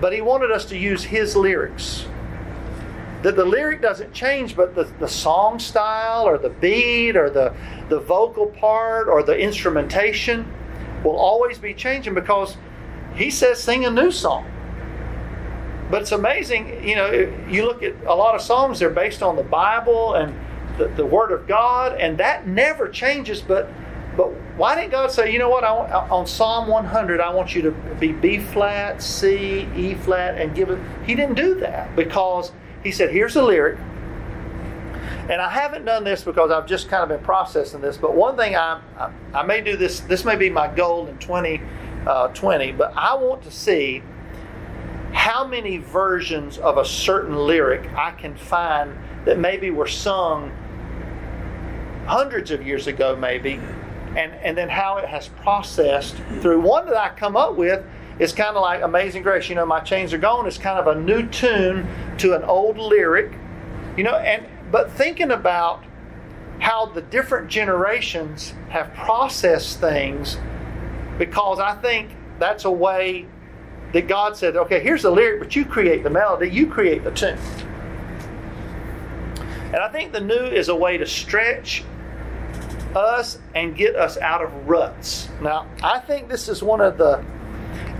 but 0.00 0.12
He 0.12 0.20
wanted 0.20 0.50
us 0.50 0.64
to 0.66 0.76
use 0.78 1.04
His 1.04 1.36
lyrics. 1.36 2.06
that 3.22 3.34
the 3.34 3.44
lyric 3.44 3.82
doesn't 3.82 4.12
change, 4.12 4.54
but 4.54 4.74
the, 4.74 4.84
the 5.00 5.08
song 5.08 5.58
style 5.58 6.28
or 6.28 6.38
the 6.38 6.50
beat 6.50 7.16
or 7.16 7.28
the, 7.28 7.52
the 7.88 7.98
vocal 7.98 8.46
part 8.46 9.08
or 9.08 9.22
the 9.22 9.36
instrumentation 9.36 10.50
will 11.02 11.16
always 11.16 11.58
be 11.58 11.74
changing 11.74 12.14
because 12.14 12.56
he 13.16 13.30
says 13.30 13.60
sing 13.60 13.84
a 13.84 13.90
new 13.90 14.12
song. 14.12 14.48
But 15.90 16.02
it's 16.02 16.12
amazing, 16.12 16.86
you 16.86 16.94
know, 16.96 17.10
you 17.48 17.64
look 17.64 17.82
at 17.82 17.94
a 18.06 18.14
lot 18.14 18.34
of 18.36 18.42
songs, 18.42 18.78
they're 18.78 18.90
based 18.90 19.22
on 19.22 19.36
the 19.36 19.42
Bible 19.42 20.14
and 20.14 20.32
the, 20.78 20.88
the 20.88 21.06
Word 21.06 21.32
of 21.32 21.46
God, 21.46 21.98
and 21.98 22.18
that 22.18 22.46
never 22.46 22.88
changes. 22.88 23.40
But 23.40 23.68
but 24.16 24.32
why 24.56 24.74
didn't 24.76 24.92
God 24.92 25.12
say, 25.12 25.30
you 25.30 25.38
know 25.38 25.50
what, 25.50 25.62
want, 25.62 25.92
on 26.10 26.26
Psalm 26.26 26.68
100, 26.68 27.20
I 27.20 27.28
want 27.34 27.54
you 27.54 27.60
to 27.62 27.70
be 28.00 28.12
B 28.12 28.38
flat, 28.38 29.02
C, 29.02 29.68
E 29.76 29.94
flat, 29.94 30.38
and 30.40 30.54
give 30.54 30.70
it? 30.70 30.78
He 31.04 31.14
didn't 31.14 31.34
do 31.34 31.54
that 31.60 31.94
because 31.94 32.52
He 32.82 32.92
said, 32.92 33.10
here's 33.10 33.34
the 33.34 33.42
lyric. 33.42 33.78
And 35.28 35.42
I 35.42 35.50
haven't 35.50 35.84
done 35.84 36.04
this 36.04 36.22
because 36.22 36.50
I've 36.50 36.66
just 36.66 36.88
kind 36.88 37.02
of 37.02 37.08
been 37.08 37.24
processing 37.24 37.80
this. 37.80 37.96
But 37.96 38.14
one 38.14 38.36
thing 38.36 38.54
I, 38.56 38.80
I, 38.96 39.12
I 39.34 39.42
may 39.42 39.60
do 39.60 39.76
this, 39.76 40.00
this 40.00 40.24
may 40.24 40.36
be 40.36 40.48
my 40.48 40.68
goal 40.68 41.08
in 41.08 41.18
2020, 41.18 42.72
uh, 42.72 42.76
but 42.76 42.92
I 42.96 43.14
want 43.16 43.42
to 43.42 43.50
see 43.50 44.02
how 45.12 45.46
many 45.46 45.78
versions 45.78 46.58
of 46.58 46.78
a 46.78 46.84
certain 46.84 47.36
lyric 47.36 47.92
I 47.94 48.12
can 48.12 48.36
find 48.36 48.96
that 49.24 49.38
maybe 49.38 49.70
were 49.70 49.88
sung 49.88 50.52
hundreds 52.06 52.50
of 52.50 52.66
years 52.66 52.86
ago, 52.86 53.16
maybe, 53.16 53.60
and, 54.16 54.32
and 54.32 54.56
then 54.56 54.68
how 54.68 54.96
it 54.98 55.04
has 55.06 55.28
processed 55.28 56.16
through. 56.40 56.60
One 56.60 56.86
that 56.86 56.96
I 56.96 57.10
come 57.14 57.36
up 57.36 57.56
with 57.56 57.84
is 58.18 58.32
kind 58.32 58.56
of 58.56 58.62
like 58.62 58.82
Amazing 58.82 59.22
Grace. 59.22 59.48
You 59.48 59.54
know, 59.56 59.66
My 59.66 59.80
Chains 59.80 60.12
Are 60.12 60.18
Gone 60.18 60.46
is 60.46 60.56
kind 60.56 60.78
of 60.78 60.86
a 60.86 60.98
new 60.98 61.26
tune 61.28 61.86
to 62.18 62.34
an 62.34 62.42
old 62.44 62.78
lyric. 62.78 63.32
You 63.96 64.04
know, 64.04 64.16
and 64.16 64.46
but 64.70 64.90
thinking 64.92 65.30
about 65.30 65.84
how 66.58 66.86
the 66.86 67.02
different 67.02 67.48
generations 67.48 68.54
have 68.70 68.92
processed 68.94 69.80
things, 69.80 70.38
because 71.18 71.58
I 71.58 71.74
think 71.74 72.10
that's 72.38 72.64
a 72.64 72.70
way 72.70 73.26
that 73.92 74.08
God 74.08 74.36
said, 74.36 74.56
okay, 74.56 74.80
here's 74.80 75.02
the 75.02 75.10
lyric, 75.10 75.40
but 75.40 75.54
you 75.54 75.64
create 75.64 76.02
the 76.02 76.10
melody, 76.10 76.50
you 76.50 76.66
create 76.66 77.04
the 77.04 77.10
tune. 77.10 77.38
And 79.66 79.76
I 79.76 79.88
think 79.88 80.12
the 80.12 80.20
new 80.20 80.34
is 80.34 80.68
a 80.68 80.74
way 80.74 80.96
to 80.96 81.06
stretch 81.06 81.84
us 82.96 83.38
and 83.54 83.76
get 83.76 83.94
us 83.94 84.16
out 84.18 84.42
of 84.42 84.68
ruts. 84.68 85.28
Now, 85.40 85.66
I 85.82 86.00
think 86.00 86.28
this 86.28 86.48
is 86.48 86.62
one 86.62 86.80
of 86.80 86.98
the, 86.98 87.22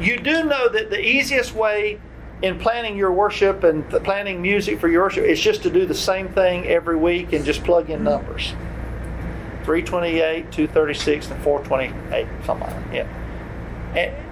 you 0.01 0.19
do 0.19 0.45
know 0.45 0.69
that 0.69 0.91
the 0.91 1.01
easiest 1.01 1.55
way 1.55 2.01
in 2.43 2.59
planning 2.59 2.97
your 2.97 3.13
worship 3.13 3.65
and 3.65 3.89
planning 4.05 4.43
music 4.43 4.81
for 4.81 4.89
your 4.89 5.05
worship 5.05 5.25
is 5.25 5.41
just 5.41 5.63
to 5.63 5.71
do 5.71 5.87
the 5.87 5.95
same 5.95 6.29
thing 6.31 6.67
every 6.67 6.97
week 6.97 7.33
and 7.33 7.45
just 7.45 7.65
plug 7.65 7.91
in 7.91 8.05
numbers 8.05 8.53
328, 9.65 10.53
236, 10.53 11.31
and 11.31 11.43
428, 11.43 12.27
something 12.45 12.67
like 12.67 12.77
that. 12.77 12.95
Yeah. 12.95 13.09
And, 13.97 14.27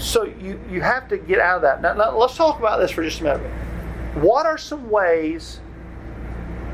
so 0.00 0.24
you, 0.24 0.60
you 0.68 0.80
have 0.82 1.08
to 1.08 1.16
get 1.16 1.38
out 1.38 1.56
of 1.56 1.62
that. 1.62 1.80
Now, 1.80 1.94
now 1.94 2.16
let's 2.16 2.36
talk 2.36 2.58
about 2.58 2.80
this 2.80 2.90
for 2.90 3.02
just 3.02 3.20
a 3.20 3.24
minute. 3.24 3.40
What 4.14 4.44
are 4.44 4.58
some 4.58 4.90
ways 4.90 5.60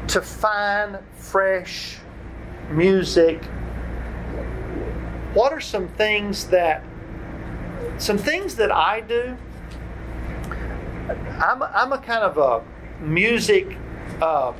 to 0.09 0.23
find 0.23 0.99
fresh 1.17 1.99
music? 2.71 3.43
What 5.35 5.53
are 5.53 5.61
some 5.61 5.89
things 5.89 6.47
that 6.49 6.83
some 7.99 8.19
things 8.19 8.57
that 8.57 8.71
I 8.71 9.01
do? 9.01 9.37
I'm, 11.41 11.63
I'm 11.63 11.93
a 11.93 11.99
kind 11.99 12.25
of 12.25 12.39
a 12.39 12.65
music. 13.03 13.77
Uh, 14.21 14.53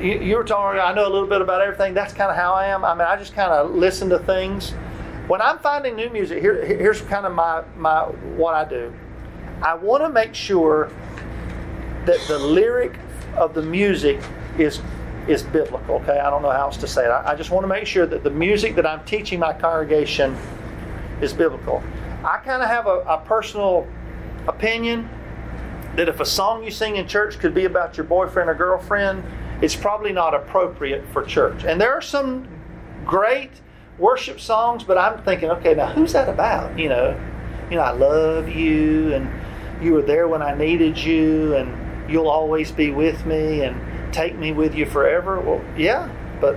you, 0.00 0.20
you 0.20 0.36
were 0.36 0.44
talking. 0.44 0.80
I 0.80 0.92
know 0.92 1.06
a 1.06 1.12
little 1.12 1.28
bit 1.28 1.40
about 1.40 1.60
everything. 1.60 1.94
That's 1.94 2.12
kind 2.12 2.30
of 2.30 2.36
how 2.36 2.52
I 2.52 2.66
am. 2.66 2.84
I 2.84 2.94
mean, 2.94 3.06
I 3.06 3.16
just 3.16 3.34
kind 3.34 3.50
of 3.50 3.74
listen 3.74 4.08
to 4.10 4.18
things. 4.20 4.72
When 5.26 5.40
I'm 5.40 5.58
finding 5.58 5.96
new 5.96 6.10
music, 6.10 6.40
here, 6.40 6.64
here's 6.64 7.00
kind 7.00 7.26
of 7.26 7.32
my, 7.32 7.64
my 7.76 8.02
what 8.02 8.54
I 8.54 8.68
do. 8.68 8.92
I 9.62 9.74
want 9.74 10.02
to 10.02 10.10
make 10.10 10.34
sure 10.34 10.92
that 12.04 12.20
the 12.28 12.38
lyric 12.38 12.98
of 13.36 13.54
the 13.54 13.62
music 13.62 14.20
is 14.58 14.80
is 15.28 15.42
biblical. 15.42 15.96
Okay, 15.96 16.18
I 16.18 16.28
don't 16.28 16.42
know 16.42 16.50
how 16.50 16.66
else 16.66 16.76
to 16.78 16.86
say 16.86 17.06
it. 17.06 17.08
I, 17.08 17.32
I 17.32 17.34
just 17.34 17.50
want 17.50 17.64
to 17.64 17.68
make 17.68 17.86
sure 17.86 18.06
that 18.06 18.22
the 18.22 18.30
music 18.30 18.74
that 18.76 18.86
I'm 18.86 19.04
teaching 19.04 19.38
my 19.38 19.54
congregation 19.54 20.36
is 21.20 21.32
biblical. 21.32 21.82
I 22.24 22.38
kind 22.38 22.62
of 22.62 22.68
have 22.68 22.86
a, 22.86 23.00
a 23.00 23.22
personal 23.24 23.86
opinion 24.46 25.08
that 25.96 26.08
if 26.08 26.20
a 26.20 26.26
song 26.26 26.64
you 26.64 26.70
sing 26.70 26.96
in 26.96 27.06
church 27.06 27.38
could 27.38 27.54
be 27.54 27.64
about 27.64 27.96
your 27.96 28.04
boyfriend 28.04 28.50
or 28.50 28.54
girlfriend, 28.54 29.22
it's 29.62 29.76
probably 29.76 30.12
not 30.12 30.34
appropriate 30.34 31.06
for 31.12 31.24
church. 31.24 31.64
And 31.64 31.80
there 31.80 31.92
are 31.92 32.02
some 32.02 32.48
great 33.06 33.50
worship 33.98 34.40
songs, 34.40 34.82
but 34.84 34.98
I'm 34.98 35.22
thinking, 35.22 35.50
okay, 35.50 35.74
now 35.74 35.86
who's 35.86 36.12
that 36.12 36.28
about? 36.28 36.78
You 36.78 36.88
know, 36.88 37.20
you 37.70 37.76
know, 37.76 37.82
I 37.82 37.92
love 37.92 38.48
you, 38.48 39.14
and 39.14 39.30
you 39.82 39.92
were 39.92 40.02
there 40.02 40.28
when 40.28 40.42
I 40.42 40.54
needed 40.54 40.98
you, 40.98 41.54
and 41.54 41.83
you'll 42.08 42.28
always 42.28 42.70
be 42.70 42.90
with 42.90 43.24
me 43.26 43.62
and 43.62 44.12
take 44.12 44.36
me 44.36 44.52
with 44.52 44.74
you 44.74 44.86
forever. 44.86 45.40
Well, 45.40 45.62
yeah, 45.76 46.10
but 46.40 46.56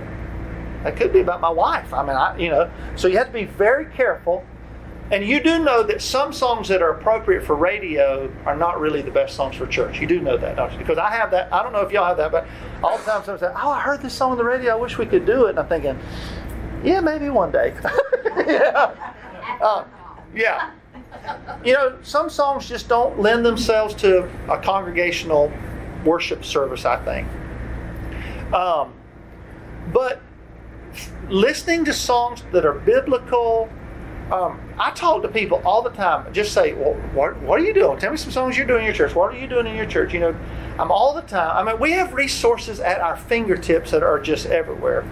that 0.84 0.96
could 0.96 1.12
be 1.12 1.20
about 1.20 1.40
my 1.40 1.50
wife. 1.50 1.92
I 1.92 2.02
mean, 2.02 2.16
I, 2.16 2.36
you 2.38 2.50
know, 2.50 2.70
so 2.96 3.08
you 3.08 3.18
have 3.18 3.28
to 3.28 3.32
be 3.32 3.44
very 3.44 3.86
careful. 3.86 4.44
And 5.10 5.26
you 5.26 5.42
do 5.42 5.64
know 5.64 5.82
that 5.84 6.02
some 6.02 6.34
songs 6.34 6.68
that 6.68 6.82
are 6.82 6.90
appropriate 6.90 7.42
for 7.42 7.56
radio 7.56 8.30
are 8.44 8.54
not 8.54 8.78
really 8.78 9.00
the 9.00 9.10
best 9.10 9.34
songs 9.34 9.56
for 9.56 9.66
church. 9.66 10.00
You 10.00 10.06
do 10.06 10.20
know 10.20 10.36
that, 10.36 10.56
don't 10.56 10.70
you? 10.72 10.78
Because 10.78 10.98
I 10.98 11.10
have 11.10 11.30
that. 11.30 11.50
I 11.50 11.62
don't 11.62 11.72
know 11.72 11.80
if 11.80 11.90
y'all 11.90 12.04
have 12.04 12.18
that, 12.18 12.30
but 12.30 12.46
all 12.84 12.98
the 12.98 13.04
time 13.04 13.24
someone 13.24 13.38
says, 13.38 13.54
"Oh, 13.56 13.70
I 13.70 13.80
heard 13.80 14.02
this 14.02 14.12
song 14.12 14.32
on 14.32 14.36
the 14.36 14.44
radio. 14.44 14.72
I 14.72 14.76
wish 14.76 14.98
we 14.98 15.06
could 15.06 15.24
do 15.24 15.46
it." 15.46 15.50
And 15.50 15.60
I'm 15.60 15.66
thinking, 15.66 15.98
"Yeah, 16.84 17.00
maybe 17.00 17.30
one 17.30 17.50
day." 17.50 17.74
yeah, 18.46 19.14
uh, 19.62 19.84
yeah 20.34 20.72
you 21.64 21.72
know, 21.72 21.98
some 22.02 22.30
songs 22.30 22.68
just 22.68 22.88
don't 22.88 23.20
lend 23.20 23.44
themselves 23.44 23.94
to 23.94 24.28
a 24.50 24.58
congregational 24.58 25.52
worship 26.04 26.44
service, 26.44 26.84
I 26.84 26.96
think. 27.04 27.28
Um, 28.52 28.92
but 29.92 30.20
listening 31.28 31.84
to 31.86 31.92
songs 31.92 32.42
that 32.52 32.64
are 32.64 32.72
biblical, 32.74 33.68
um, 34.30 34.60
I 34.78 34.90
talk 34.90 35.22
to 35.22 35.28
people 35.28 35.62
all 35.64 35.82
the 35.82 35.90
time. 35.90 36.32
Just 36.32 36.52
say, 36.52 36.74
"Well, 36.74 36.94
what, 37.14 37.40
what 37.42 37.60
are 37.60 37.64
you 37.64 37.74
doing? 37.74 37.98
Tell 37.98 38.10
me 38.10 38.16
some 38.16 38.30
songs 38.30 38.56
you're 38.56 38.66
doing 38.66 38.80
in 38.80 38.86
your 38.86 38.94
church. 38.94 39.14
What 39.14 39.34
are 39.34 39.38
you 39.38 39.46
doing 39.46 39.66
in 39.66 39.74
your 39.74 39.86
church?" 39.86 40.12
You 40.12 40.20
know, 40.20 40.36
I'm 40.78 40.90
all 40.90 41.14
the 41.14 41.22
time. 41.22 41.56
I 41.56 41.70
mean, 41.70 41.80
we 41.80 41.92
have 41.92 42.12
resources 42.12 42.80
at 42.80 43.00
our 43.00 43.16
fingertips 43.16 43.90
that 43.90 44.02
are 44.02 44.20
just 44.20 44.46
everywhere. 44.46 45.04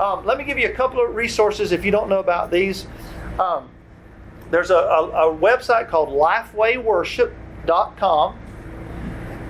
Um, 0.00 0.26
let 0.26 0.36
me 0.36 0.44
give 0.44 0.58
you 0.58 0.68
a 0.68 0.72
couple 0.72 1.04
of 1.04 1.14
resources 1.14 1.72
if 1.72 1.84
you 1.84 1.90
don't 1.90 2.08
know 2.08 2.18
about 2.18 2.50
these. 2.50 2.86
Um, 3.38 3.68
there's 4.50 4.70
a, 4.70 4.76
a, 4.76 5.30
a 5.30 5.36
website 5.36 5.88
called 5.88 6.08
lifewayworship.com, 6.10 8.38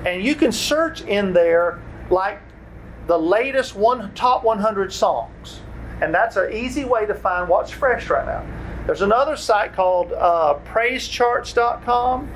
and 0.07 0.25
you 0.25 0.35
can 0.35 0.53
search 0.53 1.03
in 1.03 1.33
there 1.33 1.83
like 2.11 2.41
the 3.07 3.19
latest 3.19 3.77
one 3.77 4.13
top 4.15 4.45
100 4.45 4.93
songs, 4.93 5.61
and 6.01 6.15
that's 6.15 6.37
an 6.37 6.53
easy 6.53 6.85
way 6.85 7.07
to 7.07 7.15
find 7.15 7.49
what's 7.49 7.71
fresh 7.71 8.09
right 8.09 8.27
now. 8.27 8.45
There's 8.87 9.03
another 9.03 9.37
site 9.37 9.75
called 9.75 10.13
uh, 10.13 10.59
PraiseCharts.com, 10.65 12.29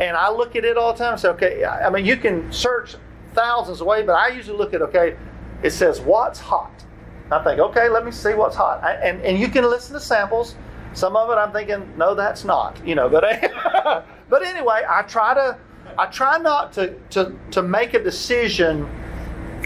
and 0.00 0.16
I 0.16 0.30
look 0.30 0.56
at 0.56 0.64
it 0.64 0.76
all 0.76 0.92
the 0.92 0.98
time. 0.98 1.18
Say, 1.18 1.28
okay, 1.30 1.64
I 1.64 1.90
mean, 1.90 2.06
you 2.06 2.16
can 2.16 2.52
search 2.52 2.96
thousands 3.34 3.80
away, 3.80 4.02
but 4.02 4.14
I 4.14 4.28
usually 4.28 4.56
look 4.56 4.72
at 4.72 4.82
okay, 4.82 5.16
it 5.62 5.70
says 5.70 6.00
what's 6.00 6.40
hot. 6.40 6.70
I 7.30 7.42
think, 7.44 7.60
okay, 7.60 7.88
let 7.88 8.04
me 8.04 8.10
see 8.10 8.34
what's 8.34 8.56
hot, 8.56 8.82
I, 8.82 8.94
and 8.94 9.22
and 9.22 9.38
you 9.38 9.48
can 9.48 9.64
listen 9.64 9.94
to 9.94 10.00
samples 10.00 10.56
some 10.92 11.16
of 11.16 11.30
it 11.30 11.34
I'm 11.34 11.52
thinking, 11.52 11.92
no, 11.96 12.14
that's 12.14 12.44
not, 12.44 12.84
you 12.86 12.94
know. 12.94 13.08
But 13.08 13.22
but 14.28 14.42
anyway, 14.42 14.82
I 14.88 15.02
try 15.02 15.34
to 15.34 15.58
I 15.98 16.06
try 16.06 16.38
not 16.38 16.72
to 16.74 16.94
to 17.10 17.34
to 17.52 17.62
make 17.62 17.94
a 17.94 18.02
decision 18.02 18.88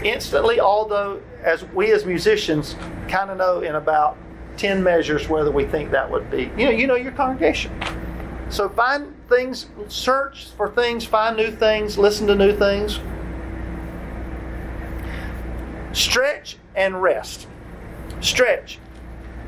instantly. 0.03 0.59
Although, 0.59 1.21
as 1.43 1.63
we 1.65 1.91
as 1.91 2.05
musicians 2.05 2.75
kind 3.07 3.29
of 3.31 3.37
know 3.37 3.61
in 3.61 3.75
about 3.75 4.17
ten 4.57 4.83
measures 4.83 5.27
whether 5.27 5.51
we 5.51 5.65
think 5.65 5.91
that 5.91 6.09
would 6.09 6.29
be, 6.29 6.51
you 6.57 6.65
know, 6.65 6.71
you 6.71 6.87
know 6.87 6.95
your 6.95 7.11
congregation. 7.11 7.71
So 8.49 8.69
find 8.69 9.13
things, 9.27 9.67
search 9.87 10.49
for 10.51 10.69
things, 10.69 11.03
find 11.03 11.35
new 11.35 11.51
things, 11.51 11.97
listen 11.97 12.27
to 12.27 12.35
new 12.35 12.55
things. 12.55 12.99
Stretch 15.97 16.57
and 16.75 17.01
rest. 17.01 17.47
Stretch 18.21 18.79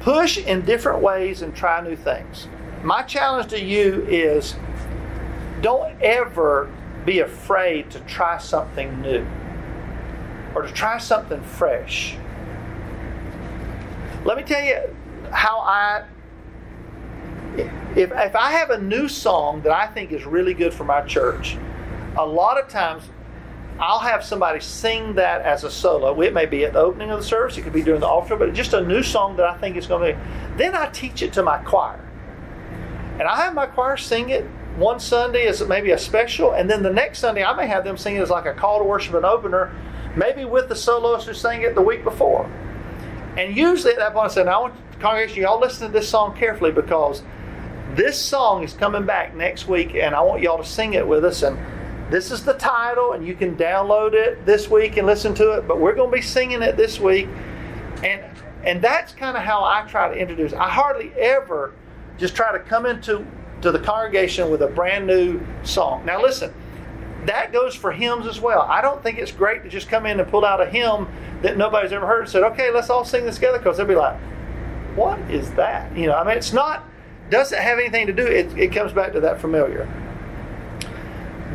push 0.07 0.37
in 0.37 0.61
different 0.61 1.01
ways 1.01 1.41
and 1.41 1.53
try 1.53 1.81
new 1.81 1.97
things. 1.97 2.47
My 2.81 3.01
challenge 3.01 3.49
to 3.49 3.61
you 3.61 4.05
is 4.07 4.55
don't 5.59 6.01
ever 6.01 6.71
be 7.05 7.19
afraid 7.19 7.91
to 7.91 7.99
try 8.01 8.37
something 8.37 9.01
new 9.01 9.27
or 10.55 10.61
to 10.61 10.71
try 10.71 10.97
something 10.97 11.41
fresh. 11.41 12.15
Let 14.23 14.37
me 14.37 14.43
tell 14.43 14.63
you 14.63 14.79
how 15.33 15.59
I 15.59 16.05
if, 17.57 18.09
if 18.13 18.33
I 18.33 18.51
have 18.51 18.69
a 18.69 18.77
new 18.77 19.09
song 19.09 19.61
that 19.63 19.73
I 19.73 19.87
think 19.87 20.13
is 20.13 20.25
really 20.25 20.53
good 20.53 20.73
for 20.73 20.85
my 20.85 21.01
church, 21.01 21.57
a 22.15 22.25
lot 22.25 22.57
of 22.57 22.69
times 22.69 23.03
I'll 23.79 23.99
have 23.99 24.23
somebody 24.23 24.59
sing 24.59 25.15
that 25.15 25.41
as 25.41 25.63
a 25.63 25.69
solo. 25.69 26.19
It 26.21 26.33
may 26.33 26.47
be 26.47 26.65
at 26.65 26.73
the 26.73 26.79
opening 26.79 27.11
of 27.11 27.19
the 27.19 27.25
service, 27.25 27.57
it 27.57 27.61
could 27.61 27.73
be 27.73 27.83
during 27.83 28.01
the 28.01 28.07
altar, 28.07 28.35
but 28.35 28.53
just 28.53 28.73
a 28.73 28.81
new 28.81 29.03
song 29.03 29.35
that 29.37 29.45
I 29.45 29.57
think 29.57 29.77
is 29.77 29.85
going 29.85 30.15
to 30.15 30.19
be. 30.19 30.57
Then 30.57 30.75
I 30.75 30.89
teach 30.89 31.21
it 31.21 31.33
to 31.33 31.43
my 31.43 31.59
choir. 31.59 32.03
And 33.19 33.23
I 33.23 33.35
have 33.37 33.53
my 33.53 33.67
choir 33.67 33.97
sing 33.97 34.29
it 34.29 34.45
one 34.77 34.99
Sunday 34.99 35.47
as 35.47 35.61
maybe 35.67 35.91
a 35.91 35.97
special, 35.97 36.53
and 36.53 36.69
then 36.69 36.83
the 36.83 36.93
next 36.93 37.19
Sunday 37.19 37.43
I 37.43 37.55
may 37.55 37.67
have 37.67 37.83
them 37.83 37.97
sing 37.97 38.15
it 38.15 38.21
as 38.21 38.29
like 38.29 38.45
a 38.45 38.53
call 38.53 38.79
to 38.79 38.83
worship 38.83 39.13
and 39.13 39.25
opener, 39.25 39.75
maybe 40.15 40.45
with 40.45 40.69
the 40.69 40.75
soloist 40.75 41.27
who 41.27 41.33
sang 41.33 41.61
it 41.61 41.75
the 41.75 41.81
week 41.81 42.03
before. 42.03 42.49
And 43.37 43.55
usually 43.55 43.93
at 43.93 43.99
that 43.99 44.13
point 44.13 44.31
I 44.31 44.33
say, 44.33 44.43
now 44.43 44.59
I 44.59 44.61
want 44.61 44.91
the 44.91 44.97
congregation, 44.97 45.43
y'all 45.43 45.59
listen 45.59 45.87
to 45.87 45.93
this 45.93 46.09
song 46.09 46.35
carefully 46.35 46.71
because 46.71 47.21
this 47.93 48.19
song 48.19 48.63
is 48.63 48.73
coming 48.73 49.05
back 49.05 49.35
next 49.35 49.67
week 49.67 49.95
and 49.95 50.15
I 50.15 50.21
want 50.21 50.41
y'all 50.41 50.57
to 50.57 50.65
sing 50.65 50.93
it 50.93 51.07
with 51.07 51.23
us. 51.23 51.43
And 51.43 51.57
this 52.09 52.31
is 52.31 52.43
the 52.43 52.53
title, 52.53 53.13
and 53.13 53.25
you 53.25 53.35
can 53.35 53.55
download 53.55 54.13
it 54.13 54.45
this 54.45 54.69
week 54.69 54.97
and 54.97 55.05
listen 55.05 55.33
to 55.35 55.57
it, 55.57 55.67
but 55.67 55.79
we're 55.79 55.95
going 55.95 56.09
to 56.09 56.15
be 56.15 56.21
singing 56.21 56.61
it 56.61 56.77
this 56.77 56.99
week. 56.99 57.27
And 58.03 58.23
and 58.63 58.81
that's 58.81 59.13
kind 59.13 59.37
of 59.37 59.43
how 59.43 59.63
I 59.63 59.85
try 59.87 60.09
to 60.09 60.15
introduce. 60.15 60.53
I 60.53 60.69
hardly 60.69 61.11
ever 61.13 61.73
just 62.17 62.35
try 62.35 62.51
to 62.51 62.59
come 62.59 62.85
into 62.85 63.25
to 63.61 63.71
the 63.71 63.79
congregation 63.79 64.49
with 64.49 64.61
a 64.61 64.67
brand 64.67 65.07
new 65.07 65.39
song. 65.63 66.05
Now 66.05 66.21
listen, 66.21 66.53
that 67.25 67.51
goes 67.51 67.75
for 67.75 67.91
hymns 67.91 68.27
as 68.27 68.39
well. 68.39 68.61
I 68.61 68.81
don't 68.81 69.01
think 69.01 69.19
it's 69.19 69.31
great 69.31 69.63
to 69.63 69.69
just 69.69 69.89
come 69.89 70.05
in 70.05 70.19
and 70.19 70.29
pull 70.29 70.45
out 70.45 70.61
a 70.61 70.65
hymn 70.65 71.07
that 71.41 71.57
nobody's 71.57 71.91
ever 71.91 72.05
heard 72.05 72.21
and 72.21 72.29
said, 72.29 72.43
"Okay, 72.43 72.71
let's 72.71 72.89
all 72.89 73.05
sing 73.05 73.25
this 73.25 73.35
together," 73.35 73.57
because 73.57 73.77
they'll 73.77 73.85
be 73.85 73.95
like, 73.95 74.17
"What 74.95 75.19
is 75.29 75.51
that?" 75.53 75.95
You 75.95 76.07
know, 76.07 76.15
I 76.15 76.23
mean, 76.23 76.37
it's 76.37 76.53
not 76.53 76.83
doesn't 77.29 77.61
have 77.61 77.79
anything 77.79 78.07
to 78.07 78.13
do. 78.13 78.25
It, 78.25 78.57
it 78.57 78.71
comes 78.73 78.93
back 78.93 79.11
to 79.13 79.19
that 79.21 79.41
familiar. 79.41 79.87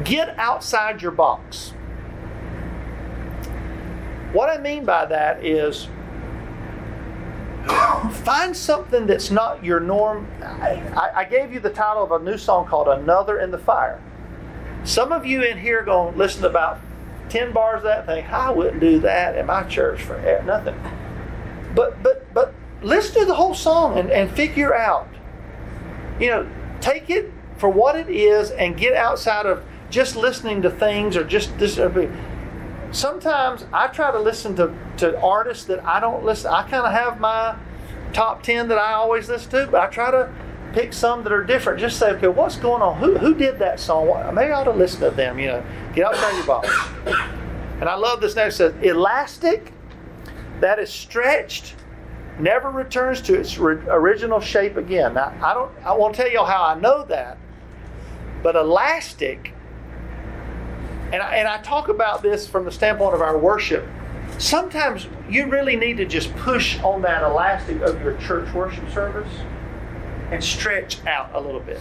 Get 0.05 0.39
outside 0.39 1.03
your 1.03 1.13
box. 1.13 1.75
What 4.33 4.49
I 4.49 4.61
mean 4.61 4.85
by 4.85 5.07
that 5.07 5.45
is 5.45 5.89
find 8.25 8.57
something 8.57 9.07
that's 9.07 9.31
not 9.31 9.63
your 9.63 9.79
norm. 9.79 10.27
I, 10.43 11.11
I, 11.15 11.25
gave 11.25 11.53
you 11.53 11.61
the 11.61 11.71
title 11.71 12.03
of 12.03 12.11
a 12.13 12.19
new 12.19 12.39
song 12.39 12.67
called 12.67 12.89
Another 12.89 13.39
in 13.39 13.51
the 13.51 13.59
Fire. 13.59 14.01
Some 14.85 15.13
of 15.13 15.25
you 15.25 15.43
in 15.43 15.59
here 15.59 15.81
are 15.81 15.85
going 15.85 16.13
to 16.13 16.19
listen 16.19 16.43
to 16.43 16.49
about 16.49 16.81
10 17.29 17.53
bars 17.53 17.79
of 17.79 17.83
that 17.85 17.99
and 17.99 18.07
think, 18.07 18.33
I 18.33 18.51
wouldn't 18.51 18.81
do 18.81 18.99
that 19.01 19.37
in 19.37 19.47
my 19.47 19.63
church 19.65 20.03
for 20.03 20.19
nothing. 20.45 20.75
But, 21.75 22.03
but, 22.03 22.33
but 22.35 22.55
listen 22.83 23.21
to 23.21 23.27
the 23.27 23.35
whole 23.35 23.55
song 23.55 23.99
and, 23.99 24.11
and 24.11 24.31
figure 24.31 24.75
out, 24.75 25.09
you 26.19 26.29
know, 26.29 26.49
take 26.81 27.11
it 27.11 27.31
for 27.59 27.69
what 27.69 27.97
it 27.97 28.09
is 28.09 28.51
and 28.51 28.77
get 28.77 28.95
outside 28.95 29.47
of 29.47 29.65
just 29.93 30.17
listening 30.17 30.63
to 30.63 30.71
things 30.71 31.17
or 31.17 31.23
just 31.23 31.57
this. 31.59 31.79
Sometimes 32.91 33.67
I 33.73 33.87
try 33.89 34.11
to 34.11 34.19
listen 34.19 34.57
to, 34.57 34.75
to 34.97 35.21
artists 35.21 35.65
that 35.65 35.85
I 35.85 36.01
don't 36.01 36.25
listen. 36.25 36.51
I 36.51 36.63
kind 36.63 36.87
of 36.87 36.93
have 36.93 37.21
my 37.21 37.57
top 38.13 38.43
10 38.43 38.69
that 38.69 38.79
I 38.79 38.95
always 38.95 39.29
listen 39.29 39.51
to, 39.53 39.69
but 39.71 39.81
I 39.81 39.87
try 39.87 40.11
to 40.11 40.33
pick 40.73 40.93
some 40.93 41.23
that 41.25 41.33
are 41.33 41.45
different. 41.45 41.79
Just 41.79 41.99
say, 41.99 42.11
okay, 42.13 42.29
what's 42.29 42.57
going 42.57 42.83
on? 42.83 42.99
Who, 42.99 43.19
who 43.19 43.35
did 43.35 43.59
that 43.59 43.79
song? 43.79 44.07
Maybe 44.35 44.51
I 44.51 44.61
ought 44.61 44.65
to 44.65 44.73
listen 44.73 45.01
to 45.01 45.11
them, 45.11 45.39
you 45.39 45.49
know. 45.49 45.65
Get 45.95 46.07
outside 46.07 46.37
your 46.37 46.47
box. 46.47 46.69
And 47.81 47.89
I 47.89 47.95
love 47.95 48.21
this 48.21 48.35
next 48.35 48.57
says, 48.57 48.75
elastic 48.83 49.73
that 50.61 50.79
is 50.79 50.91
stretched 50.91 51.75
never 52.39 52.71
returns 52.71 53.21
to 53.23 53.39
its 53.39 53.59
original 53.59 54.41
shape 54.41 54.77
again. 54.77 55.15
Now, 55.15 55.35
I 55.43 55.53
don't 55.53 55.71
I 55.85 55.93
won't 55.93 56.15
tell 56.15 56.31
you 56.31 56.45
how 56.45 56.63
I 56.63 56.79
know 56.79 57.05
that, 57.07 57.39
but 58.43 58.57
elastic 58.57 59.53
and 61.13 61.23
I, 61.23 61.37
and 61.37 61.47
I 61.47 61.59
talk 61.59 61.89
about 61.89 62.23
this 62.23 62.47
from 62.47 62.65
the 62.65 62.73
standpoint 62.73 63.15
of 63.15 63.21
our 63.21 63.37
worship. 63.39 63.87
Sometimes 64.39 65.07
you 65.29 65.47
really 65.47 65.77
need 65.77 65.99
to 65.99 66.07
just 66.07 66.35
push 66.37 66.81
on 66.81 67.03
that 67.03 67.23
elastic 67.23 67.81
of 67.83 68.01
your 68.03 68.17
church 68.17 68.53
worship 68.55 68.91
service 68.91 69.31
and 70.31 70.43
stretch 70.43 71.05
out 71.07 71.31
a 71.35 71.41
little 71.41 71.61
bit. 71.61 71.81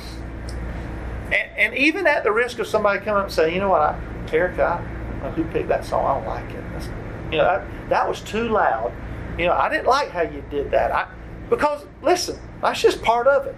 And, 1.28 1.50
and 1.58 1.74
even 1.76 2.06
at 2.08 2.24
the 2.24 2.32
risk 2.32 2.60
of 2.60 2.68
somebody 2.68 3.00
coming 3.00 3.20
up 3.20 3.26
and 3.26 3.34
saying, 3.34 3.56
you 3.56 3.62
know 3.62 3.70
what, 3.70 3.82
I, 3.82 4.00
Erica, 4.34 4.86
I, 5.24 5.30
who 5.32 5.46
picked 5.46 5.70
that 5.70 5.86
song? 5.86 6.06
I 6.06 6.14
don't 6.16 6.28
like 6.28 6.54
it. 6.54 6.64
That's, 6.74 6.86
you 7.32 7.38
know, 7.38 7.46
that, 7.46 7.90
that 7.90 8.10
was 8.10 8.20
too 8.22 8.50
loud. 8.50 8.92
You 9.38 9.46
know, 9.46 9.54
I 9.54 9.70
didn't 9.70 9.88
like 9.88 10.10
how 10.10 10.24
you 10.24 10.44
did 10.50 10.72
that. 10.72 10.92
I, 10.92 11.08
because, 11.50 11.86
listen, 12.02 12.38
that's 12.62 12.82
just 12.82 13.02
part 13.02 13.28
of 13.28 13.48
it. 13.48 13.56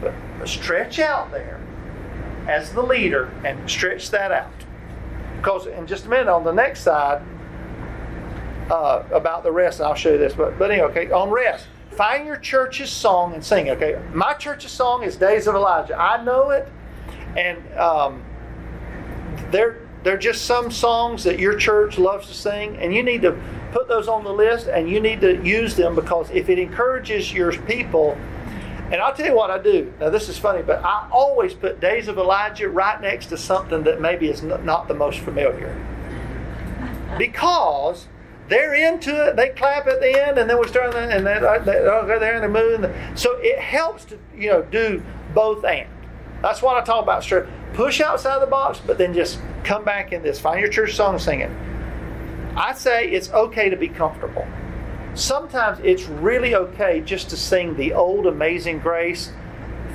But, 0.00 0.14
but 0.38 0.48
stretch 0.48 1.00
out 1.00 1.32
there 1.32 1.60
as 2.46 2.72
the 2.72 2.82
leader 2.82 3.30
and 3.44 3.68
stretch 3.68 4.10
that 4.10 4.30
out. 4.30 4.52
Because 5.40 5.66
in 5.66 5.86
just 5.86 6.06
a 6.06 6.08
minute 6.08 6.28
on 6.28 6.44
the 6.44 6.52
next 6.52 6.80
side, 6.80 7.22
uh, 8.70 9.04
about 9.12 9.42
the 9.42 9.50
rest, 9.50 9.80
and 9.80 9.88
I'll 9.88 9.94
show 9.94 10.12
you 10.12 10.18
this. 10.18 10.34
But, 10.34 10.58
but 10.58 10.70
anyway, 10.70 10.88
okay, 10.88 11.10
on 11.10 11.30
rest, 11.30 11.66
find 11.90 12.26
your 12.26 12.36
church's 12.36 12.90
song 12.90 13.34
and 13.34 13.44
sing. 13.44 13.70
Okay, 13.70 14.00
my 14.12 14.34
church's 14.34 14.70
song 14.70 15.02
is 15.02 15.16
Days 15.16 15.46
of 15.46 15.54
Elijah. 15.54 15.96
I 15.98 16.22
know 16.22 16.50
it, 16.50 16.68
and 17.36 17.58
um, 17.74 18.24
they're 19.50 19.78
they're 20.02 20.18
just 20.18 20.46
some 20.46 20.70
songs 20.70 21.24
that 21.24 21.38
your 21.38 21.56
church 21.56 21.98
loves 21.98 22.28
to 22.28 22.34
sing, 22.34 22.76
and 22.76 22.94
you 22.94 23.02
need 23.02 23.22
to 23.22 23.38
put 23.72 23.88
those 23.88 24.08
on 24.08 24.24
the 24.24 24.32
list 24.32 24.66
and 24.66 24.88
you 24.88 25.00
need 25.00 25.20
to 25.20 25.42
use 25.44 25.74
them 25.76 25.94
because 25.94 26.30
if 26.30 26.48
it 26.48 26.58
encourages 26.58 27.32
your 27.32 27.52
people 27.62 28.16
and 28.90 29.00
I'll 29.00 29.14
tell 29.14 29.26
you 29.26 29.36
what 29.36 29.50
I 29.50 29.58
do. 29.58 29.92
Now, 30.00 30.10
this 30.10 30.28
is 30.28 30.36
funny, 30.36 30.62
but 30.62 30.84
I 30.84 31.08
always 31.12 31.54
put 31.54 31.80
Days 31.80 32.08
of 32.08 32.18
Elijah 32.18 32.68
right 32.68 33.00
next 33.00 33.26
to 33.26 33.36
something 33.36 33.84
that 33.84 34.00
maybe 34.00 34.28
is 34.28 34.42
not 34.42 34.88
the 34.88 34.94
most 34.94 35.20
familiar. 35.20 35.76
Because 37.16 38.08
they're 38.48 38.74
into 38.74 39.28
it, 39.28 39.36
they 39.36 39.50
clap 39.50 39.86
at 39.86 40.00
the 40.00 40.20
end, 40.20 40.38
and 40.38 40.50
then 40.50 40.58
we 40.58 40.66
start, 40.66 40.92
and 40.96 41.24
they, 41.24 41.34
they 41.34 41.84
go 41.84 42.18
there 42.18 42.34
and 42.34 42.42
they 42.42 42.60
move. 42.60 43.18
So 43.18 43.36
it 43.40 43.60
helps 43.60 44.06
to, 44.06 44.18
you 44.36 44.50
know, 44.50 44.62
do 44.62 45.02
both 45.34 45.64
and. 45.64 45.88
That's 46.42 46.60
what 46.60 46.76
I 46.76 46.84
talk 46.84 47.04
about. 47.04 47.22
Straight. 47.22 47.44
Push 47.74 48.00
outside 48.00 48.42
the 48.42 48.46
box, 48.46 48.80
but 48.84 48.98
then 48.98 49.14
just 49.14 49.38
come 49.62 49.84
back 49.84 50.12
in 50.12 50.22
this. 50.22 50.40
Find 50.40 50.58
your 50.58 50.68
church 50.70 50.96
song 50.96 51.14
and 51.14 51.22
sing 51.22 51.40
it. 51.40 51.50
I 52.56 52.74
say 52.74 53.08
it's 53.08 53.30
okay 53.30 53.70
to 53.70 53.76
be 53.76 53.88
comfortable 53.88 54.46
sometimes 55.20 55.78
it's 55.84 56.04
really 56.06 56.54
okay 56.54 57.00
just 57.00 57.30
to 57.30 57.36
sing 57.36 57.76
the 57.76 57.92
old 57.92 58.26
Amazing 58.26 58.78
Grace, 58.80 59.32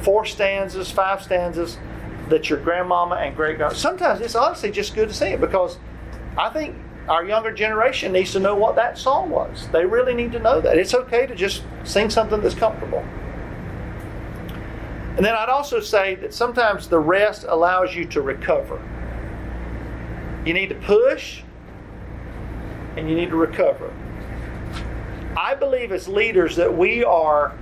four 0.01 0.25
stanzas, 0.25 0.91
five 0.91 1.21
stanzas 1.21 1.77
that 2.29 2.49
your 2.49 2.59
grandmama 2.59 3.15
and 3.15 3.35
great 3.35 3.57
grandma. 3.57 3.73
Sometimes 3.73 4.21
it's 4.21 4.35
honestly 4.35 4.71
just 4.71 4.95
good 4.95 5.09
to 5.09 5.13
sing 5.13 5.33
it 5.33 5.41
because 5.41 5.77
I 6.37 6.49
think 6.49 6.75
our 7.07 7.23
younger 7.23 7.51
generation 7.51 8.11
needs 8.11 8.31
to 8.33 8.39
know 8.39 8.55
what 8.55 8.75
that 8.75 8.97
song 8.97 9.29
was. 9.29 9.67
They 9.71 9.85
really 9.85 10.13
need 10.13 10.31
to 10.31 10.39
know 10.39 10.59
that. 10.61 10.77
It's 10.77 10.93
okay 10.93 11.27
to 11.27 11.35
just 11.35 11.63
sing 11.83 12.09
something 12.09 12.41
that's 12.41 12.55
comfortable. 12.55 13.05
And 15.15 15.23
then 15.23 15.33
I'd 15.33 15.49
also 15.49 15.79
say 15.79 16.15
that 16.15 16.33
sometimes 16.33 16.87
the 16.87 16.99
rest 16.99 17.45
allows 17.47 17.95
you 17.95 18.05
to 18.05 18.21
recover. 18.21 18.81
You 20.45 20.53
need 20.53 20.69
to 20.69 20.75
push 20.75 21.41
and 22.97 23.09
you 23.09 23.15
need 23.15 23.29
to 23.29 23.35
recover. 23.35 23.93
I 25.37 25.53
believe 25.53 25.91
as 25.91 26.07
leaders 26.07 26.55
that 26.55 26.75
we 26.75 27.03
are 27.03 27.53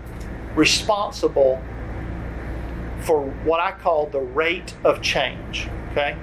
responsible 0.55 1.61
for 3.01 3.21
what 3.43 3.59
I 3.59 3.71
call 3.71 4.07
the 4.07 4.19
rate 4.19 4.76
of 4.84 5.01
change. 5.01 5.67
Okay? 5.91 6.15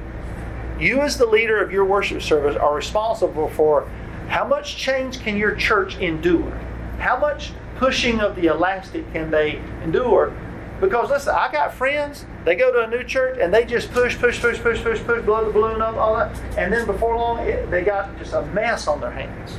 You, 0.78 1.00
as 1.00 1.18
the 1.18 1.26
leader 1.26 1.62
of 1.62 1.72
your 1.72 1.84
worship 1.84 2.22
service, 2.22 2.56
are 2.56 2.74
responsible 2.74 3.50
for 3.50 3.88
how 4.28 4.46
much 4.46 4.76
change 4.76 5.20
can 5.20 5.36
your 5.36 5.54
church 5.54 5.98
endure? 5.98 6.52
How 6.98 7.18
much 7.18 7.52
pushing 7.76 8.20
of 8.20 8.36
the 8.36 8.46
elastic 8.46 9.10
can 9.12 9.30
they 9.30 9.60
endure? 9.82 10.32
Because 10.80 11.10
listen, 11.10 11.34
I 11.34 11.50
got 11.52 11.74
friends, 11.74 12.24
they 12.44 12.54
go 12.54 12.72
to 12.72 12.84
a 12.84 12.86
new 12.86 13.04
church 13.04 13.38
and 13.40 13.52
they 13.52 13.66
just 13.66 13.90
push, 13.90 14.16
push, 14.16 14.40
push, 14.40 14.58
push, 14.60 14.80
push, 14.82 15.00
push, 15.00 15.22
blow 15.22 15.44
the 15.44 15.50
balloon 15.50 15.82
up, 15.82 15.96
all 15.96 16.16
that. 16.16 16.34
And 16.56 16.72
then 16.72 16.86
before 16.86 17.16
long, 17.16 17.40
it, 17.40 17.70
they 17.70 17.82
got 17.82 18.16
just 18.18 18.32
a 18.32 18.42
mess 18.46 18.86
on 18.86 19.00
their 19.00 19.10
hands. 19.10 19.52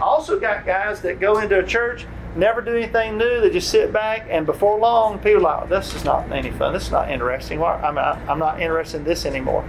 Also 0.00 0.38
got 0.38 0.64
guys 0.64 1.00
that 1.02 1.20
go 1.20 1.38
into 1.38 1.58
a 1.58 1.62
church, 1.66 2.06
never 2.36 2.60
do 2.60 2.76
anything 2.76 3.18
new. 3.18 3.40
They 3.40 3.50
just 3.50 3.70
sit 3.70 3.92
back, 3.92 4.26
and 4.30 4.46
before 4.46 4.78
long, 4.78 5.18
people 5.18 5.46
are 5.46 5.60
like, 5.60 5.68
"This 5.68 5.94
is 5.94 6.04
not 6.04 6.30
any 6.30 6.50
fun. 6.50 6.72
This 6.72 6.84
is 6.84 6.92
not 6.92 7.10
interesting. 7.10 7.62
I'm, 7.62 7.98
I'm 7.98 8.38
not 8.38 8.60
interested 8.60 8.98
in 8.98 9.04
this 9.04 9.26
anymore." 9.26 9.64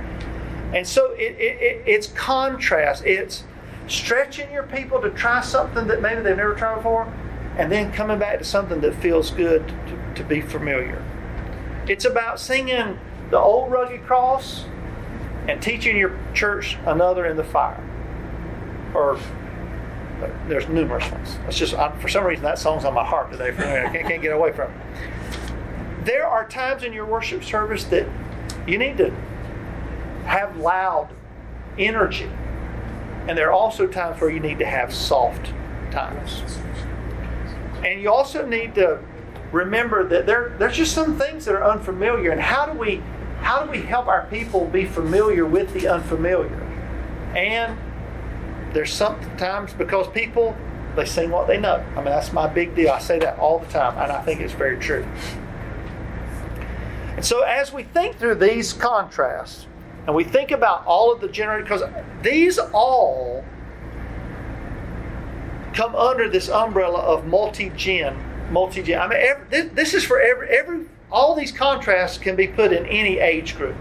And 0.73 0.87
so 0.87 1.11
it, 1.13 1.35
it, 1.39 1.81
it's 1.87 2.07
contrast. 2.07 3.03
It's 3.05 3.43
stretching 3.87 4.51
your 4.51 4.63
people 4.63 5.01
to 5.01 5.09
try 5.09 5.41
something 5.41 5.87
that 5.87 5.99
maybe 6.01 6.21
they've 6.21 6.37
never 6.37 6.53
tried 6.53 6.75
before, 6.75 7.11
and 7.57 7.71
then 7.71 7.91
coming 7.91 8.19
back 8.19 8.37
to 8.37 8.45
something 8.45 8.81
that 8.81 8.93
feels 8.95 9.31
good 9.31 9.67
to, 9.67 10.13
to 10.15 10.23
be 10.23 10.41
familiar. 10.41 11.03
It's 11.87 12.05
about 12.05 12.39
singing 12.39 12.99
the 13.31 13.39
old 13.39 13.71
rugged 13.71 14.05
cross 14.05 14.65
and 15.47 15.59
teaching 15.59 15.97
your 15.97 16.19
church 16.35 16.77
another 16.85 17.25
in 17.25 17.35
the 17.35 17.43
fire, 17.43 17.83
or 18.93 19.17
there's 20.47 20.67
numerous 20.67 21.09
ones. 21.11 21.37
It's 21.47 21.57
just 21.57 21.73
I, 21.73 21.91
for 21.99 22.07
some 22.07 22.25
reason 22.25 22.43
that 22.43 22.59
song's 22.59 22.85
on 22.85 22.93
my 22.93 23.05
heart 23.05 23.31
today. 23.31 23.51
For 23.51 23.63
I 23.63 23.91
can't, 23.91 24.07
can't 24.07 24.21
get 24.21 24.33
away 24.33 24.51
from 24.51 24.71
it. 24.71 26.05
there 26.05 26.27
are 26.27 26.47
times 26.47 26.83
in 26.83 26.93
your 26.93 27.05
worship 27.05 27.43
service 27.43 27.83
that 27.85 28.07
you 28.67 28.77
need 28.77 28.97
to 28.97 29.11
have 30.25 30.57
loud 30.57 31.09
energy. 31.77 32.29
And 33.27 33.37
there 33.37 33.49
are 33.49 33.53
also 33.53 33.87
times 33.87 34.19
where 34.21 34.29
you 34.29 34.39
need 34.39 34.59
to 34.59 34.65
have 34.65 34.93
soft 34.93 35.53
times. 35.91 36.41
And 37.83 38.01
you 38.01 38.11
also 38.11 38.45
need 38.45 38.75
to 38.75 38.99
remember 39.51 40.07
that 40.07 40.25
there, 40.25 40.55
there's 40.57 40.75
just 40.75 40.93
some 40.93 41.17
things 41.17 41.45
that 41.45 41.55
are 41.55 41.63
unfamiliar. 41.63 42.31
And 42.31 42.41
how 42.41 42.65
do 42.65 42.77
we 42.77 43.01
how 43.41 43.63
do 43.63 43.71
we 43.71 43.81
help 43.81 44.07
our 44.07 44.25
people 44.25 44.65
be 44.65 44.85
familiar 44.85 45.45
with 45.45 45.73
the 45.73 45.87
unfamiliar? 45.87 46.61
And 47.35 47.77
there's 48.73 48.93
sometimes 48.93 49.73
because 49.73 50.07
people 50.09 50.55
they 50.95 51.05
sing 51.05 51.29
what 51.29 51.47
they 51.47 51.57
know. 51.57 51.83
I 51.93 51.95
mean 51.97 52.05
that's 52.05 52.33
my 52.33 52.47
big 52.47 52.75
deal. 52.75 52.89
I 52.91 52.99
say 52.99 53.19
that 53.19 53.37
all 53.39 53.59
the 53.59 53.67
time, 53.67 53.97
and 53.97 54.11
I 54.11 54.21
think 54.23 54.41
it's 54.41 54.53
very 54.53 54.77
true. 54.77 55.05
And 57.15 57.25
so 57.25 57.41
as 57.41 57.71
we 57.73 57.83
think 57.83 58.17
through 58.17 58.35
these 58.35 58.73
contrasts, 58.73 59.67
and 60.07 60.15
we 60.15 60.23
think 60.23 60.51
about 60.51 60.85
all 60.85 61.11
of 61.11 61.21
the 61.21 61.27
generated, 61.27 61.65
because 61.65 61.83
these 62.21 62.57
all 62.57 63.43
come 65.73 65.95
under 65.95 66.27
this 66.27 66.49
umbrella 66.49 66.99
of 66.99 67.27
multi-gen, 67.27 68.51
multi-gen. 68.51 68.99
I 68.99 69.07
mean, 69.07 69.19
every, 69.21 69.45
this, 69.49 69.71
this 69.73 69.93
is 69.93 70.03
for 70.03 70.19
every 70.19 70.47
every. 70.49 70.85
All 71.11 71.35
these 71.35 71.51
contrasts 71.51 72.17
can 72.17 72.35
be 72.35 72.47
put 72.47 72.71
in 72.71 72.85
any 72.85 73.19
age 73.19 73.55
group, 73.57 73.75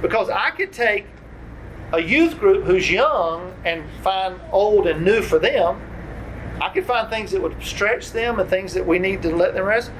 because 0.00 0.30
I 0.30 0.50
could 0.50 0.72
take 0.72 1.06
a 1.92 2.00
youth 2.00 2.38
group 2.38 2.64
who's 2.64 2.90
young 2.90 3.54
and 3.64 3.84
find 4.02 4.40
old 4.52 4.86
and 4.86 5.04
new 5.04 5.22
for 5.22 5.38
them. 5.38 5.80
I 6.60 6.68
could 6.70 6.84
find 6.84 7.08
things 7.08 7.30
that 7.30 7.40
would 7.40 7.62
stretch 7.62 8.12
them 8.12 8.40
and 8.40 8.48
things 8.48 8.74
that 8.74 8.86
we 8.86 8.98
need 8.98 9.22
to 9.22 9.34
let 9.34 9.54
them 9.54 9.64
rest. 9.64 9.90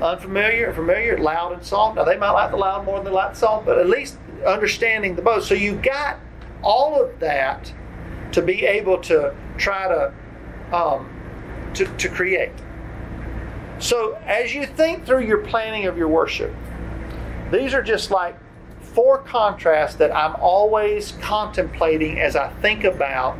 Unfamiliar 0.00 0.66
and 0.66 0.74
familiar, 0.74 1.18
loud 1.18 1.52
and 1.52 1.64
soft. 1.64 1.96
Now 1.96 2.04
they 2.04 2.16
might 2.16 2.30
like 2.30 2.50
the 2.50 2.56
loud 2.56 2.84
more 2.84 2.96
than 2.96 3.06
they 3.06 3.10
like 3.10 3.34
the 3.34 3.38
soft, 3.38 3.66
but 3.66 3.78
at 3.78 3.88
least 3.88 4.18
understanding 4.46 5.16
the 5.16 5.22
both. 5.22 5.44
So 5.44 5.54
you 5.54 5.74
got 5.74 6.18
all 6.62 7.00
of 7.00 7.18
that 7.20 7.72
to 8.32 8.42
be 8.42 8.64
able 8.64 8.98
to 9.02 9.34
try 9.58 9.88
to 9.88 10.12
um, 10.74 11.10
to, 11.74 11.84
to 11.84 12.08
create. 12.08 12.52
So 13.78 14.14
as 14.24 14.54
you 14.54 14.66
think 14.66 15.04
through 15.04 15.26
your 15.26 15.38
planning 15.38 15.86
of 15.86 15.98
your 15.98 16.08
worship, 16.08 16.54
these 17.50 17.74
are 17.74 17.82
just 17.82 18.10
like 18.10 18.36
four 18.94 19.18
contrasts 19.18 19.96
that 19.96 20.14
I'm 20.14 20.36
always 20.36 21.12
contemplating 21.20 22.20
as 22.20 22.36
I 22.36 22.48
think 22.62 22.84
about 22.84 23.36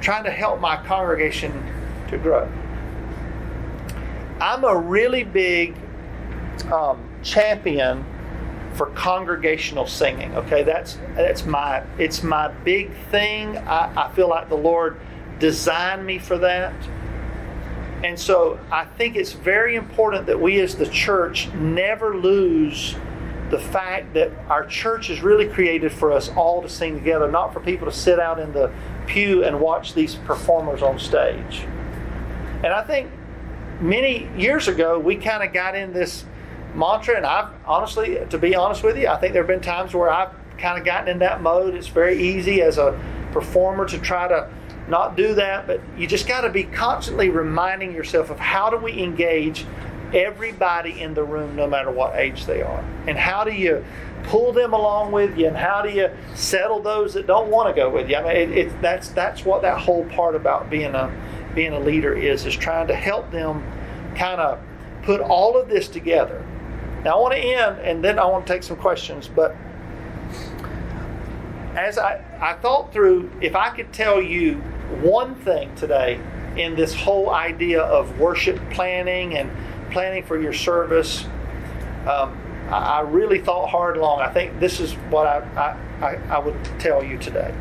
trying 0.00 0.24
to 0.24 0.30
help 0.30 0.60
my 0.60 0.76
congregation 0.76 1.52
to 2.08 2.18
grow. 2.18 2.50
I'm 4.40 4.64
a 4.64 4.76
really 4.76 5.24
big 5.24 5.74
um, 6.70 7.08
champion 7.22 8.04
for 8.74 8.86
congregational 8.90 9.86
singing. 9.86 10.34
Okay, 10.36 10.62
that's 10.62 10.98
that's 11.14 11.46
my 11.46 11.82
it's 11.98 12.22
my 12.22 12.48
big 12.48 12.92
thing. 13.10 13.56
I, 13.56 14.08
I 14.08 14.12
feel 14.12 14.28
like 14.28 14.48
the 14.48 14.56
Lord 14.56 15.00
designed 15.38 16.04
me 16.04 16.18
for 16.18 16.36
that. 16.38 16.74
And 18.04 18.18
so 18.18 18.58
I 18.70 18.84
think 18.84 19.16
it's 19.16 19.32
very 19.32 19.74
important 19.74 20.26
that 20.26 20.38
we 20.38 20.60
as 20.60 20.74
the 20.74 20.86
church 20.86 21.48
never 21.54 22.14
lose 22.16 22.94
the 23.50 23.58
fact 23.58 24.14
that 24.14 24.32
our 24.48 24.66
church 24.66 25.08
is 25.08 25.22
really 25.22 25.48
created 25.48 25.92
for 25.92 26.12
us 26.12 26.30
all 26.30 26.62
to 26.62 26.68
sing 26.68 26.98
together, 26.98 27.30
not 27.30 27.52
for 27.52 27.60
people 27.60 27.86
to 27.86 27.96
sit 27.96 28.18
out 28.18 28.38
in 28.38 28.52
the 28.52 28.72
pew 29.06 29.44
and 29.44 29.60
watch 29.60 29.94
these 29.94 30.16
performers 30.16 30.82
on 30.82 30.98
stage. 30.98 31.64
And 32.64 32.66
I 32.66 32.82
think 32.82 33.10
many 33.80 34.28
years 34.36 34.66
ago 34.68 34.98
we 34.98 35.16
kind 35.16 35.44
of 35.44 35.52
got 35.52 35.76
in 35.76 35.92
this 35.92 36.24
mantra, 36.74 37.16
and 37.16 37.24
I've 37.24 37.50
honestly, 37.64 38.18
to 38.30 38.38
be 38.38 38.56
honest 38.56 38.82
with 38.82 38.98
you, 38.98 39.08
I 39.08 39.16
think 39.16 39.32
there 39.32 39.42
have 39.42 39.48
been 39.48 39.60
times 39.60 39.94
where 39.94 40.10
I've 40.10 40.30
kind 40.58 40.78
of 40.78 40.84
gotten 40.84 41.08
in 41.08 41.18
that 41.20 41.42
mode. 41.42 41.74
It's 41.74 41.88
very 41.88 42.20
easy 42.20 42.62
as 42.62 42.78
a 42.78 42.98
performer 43.32 43.86
to 43.86 43.98
try 43.98 44.26
to 44.26 44.50
not 44.88 45.16
do 45.16 45.34
that, 45.34 45.66
but 45.66 45.80
you 45.96 46.06
just 46.06 46.26
got 46.26 46.42
to 46.42 46.50
be 46.50 46.64
constantly 46.64 47.28
reminding 47.28 47.92
yourself 47.92 48.30
of 48.30 48.38
how 48.38 48.70
do 48.70 48.76
we 48.76 49.02
engage 49.02 49.66
everybody 50.14 51.00
in 51.00 51.14
the 51.14 51.24
room, 51.24 51.56
no 51.56 51.66
matter 51.66 51.90
what 51.90 52.16
age 52.16 52.46
they 52.46 52.62
are, 52.62 52.84
and 53.06 53.18
how 53.18 53.44
do 53.44 53.52
you 53.52 53.84
pull 54.24 54.52
them 54.52 54.72
along 54.72 55.12
with 55.12 55.36
you, 55.38 55.46
and 55.46 55.56
how 55.56 55.82
do 55.82 55.90
you 55.90 56.10
settle 56.34 56.80
those 56.80 57.14
that 57.14 57.26
don't 57.26 57.48
want 57.48 57.74
to 57.74 57.80
go 57.80 57.88
with 57.90 58.08
you? 58.08 58.16
I 58.16 58.22
mean, 58.22 58.52
it, 58.52 58.58
it, 58.58 58.82
that's 58.82 59.08
that's 59.10 59.44
what 59.44 59.62
that 59.62 59.78
whole 59.78 60.04
part 60.06 60.34
about 60.34 60.70
being 60.70 60.94
a 60.94 61.12
being 61.54 61.72
a 61.72 61.80
leader 61.80 62.14
is 62.14 62.44
is 62.46 62.56
trying 62.56 62.88
to 62.88 62.94
help 62.94 63.30
them 63.30 63.64
kind 64.16 64.40
of 64.40 64.60
put 65.02 65.20
all 65.20 65.56
of 65.56 65.68
this 65.68 65.88
together. 65.88 66.44
Now 67.04 67.18
I 67.18 67.20
want 67.20 67.34
to 67.34 67.40
end, 67.40 67.78
and 67.80 68.04
then 68.04 68.18
I 68.18 68.26
want 68.26 68.46
to 68.46 68.52
take 68.52 68.62
some 68.62 68.76
questions, 68.76 69.28
but 69.28 69.54
as 71.76 71.98
I, 71.98 72.24
I 72.40 72.54
thought 72.54 72.92
through, 72.92 73.30
if 73.40 73.54
I 73.54 73.70
could 73.70 73.92
tell 73.92 74.20
you 74.20 74.54
one 75.02 75.34
thing 75.34 75.74
today 75.76 76.20
in 76.56 76.74
this 76.74 76.94
whole 76.94 77.30
idea 77.30 77.82
of 77.82 78.18
worship 78.18 78.58
planning 78.70 79.36
and 79.36 79.50
planning 79.96 80.22
for 80.22 80.38
your 80.38 80.52
service, 80.52 81.24
um, 82.06 82.38
I, 82.68 82.98
I, 82.98 83.00
really 83.00 83.40
thought 83.40 83.70
hard 83.70 83.96
long. 83.96 84.20
I 84.20 84.30
think 84.30 84.60
this 84.60 84.78
is 84.78 84.92
what 85.08 85.26
I, 85.26 85.74
I, 86.02 86.16
I 86.28 86.38
would 86.38 86.62
tell 86.78 87.02
you 87.02 87.16
today. 87.16 87.54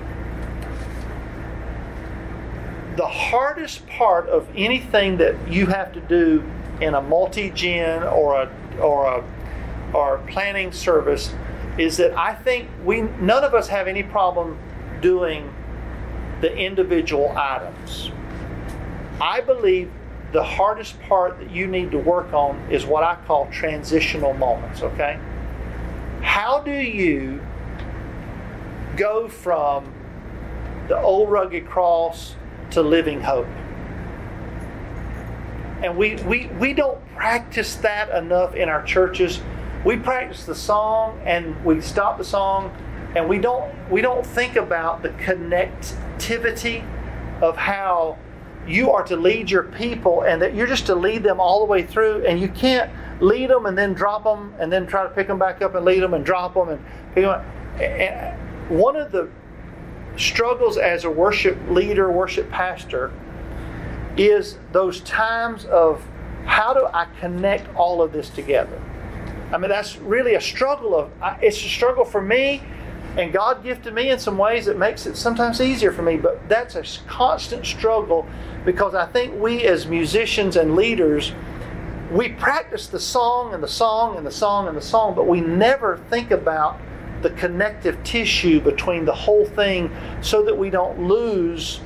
The 2.98 3.08
hardest 3.08 3.88
part 3.88 4.28
of 4.28 4.50
anything 4.54 5.16
that 5.20 5.48
you 5.48 5.68
have 5.68 5.94
to 5.94 6.02
do 6.02 6.44
in 6.82 6.94
a 6.94 7.02
multi-gen 7.02 8.04
or 8.04 8.42
a 8.42 8.52
or 8.82 9.06
a 9.06 9.24
or 9.94 10.18
planning 10.28 10.74
service 10.74 11.34
is 11.78 11.96
that 11.96 12.18
I 12.18 12.36
think 12.36 12.68
we 12.84 13.04
none 13.04 13.46
of 13.46 13.54
us 13.54 13.70
have 13.70 13.88
any 13.88 14.04
problem 14.04 14.60
doing 15.00 15.54
the 16.42 16.54
individual 16.54 17.34
items. 17.38 18.12
I 19.22 19.40
believe 19.40 19.90
the 20.36 20.44
hardest 20.44 21.00
part 21.04 21.40
that 21.40 21.50
you 21.50 21.66
need 21.66 21.92
to 21.92 21.98
work 21.98 22.34
on 22.34 22.60
is 22.70 22.86
what 22.86 23.06
I 23.06 23.16
call 23.26 23.48
transitional 23.52 24.34
moments, 24.34 24.82
okay? 24.82 25.18
How 26.22 26.60
do 26.60 26.74
you 26.74 27.42
go 28.98 29.30
from 29.30 29.94
the 30.90 31.00
old 31.00 31.32
rugged 31.32 31.66
cross 31.66 32.36
to 32.72 32.82
living 32.82 33.22
hope? 33.22 33.48
And 35.82 35.96
we, 35.96 36.16
we, 36.16 36.48
we 36.60 36.74
don't 36.74 37.00
practice 37.16 37.76
that 37.76 38.10
enough 38.10 38.56
in 38.56 38.68
our 38.68 38.84
churches 38.84 39.40
we 39.86 39.96
practice 39.96 40.46
the 40.46 40.56
song 40.56 41.22
and 41.26 41.64
we 41.64 41.80
stop 41.80 42.18
the 42.18 42.24
song 42.24 42.76
and 43.16 43.30
we 43.30 43.38
don't 43.38 43.72
we 43.92 44.02
don't 44.02 44.26
think 44.26 44.56
about 44.56 45.04
the 45.04 45.10
connectivity 45.10 46.84
of 47.40 47.56
how 47.56 48.18
you 48.68 48.92
are 48.92 49.04
to 49.04 49.16
lead 49.16 49.50
your 49.50 49.64
people 49.64 50.24
and 50.24 50.42
that 50.42 50.56
you're 50.56 50.68
just 50.68 50.86
to 50.88 50.96
lead 50.96 51.24
them 51.24 51.40
all 51.40 51.60
the 51.60 51.66
way 51.66 51.84
through 51.84 52.26
and 52.26 52.40
you 52.40 52.48
can't 52.50 52.92
lead 53.22 53.50
them 53.50 53.66
and 53.66 53.78
then 53.78 53.94
drop 53.94 54.24
them 54.24 54.54
and 54.60 54.72
then 54.72 54.88
try 54.88 55.04
to 55.04 55.10
pick 55.10 55.28
them 55.28 55.40
back 55.40 55.62
up 55.62 55.76
and 55.76 55.86
lead 55.86 56.02
them 56.02 56.14
and 56.14 56.26
drop 56.26 56.54
them 56.54 56.70
and 56.70 56.84
pick 57.14 57.24
them 57.24 57.32
up. 57.32 57.46
And 57.82 58.38
one 58.70 58.96
of 58.96 59.12
the 59.12 59.30
struggles 60.18 60.78
as 60.78 61.04
a 61.04 61.10
worship 61.10 61.58
leader 61.70 62.12
worship 62.12 62.50
pastor 62.50 63.12
is 64.18 64.58
those 64.72 65.02
times 65.02 65.66
of 65.66 66.06
how 66.46 66.74
do 66.74 66.88
i 66.94 67.06
connect 67.20 67.68
all 67.76 68.02
of 68.02 68.14
this 68.14 68.30
together 68.30 68.82
I 69.52 69.58
mean, 69.58 69.70
that's 69.70 69.98
really 69.98 70.36
a 70.36 70.42
struggle 70.42 70.96
of. 70.98 71.12
It's 71.42 71.58
a 71.58 71.70
struggle 71.70 72.04
for 72.04 72.22
me, 72.22 72.62
and 73.18 73.32
God 73.32 73.64
gifted 73.64 73.94
me 73.94 74.10
in 74.10 74.20
some 74.20 74.38
ways 74.38 74.66
that 74.66 74.78
makes 74.78 75.06
it 75.06 75.16
sometimes 75.16 75.62
easier 75.62 75.92
for 75.92 76.02
me. 76.02 76.18
But 76.18 76.50
that's 76.50 76.76
a 76.76 76.84
constant 77.08 77.66
struggle 77.66 78.28
because 78.66 78.94
I 78.94 79.06
think 79.06 79.40
we 79.40 79.64
as 79.64 79.88
musicians 79.88 80.58
and 80.58 80.76
leaders, 80.76 81.32
we 82.12 82.30
practice 82.30 82.88
the 82.88 83.00
song 83.00 83.54
and 83.54 83.64
the 83.64 83.68
song 83.68 84.18
and 84.18 84.26
the 84.26 84.32
song 84.32 84.68
and 84.68 84.76
the 84.76 84.82
song, 84.82 85.16
but 85.16 85.28
we 85.28 85.40
never 85.40 85.98
think 86.10 86.32
about 86.32 86.80
the 87.22 87.30
connective 87.32 88.04
tissue 88.04 88.60
between 88.60 89.06
the 89.06 89.16
whole 89.16 89.46
thing 89.46 89.90
so 90.22 90.44
that 90.44 90.58
we 90.58 90.70
don't 90.70 91.08
lose 91.08 91.80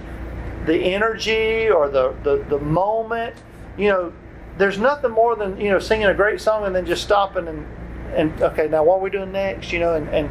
the 0.66 0.78
energy 0.78 1.70
or 1.70 1.90
the, 1.90 2.16
the, 2.24 2.44
the 2.50 2.60
moment. 2.60 3.36
You 3.78 3.90
know, 3.90 4.14
there's 4.58 4.78
nothing 4.78 5.12
more 5.12 5.36
than 5.36 5.60
you 5.60 5.70
know 5.70 5.80
singing 5.80 6.08
a 6.08 6.14
great 6.14 6.42
song 6.42 6.66
and 6.66 6.76
then 6.76 6.86
just 6.86 7.02
stopping 7.02 7.48
and 7.48 7.66
and 8.14 8.42
okay 8.42 8.68
now 8.68 8.84
what 8.84 8.96
are 8.96 9.02
we 9.02 9.10
doing 9.10 9.32
next 9.32 9.72
you 9.72 9.80
know 9.80 9.96
and 9.96 10.08
and 10.10 10.30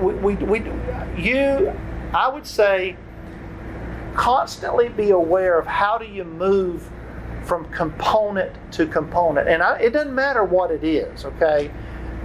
we, 0.00 0.14
we, 0.14 0.34
we 0.36 0.58
you 1.16 1.72
I 2.12 2.28
would 2.28 2.46
say 2.46 2.96
constantly 4.14 4.88
be 4.88 5.10
aware 5.10 5.58
of 5.58 5.66
how 5.66 5.98
do 5.98 6.06
you 6.06 6.24
move 6.24 6.90
from 7.44 7.64
component 7.66 8.52
to 8.72 8.86
component. 8.86 9.48
And 9.48 9.62
I, 9.62 9.78
it 9.78 9.92
doesn't 9.92 10.14
matter 10.14 10.44
what 10.44 10.70
it 10.70 10.82
is 10.82 11.24
okay? 11.24 11.70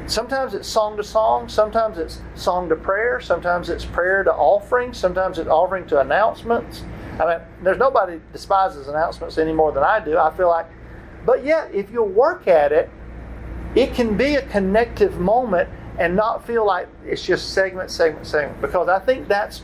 Sometimes 0.08 0.54
it's 0.54 0.68
song 0.68 0.98
to 0.98 1.04
song 1.04 1.48
sometimes 1.48 1.98
it's 1.98 2.22
song 2.36 2.70
to 2.70 2.76
prayer 2.76 3.22
sometimes 3.22 3.70
it's 3.70 3.86
prayer 3.86 4.24
to 4.24 4.34
offering 4.34 4.94
sometimes 4.94 5.38
it's 5.38 5.50
offering 5.50 5.86
to 5.88 6.00
announcements. 6.00 6.84
I 7.20 7.26
mean, 7.26 7.40
there's 7.62 7.78
nobody 7.78 8.20
despises 8.32 8.88
announcements 8.88 9.38
any 9.38 9.54
more 9.54 9.72
than 9.72 9.84
I 9.84 10.04
do. 10.04 10.18
I 10.18 10.36
feel 10.36 10.48
like. 10.48 10.66
But 11.26 11.46
yet, 11.46 11.74
if 11.74 11.92
you'll 11.92 12.08
work 12.08 12.48
at 12.48 12.72
it, 12.72 12.90
it 13.76 13.94
can 13.94 14.18
be 14.18 14.36
a 14.36 14.42
connective 14.48 15.20
moment 15.20 15.70
and 15.98 16.16
not 16.16 16.46
feel 16.46 16.66
like 16.66 16.88
it's 17.06 17.24
just 17.24 17.54
segment, 17.54 17.92
segment, 17.92 18.26
segment. 18.26 18.62
Because 18.62 18.88
I 18.88 19.00
think 19.00 19.28
that's 19.28 19.64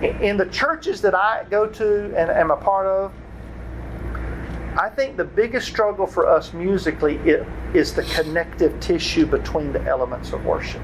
in 0.00 0.36
the 0.36 0.46
churches 0.46 1.00
that 1.02 1.14
I 1.14 1.46
go 1.50 1.66
to 1.66 2.04
and 2.16 2.30
am 2.30 2.50
a 2.50 2.56
part 2.56 2.86
of. 2.86 3.12
I 4.76 4.88
think 4.88 5.16
the 5.16 5.24
biggest 5.24 5.68
struggle 5.68 6.06
for 6.06 6.28
us 6.28 6.52
musically 6.52 7.16
is 7.74 7.94
the 7.94 8.02
connective 8.02 8.78
tissue 8.80 9.24
between 9.24 9.72
the 9.72 9.80
elements 9.84 10.32
of 10.32 10.44
worship. 10.44 10.82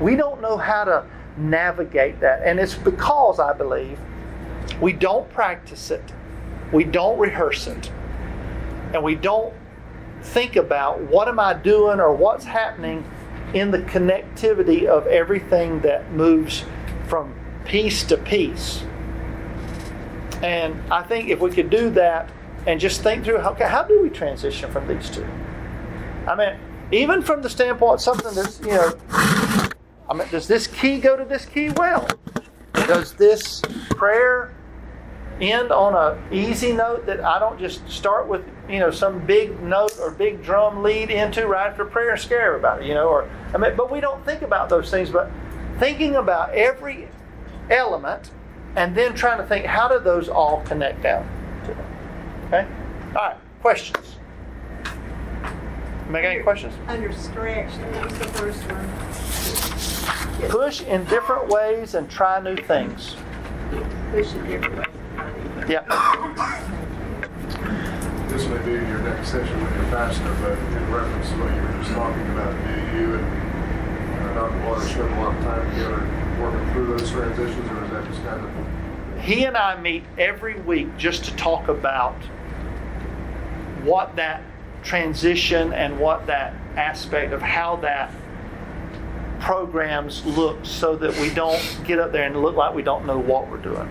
We 0.00 0.14
don't 0.14 0.40
know 0.40 0.56
how 0.56 0.84
to 0.84 1.04
navigate 1.36 2.20
that, 2.20 2.42
and 2.44 2.60
it's 2.60 2.74
because 2.74 3.40
I 3.40 3.52
believe 3.54 3.98
we 4.80 4.92
don't 4.92 5.28
practice 5.30 5.90
it, 5.90 6.12
we 6.72 6.84
don't 6.84 7.18
rehearse 7.18 7.66
it, 7.66 7.90
and 8.94 9.02
we 9.02 9.16
don't 9.16 9.52
think 10.22 10.54
about 10.54 11.00
what 11.00 11.26
am 11.26 11.40
I 11.40 11.54
doing 11.54 11.98
or 11.98 12.12
what's 12.14 12.44
happening 12.44 13.04
in 13.54 13.70
the 13.70 13.78
connectivity 13.78 14.86
of 14.86 15.06
everything 15.06 15.80
that 15.80 16.12
moves 16.12 16.64
from 17.06 17.34
piece 17.64 18.04
to 18.04 18.16
piece. 18.16 18.82
And 20.42 20.80
I 20.92 21.02
think 21.02 21.28
if 21.28 21.40
we 21.40 21.50
could 21.50 21.70
do 21.70 21.90
that 21.90 22.30
and 22.66 22.80
just 22.80 23.02
think 23.02 23.24
through 23.24 23.38
how, 23.38 23.54
how 23.54 23.82
do 23.82 24.02
we 24.02 24.10
transition 24.10 24.70
from 24.70 24.88
these 24.88 25.10
two? 25.10 25.26
I 26.26 26.34
mean, 26.34 26.58
even 26.92 27.22
from 27.22 27.42
the 27.42 27.50
standpoint 27.50 28.00
something 28.00 28.34
that's, 28.34 28.60
you 28.60 28.72
know, 28.72 28.98
I 29.10 30.14
mean, 30.14 30.28
does 30.30 30.48
this 30.48 30.66
key 30.66 30.98
go 30.98 31.16
to 31.16 31.24
this 31.24 31.44
key? 31.44 31.70
Well, 31.70 32.08
does 32.74 33.14
this 33.14 33.60
prayer 33.90 34.54
end 35.40 35.72
on 35.72 35.94
a 35.94 36.34
easy 36.34 36.72
note 36.72 37.06
that 37.06 37.20
I 37.20 37.38
don't 37.38 37.58
just 37.58 37.88
start 37.88 38.28
with, 38.28 38.44
you 38.72 38.78
know, 38.78 38.90
some 38.90 39.24
big 39.26 39.60
note 39.62 39.98
or 40.00 40.10
big 40.10 40.42
drum 40.42 40.82
lead 40.82 41.10
into 41.10 41.46
right 41.46 41.68
after 41.68 41.84
prayer 41.84 42.12
and 42.12 42.20
scare 42.20 42.46
everybody, 42.46 42.86
you 42.86 42.94
know, 42.94 43.08
or 43.08 43.28
I 43.54 43.58
mean, 43.58 43.76
but 43.76 43.90
we 43.90 44.00
don't 44.00 44.24
think 44.24 44.42
about 44.42 44.68
those 44.68 44.90
things, 44.90 45.10
but 45.10 45.30
thinking 45.78 46.16
about 46.16 46.54
every 46.54 47.08
element 47.68 48.30
and 48.76 48.96
then 48.96 49.14
trying 49.14 49.38
to 49.38 49.44
think 49.44 49.66
how 49.66 49.88
do 49.88 49.98
those 49.98 50.28
all 50.28 50.62
connect 50.62 51.02
down 51.02 51.26
to 51.64 51.74
them. 51.74 51.86
Okay? 52.46 52.66
All 53.08 53.28
right, 53.28 53.36
questions. 53.60 54.16
Make 56.08 56.24
any 56.24 56.42
questions? 56.42 56.74
Under 56.88 57.12
stretch, 57.12 57.70
what's 57.70 58.18
the 58.18 58.24
first 58.28 58.62
one? 58.70 60.48
Push 60.50 60.82
in 60.82 61.04
different 61.04 61.48
ways 61.48 61.94
and 61.94 62.10
try 62.10 62.40
new 62.40 62.56
things. 62.56 63.16
Push 64.10 64.32
in 64.34 64.46
different 64.46 64.76
ways. 64.78 64.88
Yeah. 65.68 66.68
May 68.48 68.58
be 68.64 68.72
your 68.72 68.98
next 68.98 69.28
session 69.28 69.62
with 69.62 69.74
your 69.76 69.84
pastor, 69.84 70.24
but 70.40 70.58
in 70.58 70.92
reference 70.92 71.28
to 71.28 71.34
what 71.36 71.54
you 71.54 71.62
were 71.62 71.82
just 71.82 71.92
talking 71.92 72.26
about, 72.32 72.52
do 72.66 72.98
you 72.98 73.14
and 73.14 74.20
uh, 74.20 74.34
Dr. 74.34 74.66
Waters 74.66 74.90
spend 74.90 75.14
a 75.14 75.20
lot 75.20 75.36
of 75.36 75.42
time 75.44 75.70
together 75.70 76.42
working 76.42 76.72
through 76.72 76.86
those 76.88 77.08
transitions, 77.10 77.70
or 77.70 77.84
is 77.84 77.90
that 77.90 78.04
just 78.08 78.22
kind 78.24 78.44
of? 78.44 79.22
He 79.22 79.44
and 79.44 79.56
I 79.56 79.80
meet 79.80 80.02
every 80.18 80.60
week 80.60 80.96
just 80.96 81.24
to 81.26 81.36
talk 81.36 81.68
about 81.68 82.16
what 83.84 84.16
that 84.16 84.42
transition 84.82 85.72
and 85.72 86.00
what 86.00 86.26
that 86.26 86.54
aspect 86.76 87.32
of 87.32 87.40
how 87.40 87.76
that 87.76 88.10
programs 89.38 90.24
look 90.26 90.58
so 90.64 90.96
that 90.96 91.16
we 91.18 91.30
don't 91.30 91.80
get 91.84 92.00
up 92.00 92.10
there 92.10 92.26
and 92.26 92.42
look 92.42 92.56
like 92.56 92.74
we 92.74 92.82
don't 92.82 93.06
know 93.06 93.18
what 93.18 93.48
we're 93.48 93.56
doing 93.58 93.88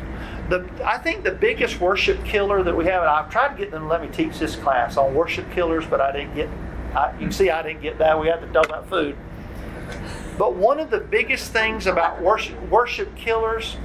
the 0.51 0.69
I 0.85 0.97
think 0.97 1.23
the 1.23 1.31
biggest 1.31 1.79
worship 1.79 2.23
killer 2.25 2.61
that 2.61 2.75
we 2.75 2.85
have, 2.85 3.01
and 3.01 3.09
I've 3.09 3.29
tried 3.29 3.49
to 3.49 3.57
get 3.57 3.71
them 3.71 3.83
to 3.83 3.87
let 3.87 4.01
me 4.01 4.09
teach 4.09 4.37
this 4.37 4.55
class 4.55 4.97
on 4.97 5.15
worship 5.15 5.49
killers, 5.51 5.85
but 5.85 6.01
I 6.01 6.11
didn't 6.11 6.35
get. 6.35 6.49
I, 6.93 7.13
you 7.13 7.19
can 7.19 7.31
see 7.31 7.49
I 7.49 7.63
didn't 7.63 7.81
get 7.81 7.97
that. 7.99 8.19
We 8.19 8.27
had 8.27 8.41
to 8.41 8.47
talk 8.47 8.65
about 8.65 8.89
food. 8.89 9.15
But 10.37 10.55
one 10.55 10.79
of 10.79 10.89
the 10.89 10.99
biggest 10.99 11.51
things 11.51 11.87
about 11.87 12.21
worship 12.21 12.61
worship 12.69 13.15
killers 13.15 13.77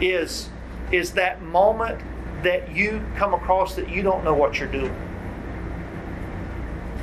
is 0.00 0.48
is 0.92 1.12
that 1.12 1.42
moment 1.42 2.00
that 2.42 2.70
you 2.74 3.04
come 3.16 3.34
across 3.34 3.74
that 3.74 3.88
you 3.88 4.02
don't 4.02 4.22
know 4.22 4.34
what 4.34 4.58
you're 4.58 4.68
doing. 4.70 4.94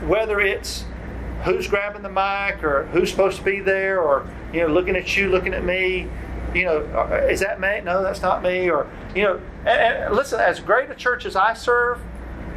Whether 0.08 0.40
it's 0.40 0.86
who's 1.44 1.68
grabbing 1.68 2.02
the 2.02 2.10
mic 2.10 2.64
or 2.64 2.86
who's 2.88 3.12
supposed 3.12 3.38
to 3.38 3.44
be 3.44 3.60
there 3.60 4.02
or 4.02 4.26
you 4.54 4.62
know 4.62 4.68
looking 4.68 4.96
at 4.96 5.18
you, 5.18 5.30
looking 5.30 5.54
at 5.54 5.66
me, 5.66 6.08
you 6.54 6.66
know, 6.66 6.80
uh, 6.96 7.28
is 7.30 7.40
that 7.40 7.60
me? 7.60 7.82
No, 7.82 8.04
that's 8.04 8.22
not 8.22 8.44
me. 8.44 8.70
Or, 8.70 8.88
you 9.16 9.24
know, 9.24 9.42
and, 9.66 9.68
and 9.68 10.16
listen, 10.16 10.40
as 10.40 10.60
great 10.60 10.90
a 10.90 10.96
church 10.96 11.26
as 11.26 11.36
I 11.36 11.54
serve, 11.54 12.00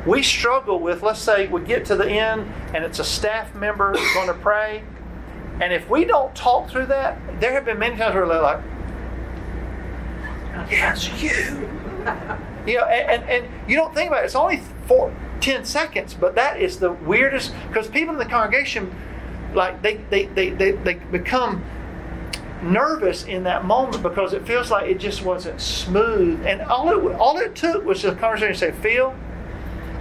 we 0.06 0.22
struggle 0.22 0.78
with, 0.78 1.02
let's 1.02 1.20
say 1.20 1.48
we 1.48 1.62
get 1.62 1.84
to 1.86 1.96
the 1.96 2.08
end 2.08 2.52
and 2.74 2.84
it's 2.84 2.98
a 2.98 3.04
staff 3.04 3.54
member 3.54 3.92
going 4.14 4.28
to 4.28 4.34
pray. 4.34 4.82
And 5.60 5.72
if 5.72 5.88
we 5.88 6.04
don't 6.04 6.34
talk 6.34 6.70
through 6.70 6.86
that, 6.86 7.18
there 7.40 7.52
have 7.52 7.64
been 7.64 7.78
many 7.78 7.96
times 7.96 8.14
where 8.14 8.26
they're 8.26 8.42
like, 8.42 8.60
yes, 10.70 11.08
you. 11.22 11.30
you 12.66 12.78
know, 12.78 12.84
and, 12.84 13.22
and, 13.22 13.44
and 13.44 13.70
you 13.70 13.76
don't 13.76 13.94
think 13.94 14.08
about 14.08 14.22
it. 14.22 14.26
It's 14.26 14.34
only 14.34 14.60
four, 14.86 15.14
10 15.40 15.64
seconds, 15.64 16.14
but 16.14 16.34
that 16.34 16.60
is 16.60 16.78
the 16.78 16.92
weirdest, 16.92 17.52
because 17.68 17.88
people 17.88 18.12
in 18.12 18.18
the 18.18 18.26
congregation, 18.26 18.94
like, 19.54 19.80
they, 19.82 19.96
they, 20.10 20.26
they, 20.26 20.50
they, 20.50 20.72
they 20.72 20.94
become 20.94 21.64
nervous 22.62 23.24
in 23.24 23.44
that 23.44 23.64
moment 23.64 24.02
because 24.02 24.32
it 24.32 24.46
feels 24.46 24.70
like 24.70 24.88
it 24.88 24.98
just 24.98 25.22
wasn't 25.22 25.60
smooth. 25.60 26.44
And 26.46 26.62
all 26.62 26.88
it 26.90 27.14
all 27.16 27.38
it 27.38 27.54
took 27.54 27.84
was 27.84 28.04
a 28.04 28.14
conversation 28.14 28.54
to 28.54 28.58
say, 28.58 28.72
Phil, 28.72 29.14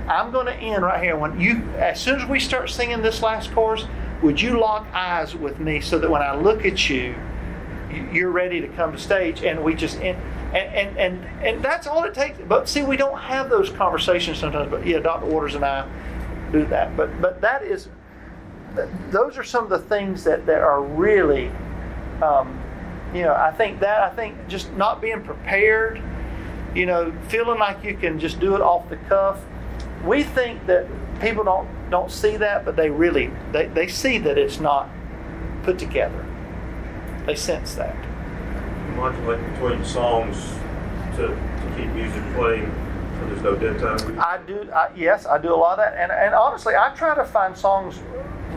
I'm 0.08 0.32
going 0.32 0.45
to 0.45 0.56
end 0.56 0.84
right 0.84 1.03
here. 1.03 1.18
When 1.18 1.39
you, 1.39 1.64
as 1.78 1.99
soon 1.99 2.20
as 2.20 2.28
we 2.28 2.39
start 2.39 2.70
singing 2.70 3.01
this 3.01 3.22
last 3.22 3.51
chorus, 3.53 3.86
would 4.22 4.39
you 4.39 4.60
lock 4.60 4.88
eyes 4.93 5.36
with 5.36 5.60
me 5.60 5.82
so 5.82 5.99
that 5.99 6.10
when 6.10 6.22
I 6.22 6.36
look 6.36 6.66
at 6.66 6.89
you, 6.89 7.16
you're 8.12 8.32
ready 8.32 8.62
to 8.62 8.68
come 8.70 8.91
to 8.91 8.97
stage? 8.97 9.43
And 9.43 9.64
we 9.64 9.74
just 9.74 9.99
end. 9.99 10.18
And, 10.56 10.74
and, 10.74 10.97
and, 10.97 11.45
and 11.45 11.66
that's 11.66 11.88
all 11.88 12.03
it 12.03 12.14
takes. 12.14 12.39
But 12.47 12.70
see, 12.70 12.84
we 12.84 12.97
don't 12.97 13.18
have 13.18 13.49
those 13.49 13.70
conversations 13.72 14.38
sometimes. 14.38 14.70
But 14.70 14.86
yeah, 14.86 14.99
Dr. 14.99 15.26
Waters 15.26 15.56
and 15.56 15.66
I 15.66 15.88
do 16.51 16.66
that. 16.68 16.95
But 16.95 17.22
but 17.22 17.41
that 17.41 17.64
is, 17.64 17.89
those 19.10 19.38
are 19.38 19.43
some 19.43 19.64
of 19.64 19.70
the 19.70 19.80
things 19.80 20.24
that, 20.24 20.45
that 20.45 20.62
are 20.62 20.82
really 20.82 21.51
um, 22.22 22.61
you 23.13 23.24
know, 23.24 23.34
I 23.34 23.51
think 23.51 23.80
that, 23.80 24.01
I 24.01 24.09
think 24.09 24.47
just 24.47 24.72
not 24.74 25.01
being 25.01 25.22
prepared, 25.24 26.01
you 26.74 26.86
know, 26.86 27.13
feeling 27.30 27.59
like 27.59 27.84
you 27.84 27.95
can 27.95 28.20
just 28.20 28.39
do 28.39 28.55
it 28.55 28.61
off 28.61 28.89
the 28.89 28.97
cuff. 28.97 29.39
We 30.03 30.24
think 30.24 30.66
that 30.68 30.88
people 31.22 31.43
don't 31.43 31.68
don't 31.89 32.11
see 32.11 32.36
that, 32.38 32.66
but 32.66 32.76
they 32.76 32.89
really 32.89 33.32
they, 33.51 33.68
they 33.68 33.88
see 33.88 34.18
that 34.20 34.38
it's 34.38 34.59
not 34.59 34.89
put 35.63 35.80
together. 35.80 36.26
They 37.26 37.36
sense 37.36 37.76
that. 37.76 37.95
You 37.95 38.95
modulate 38.95 39.39
between 39.53 39.84
songs 39.86 40.38
to, 41.16 41.28
to 41.28 41.74
keep 41.78 41.89
music 41.91 42.24
playing 42.34 42.72
so 43.20 43.26
there's 43.28 43.41
no 43.41 43.55
dead 43.55 43.80
time. 43.80 44.20
I 44.20 44.39
do. 44.45 44.70
I, 44.72 44.89
yes, 44.95 45.26
I 45.26 45.38
do 45.38 45.53
a 45.53 45.55
lot 45.55 45.80
of 45.80 45.86
that, 45.86 45.97
and 45.97 46.11
and 46.11 46.36
honestly, 46.36 46.76
I 46.76 46.93
try 46.95 47.16
to 47.16 47.24
find 47.24 47.57
songs 47.57 47.97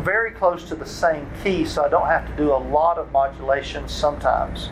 very 0.03 0.31
close 0.31 0.65
to 0.69 0.75
the 0.75 0.87
same 0.87 1.29
key, 1.43 1.65
so 1.65 1.85
I 1.85 1.89
don't 1.89 2.07
have 2.07 2.27
to 2.29 2.37
do 2.37 2.53
a 2.53 2.57
lot 2.57 2.99
of 2.99 3.11
modulation 3.13 3.89
sometimes. 3.89 4.71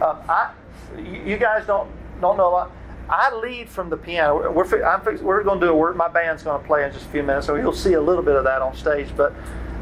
Um, 0.00 0.18
I, 0.28 0.52
you 0.96 1.36
guys 1.36 1.66
don't 1.66 1.90
don't 2.20 2.36
know 2.36 2.48
a 2.48 2.50
lot. 2.50 2.72
I 3.08 3.34
lead 3.34 3.68
from 3.68 3.88
the 3.88 3.96
piano. 3.96 4.52
We're, 4.52 4.84
I'm, 4.84 5.02
we're 5.24 5.42
going 5.42 5.60
to 5.60 5.66
do 5.66 5.72
a 5.72 5.76
work. 5.76 5.96
My 5.96 6.08
band's 6.08 6.42
going 6.42 6.60
to 6.60 6.66
play 6.66 6.84
in 6.84 6.92
just 6.92 7.06
a 7.06 7.08
few 7.08 7.22
minutes, 7.22 7.46
so 7.46 7.54
you'll 7.54 7.72
see 7.72 7.94
a 7.94 8.00
little 8.00 8.22
bit 8.22 8.36
of 8.36 8.44
that 8.44 8.60
on 8.60 8.76
stage. 8.76 9.08
But 9.16 9.32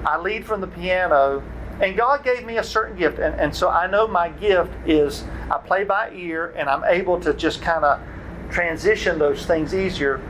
I 0.05 0.18
lead 0.18 0.47
from 0.47 0.61
the 0.61 0.68
piano, 0.68 1.43
and 1.81 1.97
God 1.97 2.22
gave 2.22 2.45
me 2.45 2.59
a 2.59 2.62
certain 2.62 2.97
gift, 2.97 3.18
and, 3.18 3.35
and 3.35 3.55
so 3.55 3.68
I 3.68 3.89
know 3.89 4.07
my 4.07 4.29
gift 4.29 4.72
is 4.87 5.24
I 5.51 5.59
play 5.59 5.83
by 5.83 6.12
ear, 6.12 6.55
and 6.57 6.68
I'm 6.68 6.85
able 6.85 7.18
to 7.20 7.35
just 7.35 7.62
kind 7.62 7.85
of 7.85 8.01
transition 8.51 9.18
those 9.18 9.45
things 9.45 9.74
easier. 9.74 10.20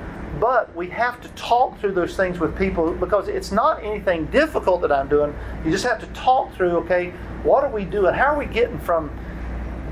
But 0.41 0.75
we 0.77 0.89
have 0.91 1.21
to 1.23 1.29
talk 1.31 1.81
through 1.81 1.93
those 1.93 2.17
things 2.17 2.39
with 2.39 2.57
people 2.59 2.93
because 2.93 3.29
it's 3.29 3.53
not 3.53 3.83
anything 3.83 4.27
difficult 4.27 4.83
that 4.83 4.93
I'm 4.93 5.09
doing. 5.09 5.35
You 5.65 5.71
just 5.71 5.85
have 5.85 5.99
to 6.01 6.07
talk 6.09 6.55
through, 6.55 6.77
okay, 6.79 7.11
what 7.43 7.65
are 7.65 7.71
we 7.71 7.85
doing? 7.85 8.13
How 8.13 8.35
are 8.35 8.39
we 8.39 8.47
getting 8.47 8.79
from 8.79 9.11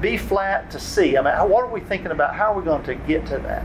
B 0.01 0.19
flat 0.19 0.71
to 0.73 0.79
C? 0.79 1.17
I 1.17 1.23
mean, 1.23 1.51
what 1.51 1.65
are 1.65 1.73
we 1.73 1.81
thinking 1.81 2.11
about? 2.11 2.35
How 2.35 2.53
are 2.53 2.59
we 2.59 2.65
going 2.65 2.83
to 2.85 2.95
get 2.95 3.25
to 3.27 3.39
that? 3.39 3.65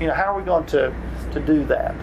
You 0.00 0.08
know, 0.08 0.14
how 0.14 0.34
are 0.34 0.38
we 0.38 0.44
going 0.44 0.66
to, 0.66 0.94
to 1.32 1.40
do 1.40 1.64
that? 1.66 1.94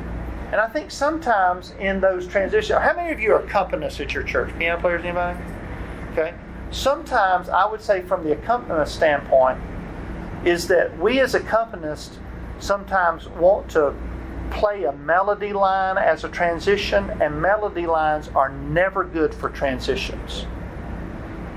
And 0.51 0.59
I 0.59 0.67
think 0.67 0.89
sometimes 0.89 1.71
in 1.79 2.01
those 2.01 2.27
transitions, 2.27 2.79
how 2.79 2.95
many 2.95 3.13
of 3.13 3.19
you 3.19 3.33
are 3.33 3.41
accompanists 3.41 3.99
at 3.99 4.13
your 4.13 4.23
church? 4.23 4.51
Piano 4.57 4.81
players, 4.81 5.03
anybody? 5.03 5.39
Okay. 6.11 6.33
Sometimes 6.71 7.49
I 7.49 7.65
would 7.65 7.81
say, 7.81 8.01
from 8.01 8.23
the 8.23 8.33
accompanist 8.33 8.95
standpoint, 8.95 9.59
is 10.43 10.67
that 10.69 10.97
we 10.97 11.19
as 11.19 11.35
accompanists 11.35 12.17
sometimes 12.61 13.27
want 13.29 13.69
to 13.71 13.93
play 14.51 14.83
a 14.83 14.91
melody 14.91 15.53
line 15.53 15.97
as 15.97 16.23
a 16.23 16.29
transition, 16.29 17.09
and 17.21 17.41
melody 17.41 17.87
lines 17.87 18.29
are 18.29 18.49
never 18.49 19.03
good 19.03 19.33
for 19.33 19.49
transitions. 19.49 20.45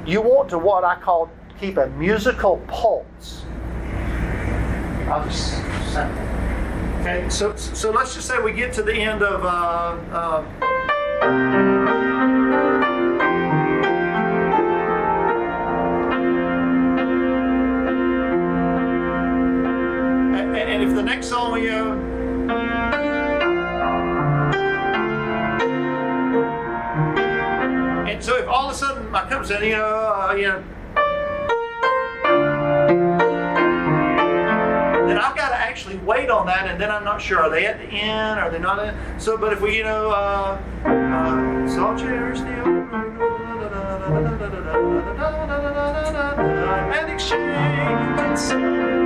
You 0.07 0.23
want 0.23 0.49
to 0.51 0.59
what 0.59 0.85
I 0.85 0.97
call 1.01 1.31
keep 1.61 1.77
a 1.77 1.89
musical 1.89 2.59
pulse. 2.69 3.45
Okay, 7.01 7.29
so 7.29 7.55
so 7.57 7.91
let's 7.91 8.15
just 8.15 8.27
say 8.27 8.41
we 8.41 8.53
get 8.53 8.73
to 8.75 8.83
the 8.83 8.95
end 8.95 9.23
of 9.23 9.45
uh, 9.45 9.97
uh, 11.21 11.64
next 21.05 21.29
song 21.29 21.63
you 21.63 21.71
know, 21.71 21.93
and 28.09 28.25
so 28.25 28.37
if 28.39 28.49
all 28.49 28.69
of 28.69 28.75
a 28.75 28.79
sudden 28.79 29.15
I 29.15 29.29
come 29.29 29.45
saying, 29.45 29.71
you 29.71 29.77
know, 29.77 29.85
uh, 29.85 30.35
you 30.35 30.45
know, 30.45 30.65
then 35.07 35.19
I've 35.19 35.37
got 35.37 35.51
to 35.51 35.57
actually 35.57 35.99
wait 35.99 36.31
on 36.31 36.47
that, 36.47 36.67
and 36.69 36.81
then 36.81 36.91
I'm 36.91 37.05
not 37.05 37.21
sure 37.21 37.41
are 37.41 37.51
they 37.51 37.67
at 37.67 37.79
the 37.79 37.87
end, 37.87 38.41
are 38.41 38.51
they 38.51 38.59
not? 38.59 38.83
In? 38.83 39.21
So, 39.21 39.37
but 39.37 39.53
if 39.53 39.61
we, 39.61 39.77
you 39.77 39.85
know, 39.85 40.11
uh, 40.11 40.59
uh, 40.85 41.55
and 46.95 47.13
exchange 47.13 49.04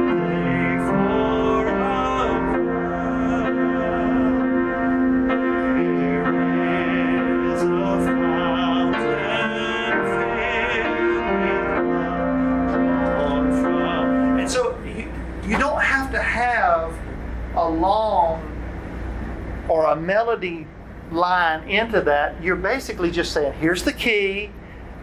melody 19.99 20.67
line 21.11 21.69
into 21.69 22.01
that. 22.03 22.43
You're 22.43 22.57
basically 22.57 23.11
just 23.11 23.33
saying, 23.33 23.55
here's 23.55 23.83
the 23.83 23.93
key 23.93 24.51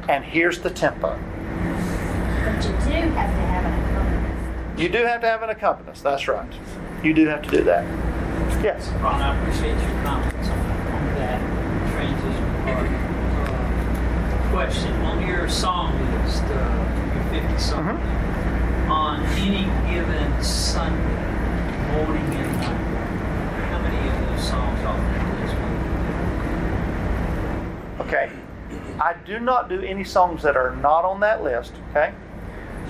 and 0.07 0.23
here's 0.23 0.59
the 0.59 0.69
tempo. 0.69 1.17
But 2.43 2.63
you 2.63 2.69
do 2.69 3.11
have 3.11 3.31
to 3.31 3.41
have 3.41 3.65
an 3.65 3.73
accompanist. 3.89 4.79
You 4.81 4.89
do 4.89 5.05
have 5.05 5.21
to 5.21 5.27
have 5.27 5.41
an 5.43 5.49
accompanist, 5.49 6.03
that's 6.03 6.27
right. 6.27 6.51
You 7.03 7.13
do 7.13 7.25
have 7.27 7.41
to 7.43 7.49
do 7.49 7.63
that. 7.63 7.85
Yes. 8.63 8.87
Rhon, 9.01 9.21
I 9.21 9.35
appreciate 9.41 9.77
your 9.81 10.03
comments 10.03 10.49
on, 10.49 10.59
on 10.59 11.15
that 11.15 11.39
transition 11.91 12.47
part. 12.63 12.89
Uh, 12.89 14.49
question, 14.51 14.91
on 15.01 15.27
your 15.27 15.49
song 15.49 15.93
list, 16.23 16.43
uh, 16.43 16.49
your 17.33 17.41
50 17.41 17.57
song, 17.59 17.85
Mhm. 17.85 18.89
on 18.89 19.23
any 19.37 19.65
given 19.93 20.43
Sunday, 20.43 20.97
morning 21.91 22.25
and 22.35 22.57
night, 22.57 22.85
how 23.71 23.79
many 23.79 23.97
of 24.07 24.29
those 24.29 24.43
songs 24.47 24.79
off 24.85 24.97
that 24.97 25.41
list 25.41 25.53
will 25.55 25.73
you 27.94 27.94
Okay. 28.05 28.31
I 28.99 29.15
do 29.25 29.39
not 29.39 29.69
do 29.69 29.81
any 29.81 30.03
songs 30.03 30.43
that 30.43 30.55
are 30.55 30.75
not 30.77 31.05
on 31.05 31.19
that 31.21 31.43
list, 31.43 31.73
okay? 31.89 32.13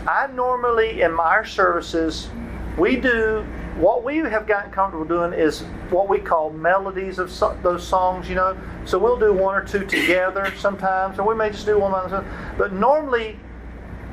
I 0.08 0.28
normally, 0.28 1.02
in 1.02 1.14
my 1.14 1.44
services, 1.44 2.30
we 2.78 2.96
do 2.96 3.46
what 3.78 4.04
we 4.04 4.18
have 4.18 4.48
gotten 4.48 4.72
comfortable 4.72 5.06
doing 5.06 5.34
is 5.34 5.62
what 5.90 6.08
we 6.08 6.20
call 6.20 6.50
melodies 6.50 7.20
of 7.20 7.30
so, 7.30 7.58
those 7.62 7.86
songs, 7.86 8.30
you 8.30 8.36
know. 8.36 8.58
So 8.86 8.98
we'll 8.98 9.20
do 9.20 9.34
one 9.34 9.56
or 9.56 9.66
two 9.66 9.86
together 9.86 10.54
sometimes, 10.58 11.20
or 11.20 11.28
we 11.28 11.36
may 11.36 11.50
just 11.50 11.66
do 11.66 11.80
one 11.80 11.92
by 11.92 12.00
ourselves. 12.02 12.28
But 12.58 12.72
normally, 12.72 13.38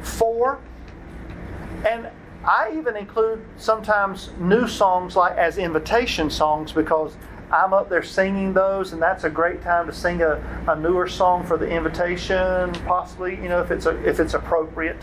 four. 0.02 0.58
And 1.86 2.08
I 2.44 2.74
even 2.76 2.96
include 2.96 3.44
sometimes 3.56 4.30
new 4.38 4.66
songs 4.66 5.14
like 5.14 5.36
as 5.36 5.58
invitation 5.58 6.28
songs 6.28 6.72
because 6.72 7.16
I'm 7.52 7.74
up 7.74 7.90
there 7.90 8.02
singing 8.02 8.54
those, 8.54 8.92
and 8.92 9.02
that's 9.02 9.24
a 9.24 9.30
great 9.30 9.62
time 9.62 9.86
to 9.86 9.92
sing 9.92 10.22
a, 10.22 10.42
a 10.66 10.74
newer 10.74 11.06
song 11.06 11.44
for 11.44 11.58
the 11.58 11.68
invitation, 11.68 12.72
possibly, 12.86 13.36
you 13.36 13.48
know, 13.48 13.60
if 13.60 13.70
it's 13.70 13.84
a, 13.84 14.08
if 14.08 14.20
it's 14.20 14.34
appropriate. 14.34 15.00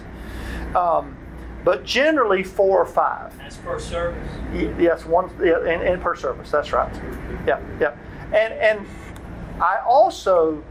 Um, 0.75 1.15
but 1.63 1.85
generally 1.85 2.43
four 2.43 2.79
or 2.79 2.85
five. 2.85 3.37
That's 3.37 3.57
per 3.57 3.79
service. 3.79 4.29
Yes, 4.79 5.05
one 5.05 5.29
yeah, 5.43 5.59
in, 5.59 5.81
in 5.81 5.99
per 5.99 6.15
service. 6.15 6.49
That's 6.49 6.71
right. 6.71 6.93
Yeah, 7.45 7.61
yeah. 7.79 7.95
And 8.33 8.53
and 8.53 8.87
I 9.61 9.79
also 9.85 10.63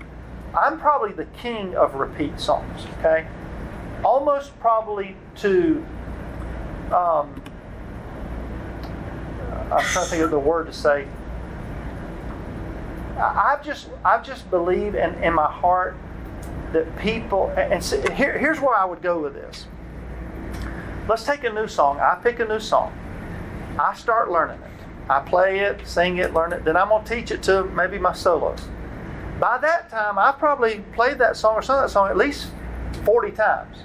I'm 0.55 0.79
probably 0.79 1.12
the 1.12 1.26
king 1.26 1.76
of 1.76 1.95
repeat 1.95 2.41
songs. 2.41 2.87
Okay, 2.99 3.26
almost 4.05 4.59
probably 4.61 5.14
to. 5.37 5.85
Um, 6.87 7.43
I'm 9.70 9.85
trying 9.85 10.05
to 10.07 10.11
think 10.11 10.22
of 10.22 10.31
the 10.31 10.39
word 10.39 10.66
to 10.66 10.72
say. 10.72 11.07
I- 13.19 13.59
just 13.62 13.89
I've 14.05 14.25
just 14.25 14.51
believed 14.51 14.95
in, 14.95 15.14
in 15.23 15.35
my 15.35 15.51
heart 15.51 15.97
that 16.73 16.99
people 16.99 17.53
and 17.57 17.83
see, 17.83 18.01
here, 18.12 18.39
here's 18.39 18.61
where 18.61 18.77
I 18.77 18.85
would 18.85 19.03
go 19.03 19.21
with 19.21 19.35
this. 19.35 19.66
Let's 21.09 21.25
take 21.25 21.45
a 21.45 21.51
new 21.51 21.66
song. 21.66 22.01
I 22.01 22.16
pick 22.23 22.39
a 22.41 22.45
new 22.45 22.61
song. 22.61 22.93
I 23.79 23.95
start 23.95 24.31
learning 24.31 24.61
it. 24.61 25.11
I 25.11 25.21
play 25.21 25.61
it, 25.61 25.87
sing 25.87 26.19
it, 26.19 26.35
learn 26.35 26.53
it. 26.53 26.64
Then 26.64 26.77
I'm 26.77 26.89
going 26.91 27.05
to 27.05 27.14
teach 27.14 27.31
it 27.31 27.43
to 27.45 27.64
maybe 27.64 27.99
my 27.99 28.12
solos. 28.12 28.61
By 29.41 29.57
that 29.59 29.89
time, 29.89 30.19
I 30.19 30.33
probably 30.33 30.81
played 30.93 31.19
that 31.19 31.37
song 31.37 31.55
or 31.55 31.62
sung 31.62 31.81
that 31.81 31.91
song 31.91 32.11
at 32.11 32.16
least 32.16 32.51
40 33.05 33.31
times. 33.33 33.79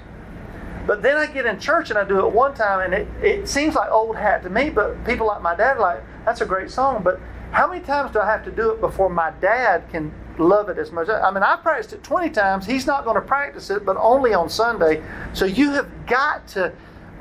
But 0.86 1.00
then 1.00 1.16
I 1.16 1.26
get 1.26 1.46
in 1.46 1.58
church 1.58 1.88
and 1.88 1.98
I 1.98 2.04
do 2.04 2.26
it 2.26 2.30
one 2.30 2.52
time, 2.52 2.80
and 2.80 2.92
it, 2.92 3.08
it 3.24 3.48
seems 3.48 3.74
like 3.74 3.90
old 3.90 4.16
hat 4.16 4.42
to 4.42 4.50
me, 4.50 4.68
but 4.68 5.02
people 5.06 5.26
like 5.26 5.40
my 5.40 5.54
dad 5.54 5.78
like, 5.78 6.02
that's 6.26 6.42
a 6.42 6.46
great 6.46 6.70
song. 6.70 7.02
But 7.02 7.20
how 7.54 7.68
many 7.68 7.80
times 7.84 8.10
do 8.10 8.18
I 8.18 8.26
have 8.26 8.44
to 8.46 8.50
do 8.50 8.72
it 8.72 8.80
before 8.80 9.08
my 9.08 9.30
dad 9.40 9.88
can 9.88 10.12
love 10.38 10.68
it 10.68 10.76
as 10.76 10.90
much? 10.90 11.08
I 11.08 11.30
mean, 11.30 11.44
I 11.44 11.54
practiced 11.56 11.92
it 11.92 12.02
20 12.02 12.30
times. 12.30 12.66
He's 12.66 12.84
not 12.84 13.04
going 13.04 13.14
to 13.14 13.22
practice 13.22 13.70
it, 13.70 13.86
but 13.86 13.96
only 13.96 14.34
on 14.34 14.48
Sunday. 14.48 15.04
So 15.34 15.44
you 15.44 15.70
have 15.70 15.88
got 16.06 16.48
to 16.48 16.72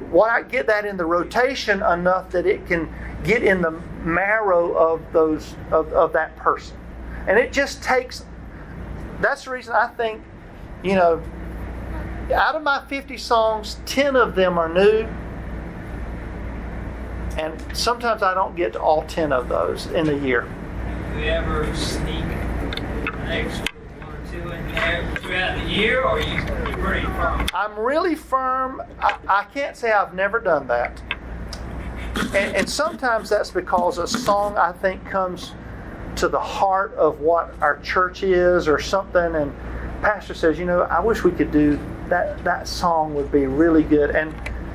why 0.10 0.40
not 0.40 0.50
get 0.50 0.66
that 0.68 0.86
in 0.86 0.98
the 0.98 1.06
rotation 1.06 1.84
enough 1.84 2.32
that 2.32 2.48
it 2.48 2.66
can 2.66 2.92
get 3.24 3.44
in 3.44 3.62
the 3.62 3.72
marrow 4.04 4.74
of 4.74 5.02
those 5.14 5.56
of, 5.72 5.94
of 5.94 6.14
that 6.14 6.36
person 6.36 6.76
and 7.28 7.38
it 7.38 7.54
just 7.54 7.84
takes 7.84 8.26
that's 9.22 9.46
the 9.46 9.52
reason 9.52 9.72
i 9.74 9.88
think 9.88 10.22
you 10.84 10.96
know 10.96 11.22
out 12.34 12.56
of 12.56 12.64
my 12.64 12.84
50 12.88 13.18
songs 13.18 13.78
10 13.86 14.16
of 14.16 14.36
them 14.36 14.58
are 14.58 14.68
new 14.68 15.08
and 17.38 17.78
sometimes 17.78 18.22
i 18.22 18.34
don't 18.34 18.56
get 18.56 18.74
to 18.74 18.82
all 18.82 19.04
10 19.04 19.32
of 19.32 19.50
those 19.50 19.88
in 19.88 20.10
a 20.10 20.18
year 20.26 20.48
Do 21.14 21.20
you 21.20 21.26
ever 21.26 21.76
sneak 21.76 22.24
an 22.24 23.30
extra 23.30 23.66
one 24.00 24.16
or 24.16 24.32
two 24.32 24.52
in 24.52 24.74
there 24.74 25.16
throughout 25.18 25.58
the 25.58 25.70
year, 25.70 26.02
or 26.02 26.20
are 26.20 26.22
you 26.22 26.42
pretty 26.78 27.06
firm? 27.06 27.48
I'm 27.54 27.80
really 27.80 28.16
firm. 28.16 28.82
I, 29.00 29.18
I 29.28 29.44
can't 29.54 29.78
say 29.78 29.92
I've 29.92 30.14
never 30.14 30.40
done 30.40 30.68
that. 30.68 31.02
And, 32.36 32.56
and 32.56 32.70
sometimes 32.70 33.30
that's 33.30 33.52
because 33.52 33.98
a 33.98 34.08
song 34.08 34.58
I 34.58 34.72
think 34.72 35.06
comes 35.06 35.54
to 36.18 36.28
the 36.28 36.40
heart 36.40 36.94
of 36.96 37.22
what 37.22 37.56
our 37.62 37.80
church 37.80 38.24
is 38.24 38.68
or 38.68 38.80
something. 38.80 39.36
And 39.36 39.56
pastor 40.02 40.34
says, 40.34 40.60
you 40.60 40.66
know, 40.66 40.82
I 40.82 41.00
wish 41.00 41.24
we 41.24 41.32
could 41.32 41.52
do 41.52 41.80
that. 42.10 42.44
That 42.44 42.68
song 42.68 43.16
would 43.16 43.32
be 43.32 43.48
really 43.48 43.84
good. 43.84 44.12
And 44.12 44.34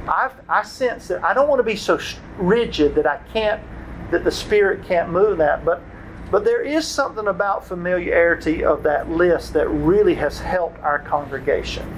I've, 0.09 0.33
I 0.49 0.63
sense 0.63 1.09
that 1.09 1.23
I 1.25 1.35
don't 1.35 1.49
want 1.49 1.61
to 1.61 1.65
be 1.65 1.77
so 1.77 1.99
rigid 2.39 2.95
that 2.97 3.07
I 3.07 3.19
can't, 3.33 3.63
that 4.11 4.25
the 4.25 4.31
Spirit 4.31 4.85
can't 4.87 5.11
move 5.11 5.39
that. 5.39 5.65
But 5.65 5.83
but 6.31 6.45
there 6.45 6.61
is 6.63 6.87
something 6.87 7.27
about 7.29 7.67
familiarity 7.67 8.63
of 8.63 8.83
that 8.83 9.09
list 9.09 9.55
that 9.55 9.67
really 9.69 10.15
has 10.17 10.39
helped 10.39 10.79
our 10.81 10.99
congregation. 10.99 11.89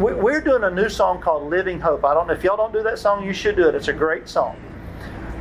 We- 0.00 0.12
We're 0.12 0.42
doing 0.42 0.62
a 0.64 0.70
new 0.70 0.90
song 0.90 1.22
called 1.22 1.48
Living 1.48 1.80
Hope. 1.80 2.04
I 2.04 2.12
don't 2.12 2.26
know 2.26 2.34
if 2.34 2.44
y'all 2.44 2.58
don't 2.58 2.72
do 2.72 2.82
that 2.82 2.98
song, 2.98 3.24
you 3.24 3.32
should 3.32 3.56
do 3.56 3.66
it. 3.68 3.74
It's 3.74 3.88
a 3.88 3.94
great 3.94 4.28
song. 4.28 4.56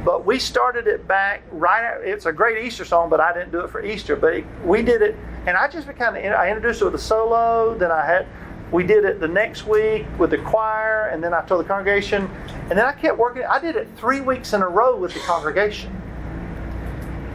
But 0.06 0.26
we 0.26 0.40
started 0.40 0.88
it 0.88 1.08
back 1.10 1.42
right. 1.52 1.84
At, 1.84 2.02
it's 2.08 2.26
a 2.26 2.32
great 2.32 2.64
Easter 2.66 2.86
song, 2.86 3.10
but 3.10 3.20
I 3.20 3.34
didn't 3.34 3.52
do 3.52 3.60
it 3.60 3.70
for 3.70 3.84
Easter. 3.84 4.16
But 4.16 4.34
it, 4.34 4.46
we 4.64 4.82
did 4.82 5.02
it, 5.02 5.18
and 5.46 5.58
I 5.58 5.68
just 5.68 5.86
kind 5.98 6.16
of 6.16 6.34
I 6.34 6.48
introduced 6.48 6.82
it 6.82 6.86
with 6.86 6.96
a 6.96 7.00
solo. 7.00 7.76
Then 7.78 7.92
I 7.92 8.06
had 8.06 8.26
we 8.72 8.84
did 8.84 9.04
it 9.06 9.20
the 9.20 9.28
next 9.28 9.66
week 9.66 10.06
with 10.18 10.30
the 10.30 10.38
choir, 10.38 11.08
and 11.08 11.24
then 11.24 11.34
I 11.34 11.42
told 11.42 11.64
the 11.64 11.68
congregation, 11.68 12.30
and 12.70 12.72
then 12.72 12.86
I 12.86 12.92
kept 12.92 13.18
working. 13.18 13.44
I 13.44 13.60
did 13.60 13.76
it 13.76 13.88
three 13.98 14.22
weeks 14.22 14.54
in 14.54 14.62
a 14.62 14.68
row 14.68 14.96
with 14.96 15.14
the 15.14 15.20
congregation 15.22 15.96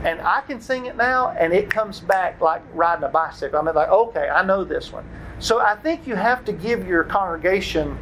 and 0.05 0.21
I 0.21 0.43
can 0.43 0.61
sing 0.61 0.85
it 0.85 0.97
now, 0.97 1.31
and 1.31 1.53
it 1.53 1.71
comes 1.71 1.99
back 1.99 2.41
like 2.41 2.63
riding 2.75 3.05
a 3.05 3.09
bicycle. 3.09 3.59
I 3.59 3.63
mean, 3.63 3.75
like, 3.75 3.89
okay, 3.89 4.29
I 4.29 4.45
know 4.45 4.63
this 4.63 4.93
one. 4.93 5.05
So 5.39 5.61
I 5.61 5.77
think 5.77 6.07
you 6.07 6.15
have 6.15 6.45
to 6.45 6.53
give 6.53 6.87
your 6.87 7.05
congregation 7.05 7.99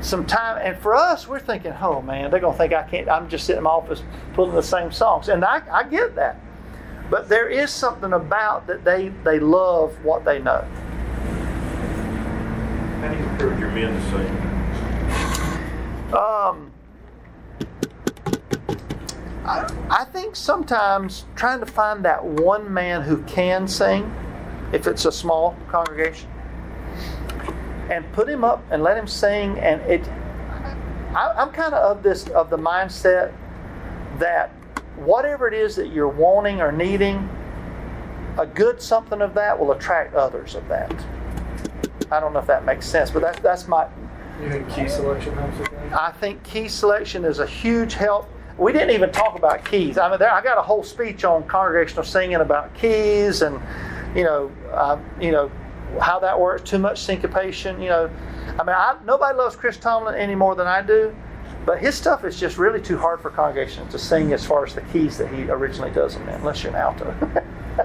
some 0.00 0.24
time. 0.26 0.58
And 0.62 0.76
for 0.82 0.94
us, 0.94 1.28
we're 1.28 1.38
thinking, 1.38 1.72
oh 1.80 2.00
man, 2.00 2.30
they're 2.30 2.40
gonna 2.40 2.56
think 2.56 2.72
I 2.72 2.82
can't. 2.82 3.08
I'm 3.10 3.28
just 3.28 3.44
sitting 3.44 3.58
in 3.58 3.64
my 3.64 3.70
office 3.70 4.02
pulling 4.32 4.54
the 4.54 4.62
same 4.62 4.90
songs, 4.90 5.28
and 5.28 5.44
I, 5.44 5.62
I 5.70 5.84
get 5.84 6.14
that. 6.16 6.40
But 7.10 7.28
there 7.28 7.48
is 7.48 7.70
something 7.70 8.14
about 8.14 8.66
that 8.66 8.82
they 8.84 9.08
they 9.22 9.38
love 9.38 9.92
what 10.02 10.24
they 10.24 10.38
know. 10.38 10.66
How 13.04 13.12
do 13.12 13.18
you 13.18 13.58
your 13.58 13.70
men? 13.70 13.94
Um, 16.14 16.72
I, 19.44 19.70
I 19.90 20.06
think 20.10 20.34
sometimes 20.34 21.26
trying 21.36 21.60
to 21.60 21.66
find 21.66 22.02
that 22.06 22.24
one 22.24 22.72
man 22.72 23.02
who 23.02 23.18
can 23.24 23.68
sing, 23.68 24.10
if 24.72 24.86
it's 24.86 25.04
a 25.04 25.12
small 25.12 25.54
congregation, 25.68 26.30
and 27.90 28.10
put 28.14 28.26
him 28.26 28.42
up 28.42 28.64
and 28.70 28.82
let 28.82 28.96
him 28.96 29.06
sing, 29.06 29.58
and 29.58 29.82
it. 29.82 30.08
I, 31.14 31.34
I'm 31.36 31.50
kind 31.50 31.74
of 31.74 31.98
of 31.98 32.02
this 32.02 32.26
of 32.28 32.48
the 32.48 32.56
mindset 32.56 33.34
that 34.18 34.48
whatever 34.96 35.46
it 35.46 35.52
is 35.52 35.76
that 35.76 35.88
you're 35.88 36.08
wanting 36.08 36.62
or 36.62 36.72
needing, 36.72 37.28
a 38.38 38.46
good 38.46 38.80
something 38.80 39.20
of 39.20 39.34
that 39.34 39.60
will 39.60 39.72
attract 39.72 40.14
others 40.14 40.54
of 40.54 40.66
that. 40.68 40.90
I 42.14 42.20
don't 42.20 42.32
know 42.32 42.38
if 42.38 42.46
that 42.46 42.64
makes 42.64 42.86
sense, 42.86 43.10
but 43.10 43.20
that's 43.22 43.40
that's 43.40 43.66
my. 43.68 43.88
You 44.40 44.50
think 44.50 44.68
key 44.70 44.88
selection 44.88 45.34
helps 45.34 45.58
with 45.58 45.70
that? 45.70 45.92
I 45.92 46.12
think 46.12 46.42
key 46.42 46.68
selection 46.68 47.24
is 47.24 47.38
a 47.38 47.46
huge 47.46 47.94
help. 47.94 48.28
We 48.56 48.72
didn't 48.72 48.90
even 48.90 49.10
talk 49.10 49.36
about 49.36 49.64
keys. 49.64 49.98
I 49.98 50.08
mean, 50.08 50.18
there, 50.18 50.30
I 50.30 50.42
got 50.42 50.58
a 50.58 50.62
whole 50.62 50.84
speech 50.84 51.24
on 51.24 51.44
congregational 51.44 52.04
singing 52.04 52.36
about 52.36 52.72
keys 52.74 53.42
and, 53.42 53.60
you 54.16 54.22
know, 54.22 54.52
uh, 54.72 54.98
you 55.20 55.32
know, 55.32 55.50
how 56.00 56.20
that 56.20 56.38
works. 56.38 56.68
Too 56.68 56.78
much 56.78 57.02
syncopation. 57.02 57.80
You 57.80 57.88
know, 57.88 58.10
I 58.58 58.64
mean, 58.64 58.76
I, 58.76 58.96
nobody 59.04 59.36
loves 59.36 59.56
Chris 59.56 59.76
Tomlin 59.76 60.14
any 60.14 60.36
more 60.36 60.54
than 60.54 60.66
I 60.68 60.82
do, 60.82 61.14
but 61.64 61.78
his 61.78 61.94
stuff 61.94 62.24
is 62.24 62.38
just 62.38 62.58
really 62.58 62.80
too 62.80 62.98
hard 62.98 63.20
for 63.20 63.30
congregations 63.30 63.90
to 63.92 63.98
sing 63.98 64.32
as 64.32 64.44
far 64.44 64.64
as 64.66 64.74
the 64.74 64.82
keys 64.82 65.16
that 65.18 65.32
he 65.32 65.44
originally 65.44 65.90
does 65.90 66.14
them 66.14 66.28
in, 66.28 66.34
unless 66.34 66.62
you're 66.62 66.74
an 66.74 66.78
alto. 66.78 67.14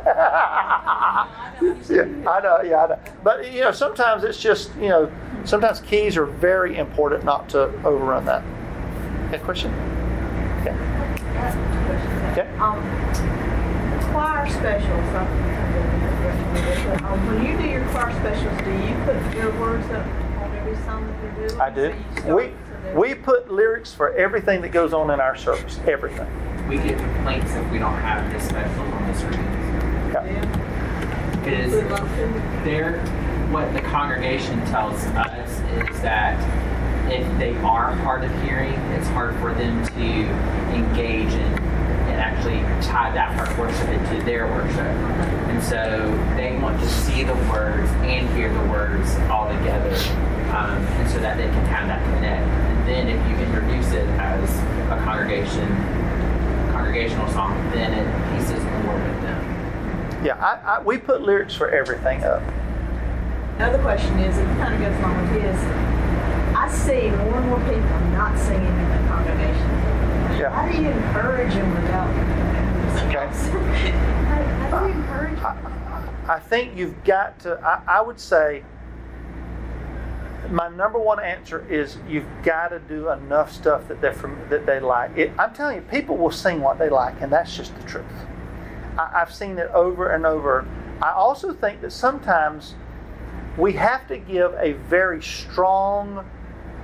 yeah, 1.90 2.30
I 2.30 2.40
know. 2.42 2.62
Yeah, 2.64 2.84
I 2.84 2.88
know. 2.88 3.00
But 3.24 3.52
you 3.52 3.62
know, 3.62 3.72
sometimes 3.72 4.24
it's 4.24 4.40
just 4.40 4.76
you 4.76 4.90
know, 4.90 5.12
sometimes 5.46 5.80
keys 5.80 6.18
are 6.18 6.26
very 6.26 6.78
important 6.78 7.24
not 7.24 7.50
to 7.50 7.64
overrun 7.86 8.26
that. 8.26 8.44
Okay, 9.28 9.40
question? 9.44 9.74
Okay. 10.62 10.76
Okay. 12.32 12.48
Um, 12.58 12.82
choir 14.12 14.50
specials, 14.50 15.16
um, 15.16 15.28
when 17.28 17.46
you 17.46 17.58
do 17.58 17.68
your 17.68 17.86
choir 17.90 18.12
specials, 18.20 18.58
do 18.64 18.72
you 18.72 18.96
put 19.06 19.36
your 19.36 19.52
words 19.60 19.86
up 19.92 20.06
on 20.42 20.56
every 20.58 20.76
song 20.86 21.08
that 21.08 21.24
you're 21.24 21.48
doing? 21.48 21.62
I 21.62 21.70
do. 21.70 21.96
So 22.22 22.28
you 22.28 22.36
We 22.36 22.54
we 22.96 23.14
put 23.16 23.52
lyrics 23.52 23.94
for 23.94 24.14
everything 24.14 24.62
that 24.62 24.70
goes 24.70 24.94
on 24.94 25.10
in 25.12 25.20
our 25.20 25.36
service. 25.36 25.80
Everything. 25.88 26.28
We 26.68 26.78
get 26.78 26.98
complaints 26.98 27.52
if 27.54 27.72
we 27.72 27.80
don't 27.80 27.98
have 27.98 28.32
this 28.32 28.48
special 28.48 28.82
on 28.82 29.08
the 29.08 29.14
screens. 29.18 29.38
Yeah. 30.14 30.26
Yeah. 30.26 31.46
Is 31.46 31.74
luck 31.90 32.02
to 32.02 32.22
you. 32.22 32.64
there. 32.64 33.00
What 33.50 33.74
the 33.74 33.82
congregation 33.82 34.60
tells 34.68 35.04
us 35.06 35.50
is 35.92 36.02
that 36.02 36.38
if 37.12 37.40
they 37.40 37.56
are 37.58 37.94
hard 37.96 38.24
of 38.24 38.32
hearing, 38.44 38.74
it's 38.94 39.08
hard 39.10 39.36
for 39.38 39.54
them 39.54 39.86
to 39.86 40.02
engage 40.76 41.34
and, 41.34 41.60
and 42.10 42.20
actually 42.20 42.60
tie 42.86 43.12
that 43.12 43.36
part 43.36 43.50
of 43.50 43.58
worship 43.58 43.88
into 43.90 44.24
their 44.26 44.48
worship. 44.48 44.80
And 45.50 45.64
so 45.64 46.12
they 46.36 46.58
want 46.58 46.80
to 46.80 46.88
see 46.88 47.24
the 47.24 47.36
words 47.52 47.90
and 48.06 48.30
hear 48.38 48.54
the 48.54 48.70
words 48.70 49.16
all 49.30 49.48
together, 49.50 49.96
um, 50.56 50.78
and 51.00 51.10
so 51.10 51.20
that 51.20 51.38
they 51.38 51.44
can 51.44 51.66
have 51.66 51.88
that 51.88 52.04
connect. 52.16 52.46
And 52.48 52.88
then 52.88 53.08
if 53.08 53.30
you 53.30 53.36
introduce 53.46 53.92
it 53.94 54.08
as 54.20 54.50
a 54.92 55.04
congregation 55.04 55.68
congregational 56.72 57.28
song, 57.34 57.54
then 57.72 57.94
it 57.94 58.38
pieces 58.38 58.64
more 58.86 58.96
with 58.96 59.22
them. 59.22 60.26
Yeah. 60.26 60.36
I, 60.36 60.78
I, 60.78 60.82
we 60.82 60.98
put 60.98 61.22
lyrics 61.22 61.54
for 61.56 61.70
everything 61.70 62.24
up. 62.24 62.42
Another 63.58 63.80
question 63.80 64.18
is, 64.20 64.38
it 64.38 64.46
kind 64.58 64.74
of 64.74 64.80
goes 64.80 64.98
along 65.00 65.22
with 65.22 65.42
his. 65.42 65.60
I 66.60 66.68
see 66.68 67.10
more 67.10 67.38
and 67.38 67.46
more 67.46 67.60
people 67.60 68.00
not 68.12 68.38
singing 68.38 68.68
in 68.68 68.90
the 68.90 69.08
congregation. 69.08 69.70
Yeah. 70.38 70.50
How 70.50 70.70
do 70.70 70.82
you 70.82 70.90
encourage 70.90 71.54
them 71.54 71.74
without? 71.74 72.10
Okay. 73.08 73.28
how, 74.28 74.70
how 74.70 74.80
do 74.82 74.92
you 74.92 75.00
encourage 75.00 75.40
them? 75.40 76.26
I 76.28 76.38
think 76.38 76.76
you've 76.76 77.02
got 77.06 77.40
to. 77.40 77.58
I, 77.62 78.00
I 78.00 78.02
would 78.02 78.20
say 78.20 78.64
my 80.50 80.68
number 80.68 81.00
one 81.00 81.22
answer 81.22 81.66
is 81.72 81.98
you've 82.10 82.28
got 82.44 82.68
to 82.70 82.80
do 82.80 83.10
enough 83.10 83.54
stuff 83.54 83.88
that 83.88 84.02
they're 84.02 84.12
from, 84.12 84.38
that 84.50 84.66
they 84.66 84.82
like. 84.82 85.18
It, 85.18 85.32
I'm 85.40 85.54
telling 85.54 85.78
you, 85.78 85.82
people 85.84 86.18
will 86.18 86.30
sing 86.30 86.60
what 86.60 86.78
they 86.78 86.90
like, 86.90 87.22
and 87.22 87.32
that's 87.32 87.56
just 87.56 87.74
the 87.80 87.84
truth. 87.84 88.06
I, 88.98 89.22
I've 89.22 89.34
seen 89.34 89.58
it 89.60 89.70
over 89.74 90.10
and 90.10 90.26
over. 90.26 90.68
I 91.02 91.12
also 91.12 91.54
think 91.54 91.80
that 91.80 91.94
sometimes 91.94 92.76
we 93.58 93.72
have 93.74 94.10
to 94.10 94.18
give 94.18 94.54
a 94.56 94.74
very 94.74 95.24
strong 95.24 96.26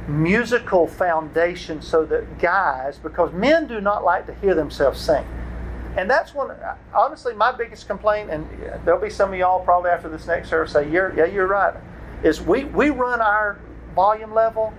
musical 0.07 0.87
foundation 0.87 1.81
so 1.81 2.05
that 2.05 2.37
guys, 2.39 2.97
because 2.97 3.33
men 3.33 3.67
do 3.67 3.81
not 3.81 4.03
like 4.03 4.25
to 4.27 4.33
hear 4.35 4.53
themselves 4.53 4.99
sing. 4.99 5.25
And 5.97 6.09
that's 6.09 6.33
one, 6.33 6.51
honestly, 6.93 7.33
my 7.33 7.51
biggest 7.51 7.87
complaint, 7.87 8.29
and 8.29 8.47
there'll 8.83 9.01
be 9.01 9.09
some 9.09 9.31
of 9.31 9.39
y'all 9.39 9.63
probably 9.63 9.89
after 9.89 10.09
this 10.09 10.27
next 10.27 10.49
service 10.49 10.73
say, 10.73 10.89
you're, 10.91 11.15
yeah, 11.15 11.25
you're 11.25 11.47
right, 11.47 11.73
is 12.23 12.41
we, 12.41 12.65
we 12.65 12.89
run 12.89 13.21
our 13.21 13.59
volume 13.95 14.33
level 14.33 14.73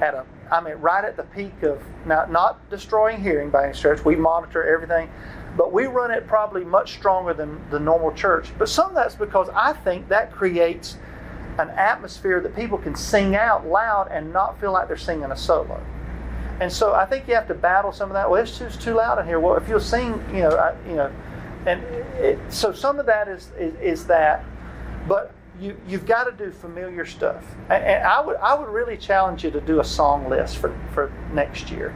at 0.00 0.14
a, 0.14 0.24
I 0.50 0.60
mean, 0.60 0.74
right 0.76 1.04
at 1.04 1.16
the 1.16 1.24
peak 1.24 1.62
of, 1.62 1.82
now, 2.06 2.24
not 2.26 2.70
destroying 2.70 3.20
hearing 3.20 3.50
by 3.50 3.66
any 3.66 3.74
stretch, 3.74 4.04
we 4.04 4.16
monitor 4.16 4.66
everything, 4.66 5.10
but 5.56 5.72
we 5.72 5.86
run 5.86 6.10
it 6.10 6.26
probably 6.26 6.64
much 6.64 6.94
stronger 6.94 7.34
than 7.34 7.60
the 7.70 7.78
normal 7.78 8.12
church. 8.12 8.48
But 8.58 8.68
some 8.68 8.90
of 8.90 8.94
that's 8.94 9.14
because 9.14 9.48
I 9.50 9.72
think 9.72 10.08
that 10.08 10.32
creates 10.32 10.96
an 11.58 11.70
atmosphere 11.70 12.40
that 12.40 12.54
people 12.54 12.78
can 12.78 12.94
sing 12.94 13.34
out 13.34 13.66
loud 13.66 14.08
and 14.10 14.32
not 14.32 14.60
feel 14.60 14.72
like 14.72 14.88
they're 14.88 14.96
singing 14.96 15.30
a 15.30 15.36
solo. 15.36 15.80
And 16.60 16.72
so 16.72 16.94
I 16.94 17.04
think 17.04 17.28
you 17.28 17.34
have 17.34 17.48
to 17.48 17.54
battle 17.54 17.92
some 17.92 18.08
of 18.08 18.14
that. 18.14 18.30
Well, 18.30 18.42
it's 18.42 18.60
it's 18.60 18.76
too 18.76 18.94
loud 18.94 19.18
in 19.18 19.26
here. 19.26 19.38
Well, 19.38 19.56
if 19.56 19.68
you'll 19.68 19.78
sing, 19.80 20.24
you 20.32 20.42
know, 20.42 20.50
I, 20.50 20.74
you 20.88 20.96
know, 20.96 21.12
and 21.66 21.82
it, 22.16 22.38
so 22.48 22.72
some 22.72 22.98
of 22.98 23.06
that 23.06 23.28
is, 23.28 23.50
is, 23.58 23.74
is 23.80 24.06
that, 24.06 24.44
but 25.06 25.32
you 25.60 25.76
you've 25.86 26.06
got 26.06 26.24
to 26.24 26.32
do 26.32 26.50
familiar 26.50 27.04
stuff. 27.04 27.44
And, 27.68 27.84
and 27.84 28.04
I 28.04 28.20
would 28.20 28.36
I 28.36 28.54
would 28.54 28.68
really 28.68 28.96
challenge 28.96 29.44
you 29.44 29.50
to 29.50 29.60
do 29.60 29.80
a 29.80 29.84
song 29.84 30.30
list 30.30 30.56
for, 30.56 30.78
for 30.94 31.12
next 31.32 31.70
year, 31.70 31.94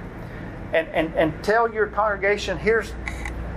and, 0.74 0.88
and 0.88 1.14
and 1.14 1.44
tell 1.44 1.72
your 1.72 1.86
congregation 1.86 2.58
here's, 2.58 2.92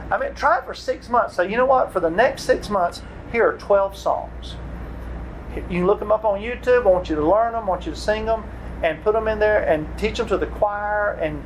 I 0.09 0.17
mean, 0.17 0.33
try 0.35 0.59
it 0.59 0.65
for 0.65 0.73
six 0.73 1.09
months. 1.09 1.35
Say, 1.35 1.49
you 1.49 1.57
know 1.57 1.65
what? 1.65 1.91
For 1.91 1.99
the 1.99 2.11
next 2.11 2.43
six 2.43 2.69
months, 2.69 3.01
here 3.31 3.47
are 3.47 3.57
twelve 3.57 3.97
songs. 3.97 4.55
You 5.55 5.61
can 5.61 5.85
look 5.85 5.99
them 5.99 6.11
up 6.11 6.25
on 6.25 6.39
YouTube. 6.39 6.85
I 6.85 6.89
want 6.89 7.09
you 7.09 7.15
to 7.15 7.27
learn 7.27 7.53
them. 7.53 7.63
I 7.63 7.67
want 7.67 7.85
you 7.85 7.91
to 7.91 7.97
sing 7.97 8.25
them 8.25 8.43
and 8.83 9.01
put 9.03 9.13
them 9.13 9.27
in 9.27 9.39
there 9.39 9.67
and 9.67 9.87
teach 9.97 10.17
them 10.17 10.27
to 10.27 10.37
the 10.37 10.47
choir. 10.47 11.13
And 11.21 11.43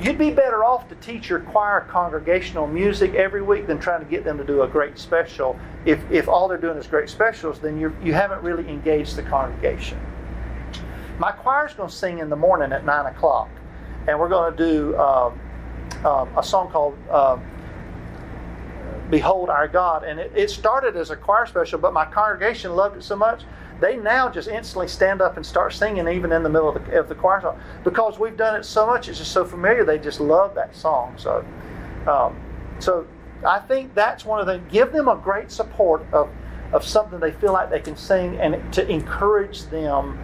you'd 0.00 0.18
be 0.18 0.30
better 0.30 0.64
off 0.64 0.88
to 0.88 0.94
teach 0.96 1.28
your 1.28 1.40
choir 1.40 1.82
congregational 1.90 2.66
music 2.66 3.14
every 3.14 3.42
week 3.42 3.66
than 3.66 3.78
trying 3.78 4.00
to 4.00 4.06
get 4.06 4.24
them 4.24 4.38
to 4.38 4.44
do 4.44 4.62
a 4.62 4.68
great 4.68 4.98
special. 4.98 5.58
If, 5.84 6.00
if 6.10 6.28
all 6.28 6.48
they're 6.48 6.58
doing 6.58 6.76
is 6.76 6.86
great 6.86 7.08
specials, 7.08 7.58
then 7.60 7.80
you 7.80 7.96
you 8.02 8.12
haven't 8.12 8.42
really 8.42 8.68
engaged 8.68 9.16
the 9.16 9.22
congregation. 9.22 9.98
My 11.18 11.30
choir's 11.30 11.74
going 11.74 11.88
to 11.88 11.94
sing 11.94 12.18
in 12.18 12.28
the 12.28 12.36
morning 12.36 12.72
at 12.72 12.84
9 12.84 13.06
o'clock. 13.06 13.48
And 14.08 14.18
we're 14.18 14.28
going 14.28 14.54
to 14.54 14.58
do 14.58 14.98
um, 14.98 15.40
um, 16.04 16.36
a 16.36 16.42
song 16.42 16.70
called 16.70 16.98
uh, 17.08 17.38
Behold 19.10 19.50
Our 19.50 19.68
God. 19.68 20.04
And 20.04 20.18
it, 20.18 20.32
it 20.34 20.50
started 20.50 20.96
as 20.96 21.10
a 21.10 21.16
choir 21.16 21.46
special, 21.46 21.78
but 21.78 21.92
my 21.92 22.04
congregation 22.04 22.74
loved 22.74 22.96
it 22.96 23.02
so 23.02 23.16
much, 23.16 23.42
they 23.80 23.96
now 23.96 24.28
just 24.28 24.48
instantly 24.48 24.88
stand 24.88 25.20
up 25.20 25.36
and 25.36 25.44
start 25.44 25.72
singing 25.72 26.08
even 26.08 26.32
in 26.32 26.42
the 26.42 26.48
middle 26.48 26.74
of 26.74 26.86
the, 26.86 26.98
of 26.98 27.08
the 27.08 27.14
choir 27.14 27.40
song. 27.40 27.60
Because 27.82 28.18
we've 28.18 28.36
done 28.36 28.54
it 28.56 28.64
so 28.64 28.86
much, 28.86 29.08
it's 29.08 29.18
just 29.18 29.32
so 29.32 29.44
familiar, 29.44 29.84
they 29.84 29.98
just 29.98 30.20
love 30.20 30.54
that 30.54 30.74
song. 30.74 31.14
So, 31.18 31.44
um, 32.06 32.40
so 32.78 33.06
I 33.44 33.58
think 33.58 33.94
that's 33.94 34.24
one 34.24 34.40
of 34.40 34.46
the 34.46 34.58
give 34.70 34.92
them 34.92 35.08
a 35.08 35.16
great 35.16 35.50
support 35.50 36.04
of, 36.12 36.30
of 36.72 36.84
something 36.84 37.20
they 37.20 37.32
feel 37.32 37.52
like 37.52 37.70
they 37.70 37.80
can 37.80 37.96
sing 37.96 38.38
and 38.38 38.72
to 38.72 38.88
encourage 38.88 39.64
them 39.66 40.18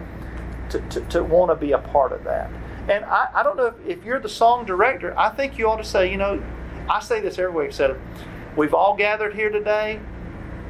to, 0.69 0.79
to, 0.79 1.01
to 1.01 1.23
want 1.23 1.51
to 1.51 1.55
be 1.55 1.73
a 1.73 1.77
part 1.77 2.13
of 2.13 2.23
that. 2.23 2.49
And 2.89 3.05
I, 3.05 3.27
I 3.35 3.43
don't 3.43 3.57
know 3.57 3.67
if, 3.67 3.75
if 3.85 4.03
you're 4.03 4.19
the 4.19 4.29
song 4.29 4.65
director, 4.65 5.17
I 5.17 5.29
think 5.29 5.57
you 5.57 5.69
ought 5.69 5.77
to 5.77 5.83
say, 5.83 6.09
you 6.09 6.17
know, 6.17 6.41
I 6.89 6.99
say 6.99 7.19
this 7.21 7.37
every 7.37 7.51
week, 7.51 7.73
said, 7.73 7.99
we've 8.55 8.73
all 8.73 8.95
gathered 8.95 9.33
here 9.33 9.49
today, 9.49 9.99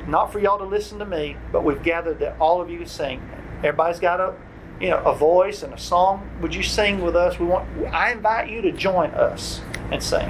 not 0.08 0.32
for 0.32 0.40
y'all 0.40 0.58
to 0.58 0.66
listen 0.66 1.00
to 1.00 1.06
me, 1.06 1.38
but 1.52 1.64
we've 1.64 1.84
gathered 1.84 2.20
that 2.20 2.40
all 2.40 2.62
of 2.62 2.70
you 2.70 2.86
sing. 2.86 3.22
Everybody's 3.58 4.00
got 4.00 4.20
a, 4.20 4.34
you 4.80 4.90
know, 4.90 4.98
a 5.00 5.16
voice 5.16 5.64
and 5.64 5.74
a 5.74 5.78
song. 5.78 6.30
Would 6.42 6.56
you 6.56 6.64
sing 6.64 7.02
with 7.02 7.16
us? 7.16 7.40
We 7.40 7.46
want. 7.46 7.68
I 7.94 8.12
invite 8.12 8.50
you 8.50 8.62
to 8.64 8.72
join 8.72 9.12
us 9.12 9.62
and 9.92 10.02
sing. 10.02 10.30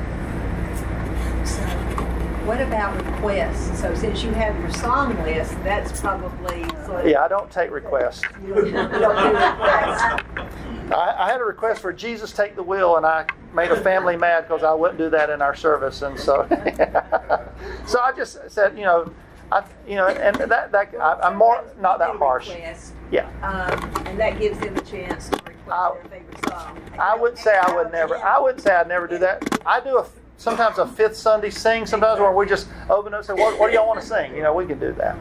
What 2.45 2.59
about 2.59 2.95
requests? 3.05 3.79
So 3.79 3.93
since 3.95 4.23
you 4.23 4.31
have 4.31 4.59
your 4.59 4.71
song 4.73 5.15
list, 5.23 5.51
that's 5.63 6.01
probably. 6.01 6.61
Yeah, 7.09 7.23
I 7.23 7.27
don't 7.27 7.49
take 7.49 7.71
requests. 7.71 8.21
Don't 8.21 8.45
do 8.45 8.61
requests. 8.61 10.03
I, 10.91 11.15
I 11.17 11.31
had 11.31 11.39
a 11.39 11.45
request 11.45 11.81
for 11.81 11.93
Jesus 11.93 12.33
take 12.33 12.55
the 12.55 12.63
wheel, 12.63 12.97
and 12.97 13.05
I 13.05 13.25
made 13.53 13.71
a 13.71 13.81
family 13.81 14.15
mad 14.17 14.47
because 14.47 14.63
I 14.63 14.73
wouldn't 14.73 14.97
do 14.97 15.09
that 15.09 15.29
in 15.29 15.41
our 15.41 15.55
service, 15.55 16.01
and 16.01 16.19
so, 16.19 16.47
so 17.85 17.99
I 17.99 18.11
just 18.15 18.49
said, 18.49 18.77
you 18.77 18.83
know, 18.85 19.11
I, 19.51 19.63
you 19.87 19.95
know, 19.95 20.07
and 20.07 20.35
that 20.37 20.71
that 20.71 20.93
I, 20.99 21.19
I'm 21.23 21.35
more 21.37 21.63
not 21.79 21.99
that 21.99 22.15
harsh. 22.15 22.49
Request, 22.49 22.93
Yeah, 23.11 23.27
um, 23.43 24.05
and 24.07 24.19
that 24.19 24.39
gives 24.39 24.59
them 24.59 24.75
a 24.77 24.81
chance 24.81 25.27
to 25.29 25.35
request 25.37 25.69
I- 25.71 25.93
their 25.93 26.03
favorite 26.19 26.49
song. 26.49 26.77
I 26.97 27.15
wouldn't 27.15 27.39
say 27.39 27.57
I 27.57 27.75
would 27.75 27.91
never. 27.91 28.17
I 28.17 28.39
wouldn't 28.39 28.61
say 28.63 28.73
I'd 28.73 28.87
never 28.87 29.07
do 29.07 29.17
that. 29.19 29.59
I 29.65 29.79
do 29.81 29.97
a 29.97 30.05
sometimes 30.37 30.77
a 30.77 30.87
fifth 30.87 31.17
Sunday 31.17 31.49
sing. 31.49 31.85
Sometimes 31.85 32.19
where 32.19 32.31
we 32.31 32.45
just 32.45 32.67
open 32.89 33.13
up 33.13 33.19
and 33.19 33.27
say, 33.27 33.33
"What, 33.33 33.59
what 33.59 33.67
do 33.69 33.73
y'all 33.75 33.87
want 33.87 33.99
to 34.01 34.07
sing?" 34.07 34.35
You 34.35 34.43
know, 34.43 34.53
we 34.53 34.65
can 34.65 34.79
do 34.79 34.93
that. 34.93 35.17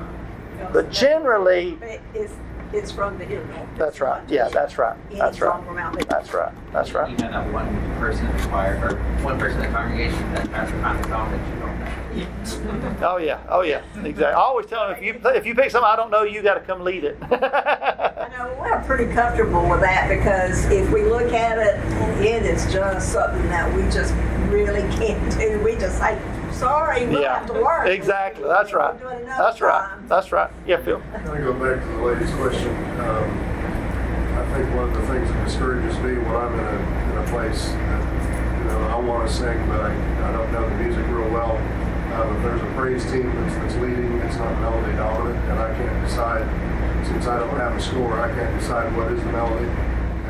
But 0.72 0.90
generally, 0.90 1.78
It's, 2.14 2.34
it's 2.72 2.92
from 2.92 3.18
the 3.18 3.24
hymnal. 3.24 3.66
that's 3.76 4.00
right. 4.00 4.22
Yeah, 4.28 4.48
that's 4.48 4.78
right. 4.78 4.96
That's 5.10 5.40
right. 5.40 5.52
song 5.52 5.64
from 5.64 5.78
out 5.78 5.94
there. 5.94 6.04
That's 6.04 6.32
right. 6.32 6.52
That's 6.72 6.92
right. 6.92 7.10
Even 7.10 7.30
that 7.30 7.52
one 7.52 7.68
person 7.98 8.26
in 8.26 8.36
the 8.36 8.42
choir, 8.44 8.76
or 8.82 8.96
one 9.24 9.38
person 9.38 9.60
in 9.60 9.66
the 9.70 9.76
congregation 9.76 10.18
that 10.34 10.46
tries 10.48 10.70
to 10.70 10.80
find 10.80 10.98
a 11.04 11.08
song 11.08 11.30
that 11.30 11.54
you 11.54 11.60
don't 11.60 11.80
know. 11.80 12.96
Oh 13.02 13.16
yeah. 13.16 13.40
Oh 13.48 13.62
yeah. 13.62 13.82
Exactly. 13.94 14.24
I 14.24 14.32
always 14.34 14.66
tell 14.66 14.86
them 14.86 14.96
if 14.96 15.02
you 15.02 15.18
if 15.30 15.46
you 15.46 15.54
pick 15.54 15.70
something 15.70 15.88
I 15.90 15.96
don't 15.96 16.10
know, 16.10 16.22
you 16.22 16.42
got 16.42 16.54
to 16.54 16.60
come 16.60 16.82
lead 16.82 17.04
it. 17.04 17.16
I 17.22 18.28
know 18.36 18.54
we're 18.60 18.82
pretty 18.82 19.10
comfortable 19.12 19.66
with 19.68 19.80
that 19.80 20.08
because 20.08 20.66
if 20.66 20.90
we 20.90 21.02
look 21.04 21.32
at 21.32 21.56
it, 21.58 21.76
it 22.22 22.44
is 22.44 22.70
just 22.70 23.12
something 23.12 23.48
that 23.48 23.74
we 23.74 23.82
just 23.84 24.12
really 24.50 24.82
can't 24.98 25.38
do. 25.38 25.62
We 25.64 25.76
just 25.76 25.98
say, 25.98 26.18
sorry, 26.60 27.06
we'll 27.06 27.24
have 27.24 27.46
to 27.46 27.52
work. 27.54 27.86
Exactly. 27.88 28.44
That's 28.44 28.72
right. 28.72 28.94
We'll 29.00 29.18
do 29.18 29.24
That's 29.24 29.60
right. 29.60 29.88
time. 29.88 30.06
That's 30.08 30.30
right. 30.32 30.50
Yeah, 30.66 30.82
Phil. 30.82 31.02
I'm 31.14 31.24
going 31.24 31.38
to 31.40 31.52
go 31.52 31.54
back 31.54 31.82
to 31.82 31.88
the 31.88 32.02
lady's 32.02 32.30
question. 32.34 32.68
Um, 33.00 33.26
I 34.36 34.44
think 34.54 34.74
one 34.74 34.88
of 34.88 34.94
the 34.94 35.06
things 35.08 35.28
that 35.28 35.44
discourages 35.44 35.96
me 35.98 36.18
when 36.18 36.36
I'm 36.36 36.52
in 36.54 36.64
a, 36.64 36.78
in 37.12 37.18
a 37.18 37.26
place 37.30 37.66
that, 37.68 38.58
you 38.58 38.64
know, 38.64 38.80
I 38.88 38.98
want 39.00 39.28
to 39.28 39.32
sing, 39.34 39.58
but 39.68 39.80
I, 39.80 39.92
I 40.28 40.32
don't 40.32 40.52
know 40.52 40.68
the 40.68 40.76
music 40.76 41.06
real 41.08 41.30
well. 41.30 41.56
Um, 42.14 42.36
if 42.36 42.42
there's 42.42 42.62
a 42.62 42.74
praise 42.74 43.04
team 43.10 43.32
that's, 43.36 43.54
that's 43.56 43.76
leading, 43.76 44.18
it's 44.20 44.36
not 44.36 44.58
melody 44.60 44.92
dominant, 44.96 45.38
and 45.50 45.58
I 45.58 45.72
can't 45.74 46.04
decide, 46.04 46.44
since 47.06 47.26
I 47.26 47.38
don't 47.38 47.56
have 47.56 47.76
a 47.76 47.80
score, 47.80 48.18
I 48.20 48.28
can't 48.34 48.58
decide 48.58 48.94
what 48.96 49.12
is 49.12 49.22
the 49.22 49.30
melody, 49.32 49.70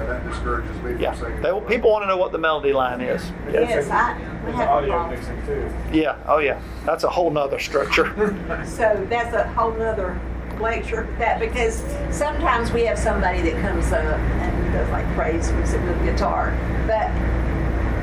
and 0.01 0.09
that 0.09 0.29
discourages 0.29 0.75
me 0.77 0.93
from 0.93 1.01
Yeah. 1.01 1.15
singing. 1.15 1.43
They, 1.43 1.61
people 1.69 1.91
want 1.91 2.03
to 2.03 2.07
know 2.09 2.17
what 2.17 2.33
the 2.33 2.39
melody 2.39 2.73
line 2.73 3.01
is. 3.01 3.23
Yeah. 3.53 3.61
Yes, 3.61 3.91
I, 3.91 4.17
we 4.47 4.53
have 4.53 4.69
audio 4.69 5.09
mixing 5.09 5.47
too. 5.47 5.71
Yeah. 5.93 6.17
Oh 6.27 6.39
yeah. 6.39 6.61
That's 6.85 7.05
a 7.05 7.09
whole 7.09 7.31
nother 7.31 7.59
structure. 7.59 8.07
So 8.67 9.07
that's 9.09 9.35
a 9.35 9.47
whole 9.53 9.73
nother 9.73 10.19
lecture 10.61 11.07
that 11.19 11.41
because 11.41 11.83
sometimes 12.11 12.71
we 12.73 12.85
have 12.85 12.99
somebody 12.99 13.41
that 13.43 13.61
comes 13.63 13.93
up 13.93 14.05
and 14.05 14.73
does 14.73 14.89
like 14.91 15.07
praise 15.15 15.51
music 15.53 15.81
with 15.83 16.03
guitar, 16.05 16.57
but 16.87 17.07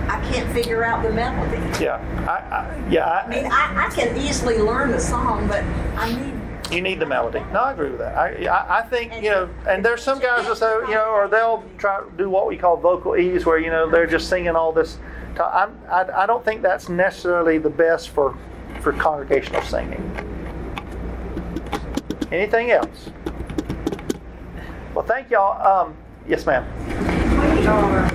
I 0.09 0.19
can't 0.31 0.51
figure 0.53 0.83
out 0.83 1.03
the 1.03 1.11
melody. 1.11 1.57
yeah. 1.83 1.97
I, 2.27 2.55
I, 2.55 2.89
yeah. 2.89 3.05
I 3.25 3.27
mean, 3.27 3.45
I, 3.51 3.87
I 3.87 3.89
can 3.89 4.15
easily 4.17 4.57
learn 4.59 4.91
the 4.91 4.99
song, 4.99 5.47
but 5.47 5.63
I 5.97 6.13
need. 6.13 6.33
You 6.71 6.81
need 6.81 6.99
the 6.99 7.05
melody. 7.05 7.39
No, 7.53 7.61
I 7.61 7.71
agree 7.71 7.89
with 7.89 7.99
that. 7.99 8.17
I, 8.17 8.45
I, 8.45 8.79
I 8.79 8.81
think, 8.83 9.13
you 9.15 9.29
know, 9.29 9.49
and 9.67 9.83
there's 9.83 10.03
some 10.03 10.19
guys 10.19 10.45
that 10.47 10.57
say, 10.57 10.71
you 10.89 10.95
know, 10.95 11.11
or 11.11 11.27
they'll 11.27 11.63
try 11.77 12.01
to 12.01 12.09
do 12.17 12.29
what 12.29 12.47
we 12.47 12.57
call 12.57 12.77
vocal 12.77 13.15
ease, 13.15 13.45
where, 13.45 13.57
you 13.57 13.69
know, 13.69 13.89
they're 13.89 14.07
just 14.07 14.27
singing 14.29 14.55
all 14.55 14.71
this. 14.71 14.97
To, 15.35 15.45
I'm, 15.45 15.77
I, 15.89 16.23
I 16.23 16.25
don't 16.25 16.43
think 16.43 16.61
that's 16.61 16.89
necessarily 16.89 17.57
the 17.57 17.69
best 17.69 18.09
for, 18.09 18.37
for 18.81 18.91
congregational 18.93 19.61
singing. 19.61 20.03
Anything 22.31 22.71
else? 22.71 23.09
Well, 24.93 25.05
thank 25.05 25.29
y'all. 25.29 25.61
Um, 25.65 25.95
yes, 26.27 26.45
ma'am. 26.45 26.65
We 27.39 27.67
are 27.67 28.09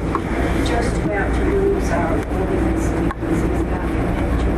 just 0.66 0.96
about 1.02 1.32
to 1.34 1.44
lose 1.44 1.88
our 1.90 2.18
audience 2.18 2.88
because 2.88 3.40
he's 3.40 3.62
got 3.62 3.86
dementia. 3.86 4.52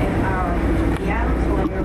And 0.00 0.14
our 0.24 0.96
piano 0.96 1.34
player 1.44 1.84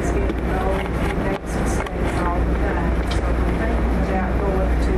is 0.00 0.08
getting 0.10 0.50
old 0.50 0.80
and 0.80 1.16
makes 1.24 1.54
mistakes 1.54 2.16
all 2.24 2.38
the 2.40 2.54
time. 2.54 2.94
So 3.12 3.22
we're 3.28 3.54
thinking 3.60 3.94
about 4.08 4.30
going 4.40 4.74
to 4.82 4.92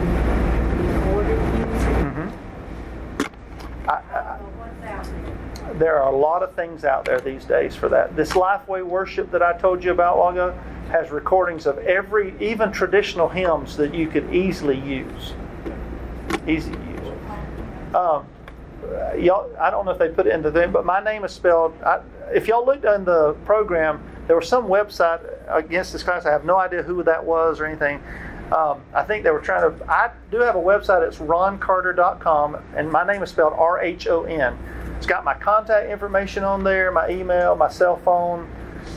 recorded 0.86 1.40
music. 1.54 1.96
I, 3.86 3.90
I 3.90 3.92
I, 3.92 4.38
don't 4.38 4.46
know 4.46 4.62
what's 4.62 4.84
out 4.86 5.06
there. 5.78 6.02
are 6.02 6.12
a 6.12 6.16
lot 6.16 6.42
of 6.42 6.54
things 6.54 6.84
out 6.84 7.04
there 7.04 7.20
these 7.20 7.44
days 7.44 7.74
for 7.74 7.88
that. 7.88 8.16
This 8.16 8.30
Lifeway 8.30 8.84
worship 8.84 9.30
that 9.30 9.42
I 9.42 9.56
told 9.58 9.82
you 9.82 9.90
about 9.90 10.18
long 10.18 10.34
ago 10.34 10.58
has 10.90 11.10
recordings 11.10 11.66
of 11.66 11.78
every, 11.78 12.34
even 12.40 12.70
traditional 12.70 13.28
hymns 13.28 13.76
that 13.76 13.94
you 13.94 14.06
could 14.06 14.32
easily 14.32 14.78
use. 14.78 15.32
Easy 16.46 16.70
to 16.70 16.78
use. 16.78 17.94
Um, 17.94 18.26
y'all, 19.18 19.54
I 19.58 19.70
don't 19.70 19.84
know 19.84 19.90
if 19.90 19.98
they 19.98 20.08
put 20.08 20.26
it 20.26 20.34
into 20.34 20.50
the, 20.50 20.68
but 20.68 20.84
my 20.84 21.02
name 21.02 21.24
is 21.24 21.32
spelled. 21.32 21.74
I, 21.82 22.00
if 22.32 22.48
y'all 22.48 22.64
looked 22.64 22.84
in 22.84 23.04
the 23.04 23.34
program, 23.44 24.02
there 24.26 24.36
was 24.36 24.48
some 24.48 24.66
website 24.66 25.20
against 25.48 25.92
this 25.92 26.02
class. 26.02 26.26
I 26.26 26.30
have 26.30 26.44
no 26.44 26.56
idea 26.56 26.82
who 26.82 27.02
that 27.04 27.24
was 27.24 27.60
or 27.60 27.66
anything. 27.66 28.02
Um, 28.52 28.80
I 28.94 29.02
think 29.02 29.24
they 29.24 29.30
were 29.30 29.40
trying 29.40 29.76
to. 29.76 29.90
I 29.90 30.10
do 30.30 30.38
have 30.38 30.54
a 30.54 30.60
website. 30.60 31.06
It's 31.06 31.18
rhoncarter.com, 31.18 32.56
and 32.76 32.90
my 32.90 33.04
name 33.04 33.22
is 33.22 33.30
spelled 33.30 33.54
R 33.54 33.80
H 33.80 34.06
O 34.06 34.24
N. 34.24 34.56
It's 34.96 35.06
got 35.06 35.24
my 35.24 35.34
contact 35.34 35.90
information 35.90 36.42
on 36.42 36.64
there, 36.64 36.90
my 36.90 37.08
email, 37.10 37.54
my 37.54 37.68
cell 37.68 37.96
phone. 37.96 38.50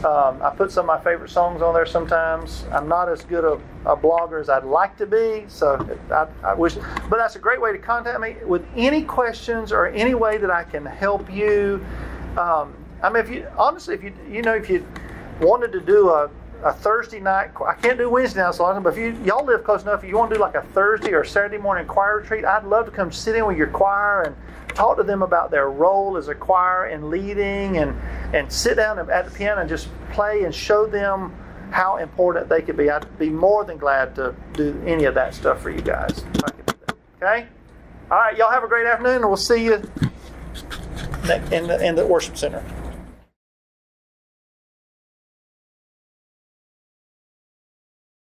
Um, 0.06 0.42
I 0.42 0.54
put 0.56 0.72
some 0.72 0.90
of 0.90 0.98
my 0.98 1.04
favorite 1.04 1.30
songs 1.30 1.62
on 1.62 1.74
there 1.74 1.86
sometimes. 1.86 2.64
I'm 2.72 2.88
not 2.88 3.10
as 3.10 3.24
good 3.24 3.44
a, 3.44 3.60
a 3.90 3.98
blogger 3.98 4.40
as 4.40 4.50
I'd 4.50 4.64
like 4.64 4.98
to 4.98 5.06
be, 5.06 5.46
so 5.48 6.00
I, 6.12 6.28
I 6.48 6.54
wish. 6.54 6.76
But 7.10 7.18
that's 7.18 7.36
a 7.36 7.40
great 7.40 7.60
way 7.60 7.72
to 7.74 7.78
contact 7.78 8.20
me 8.22 8.38
with 8.46 8.66
any 8.76 9.02
questions 9.02 9.72
or 9.72 9.88
any 9.88 10.14
way 10.14 10.38
that 10.38 10.52
I 10.52 10.64
can 10.64 10.86
help 10.86 11.32
you. 11.32 11.86
Um, 12.38 12.76
I 13.02 13.10
mean, 13.10 13.24
if 13.24 13.30
you 13.30 13.48
honestly, 13.58 13.96
if 13.96 14.04
you 14.04 14.14
you 14.30 14.42
know, 14.42 14.56
if 14.56 14.70
you 14.70 14.86
wanted 15.42 15.72
to 15.74 15.82
do 15.82 16.10
a 16.10 16.30
a 16.64 16.74
Thursday 16.74 17.20
night. 17.20 17.52
I 17.66 17.74
can't 17.74 17.98
do 17.98 18.10
Wednesday 18.10 18.42
nights 18.42 18.60
a 18.60 18.64
lot, 18.64 18.82
but 18.84 18.94
if 18.94 18.98
you 18.98 19.18
y'all 19.24 19.46
live 19.46 19.64
close 19.64 19.84
enough, 19.84 20.04
if 20.04 20.10
you 20.10 20.18
want 20.18 20.30
to 20.32 20.36
do 20.36 20.42
like 20.42 20.56
a 20.56 20.62
Thursday 20.62 21.14
or 21.14 21.24
Saturday 21.24 21.58
morning 21.58 21.88
choir 21.88 22.18
retreat, 22.18 22.46
I'd 22.46 22.66
love 22.66 22.86
to 22.86 22.92
come 22.92 23.12
sit 23.12 23.36
in 23.36 23.46
with 23.46 23.58
your 23.58 23.68
choir 23.68 24.24
and 24.24 24.36
talk 24.80 24.96
to 24.96 25.04
them 25.04 25.22
about 25.22 25.52
their 25.52 25.70
role 25.70 26.16
as 26.16 26.30
a 26.30 26.36
choir 26.36 26.86
and 26.86 27.10
leading, 27.10 27.78
and 27.78 27.94
and 28.34 28.52
sit 28.52 28.76
down 28.76 28.98
at 28.98 29.26
the 29.26 29.32
piano 29.32 29.60
and 29.60 29.70
just 29.70 29.90
play 30.12 30.44
and 30.44 30.56
show 30.56 30.86
them 30.86 31.36
how 31.72 31.98
important 31.98 32.48
they 32.48 32.62
could 32.62 32.78
be. 32.78 32.90
I'd 32.90 33.20
be 33.20 33.30
more 33.30 33.66
than 33.66 33.78
glad 33.78 34.16
to 34.16 34.34
do 34.54 34.82
any 34.86 35.04
of 35.04 35.16
that 35.16 35.36
stuff 35.36 35.62
for 35.62 35.70
you 35.70 35.82
guys. 35.82 36.24
Okay. 37.22 37.46
All 38.10 38.18
right, 38.18 38.38
y'all 38.38 38.50
have 38.50 38.64
a 38.64 38.68
great 38.68 38.88
afternoon, 38.88 39.18
and 39.18 39.26
we'll 39.28 39.38
see 39.38 39.66
you 39.66 39.74
in 39.76 41.68
the, 41.68 41.86
in 41.86 41.96
the 41.96 42.08
worship 42.08 42.38
center. 42.38 42.64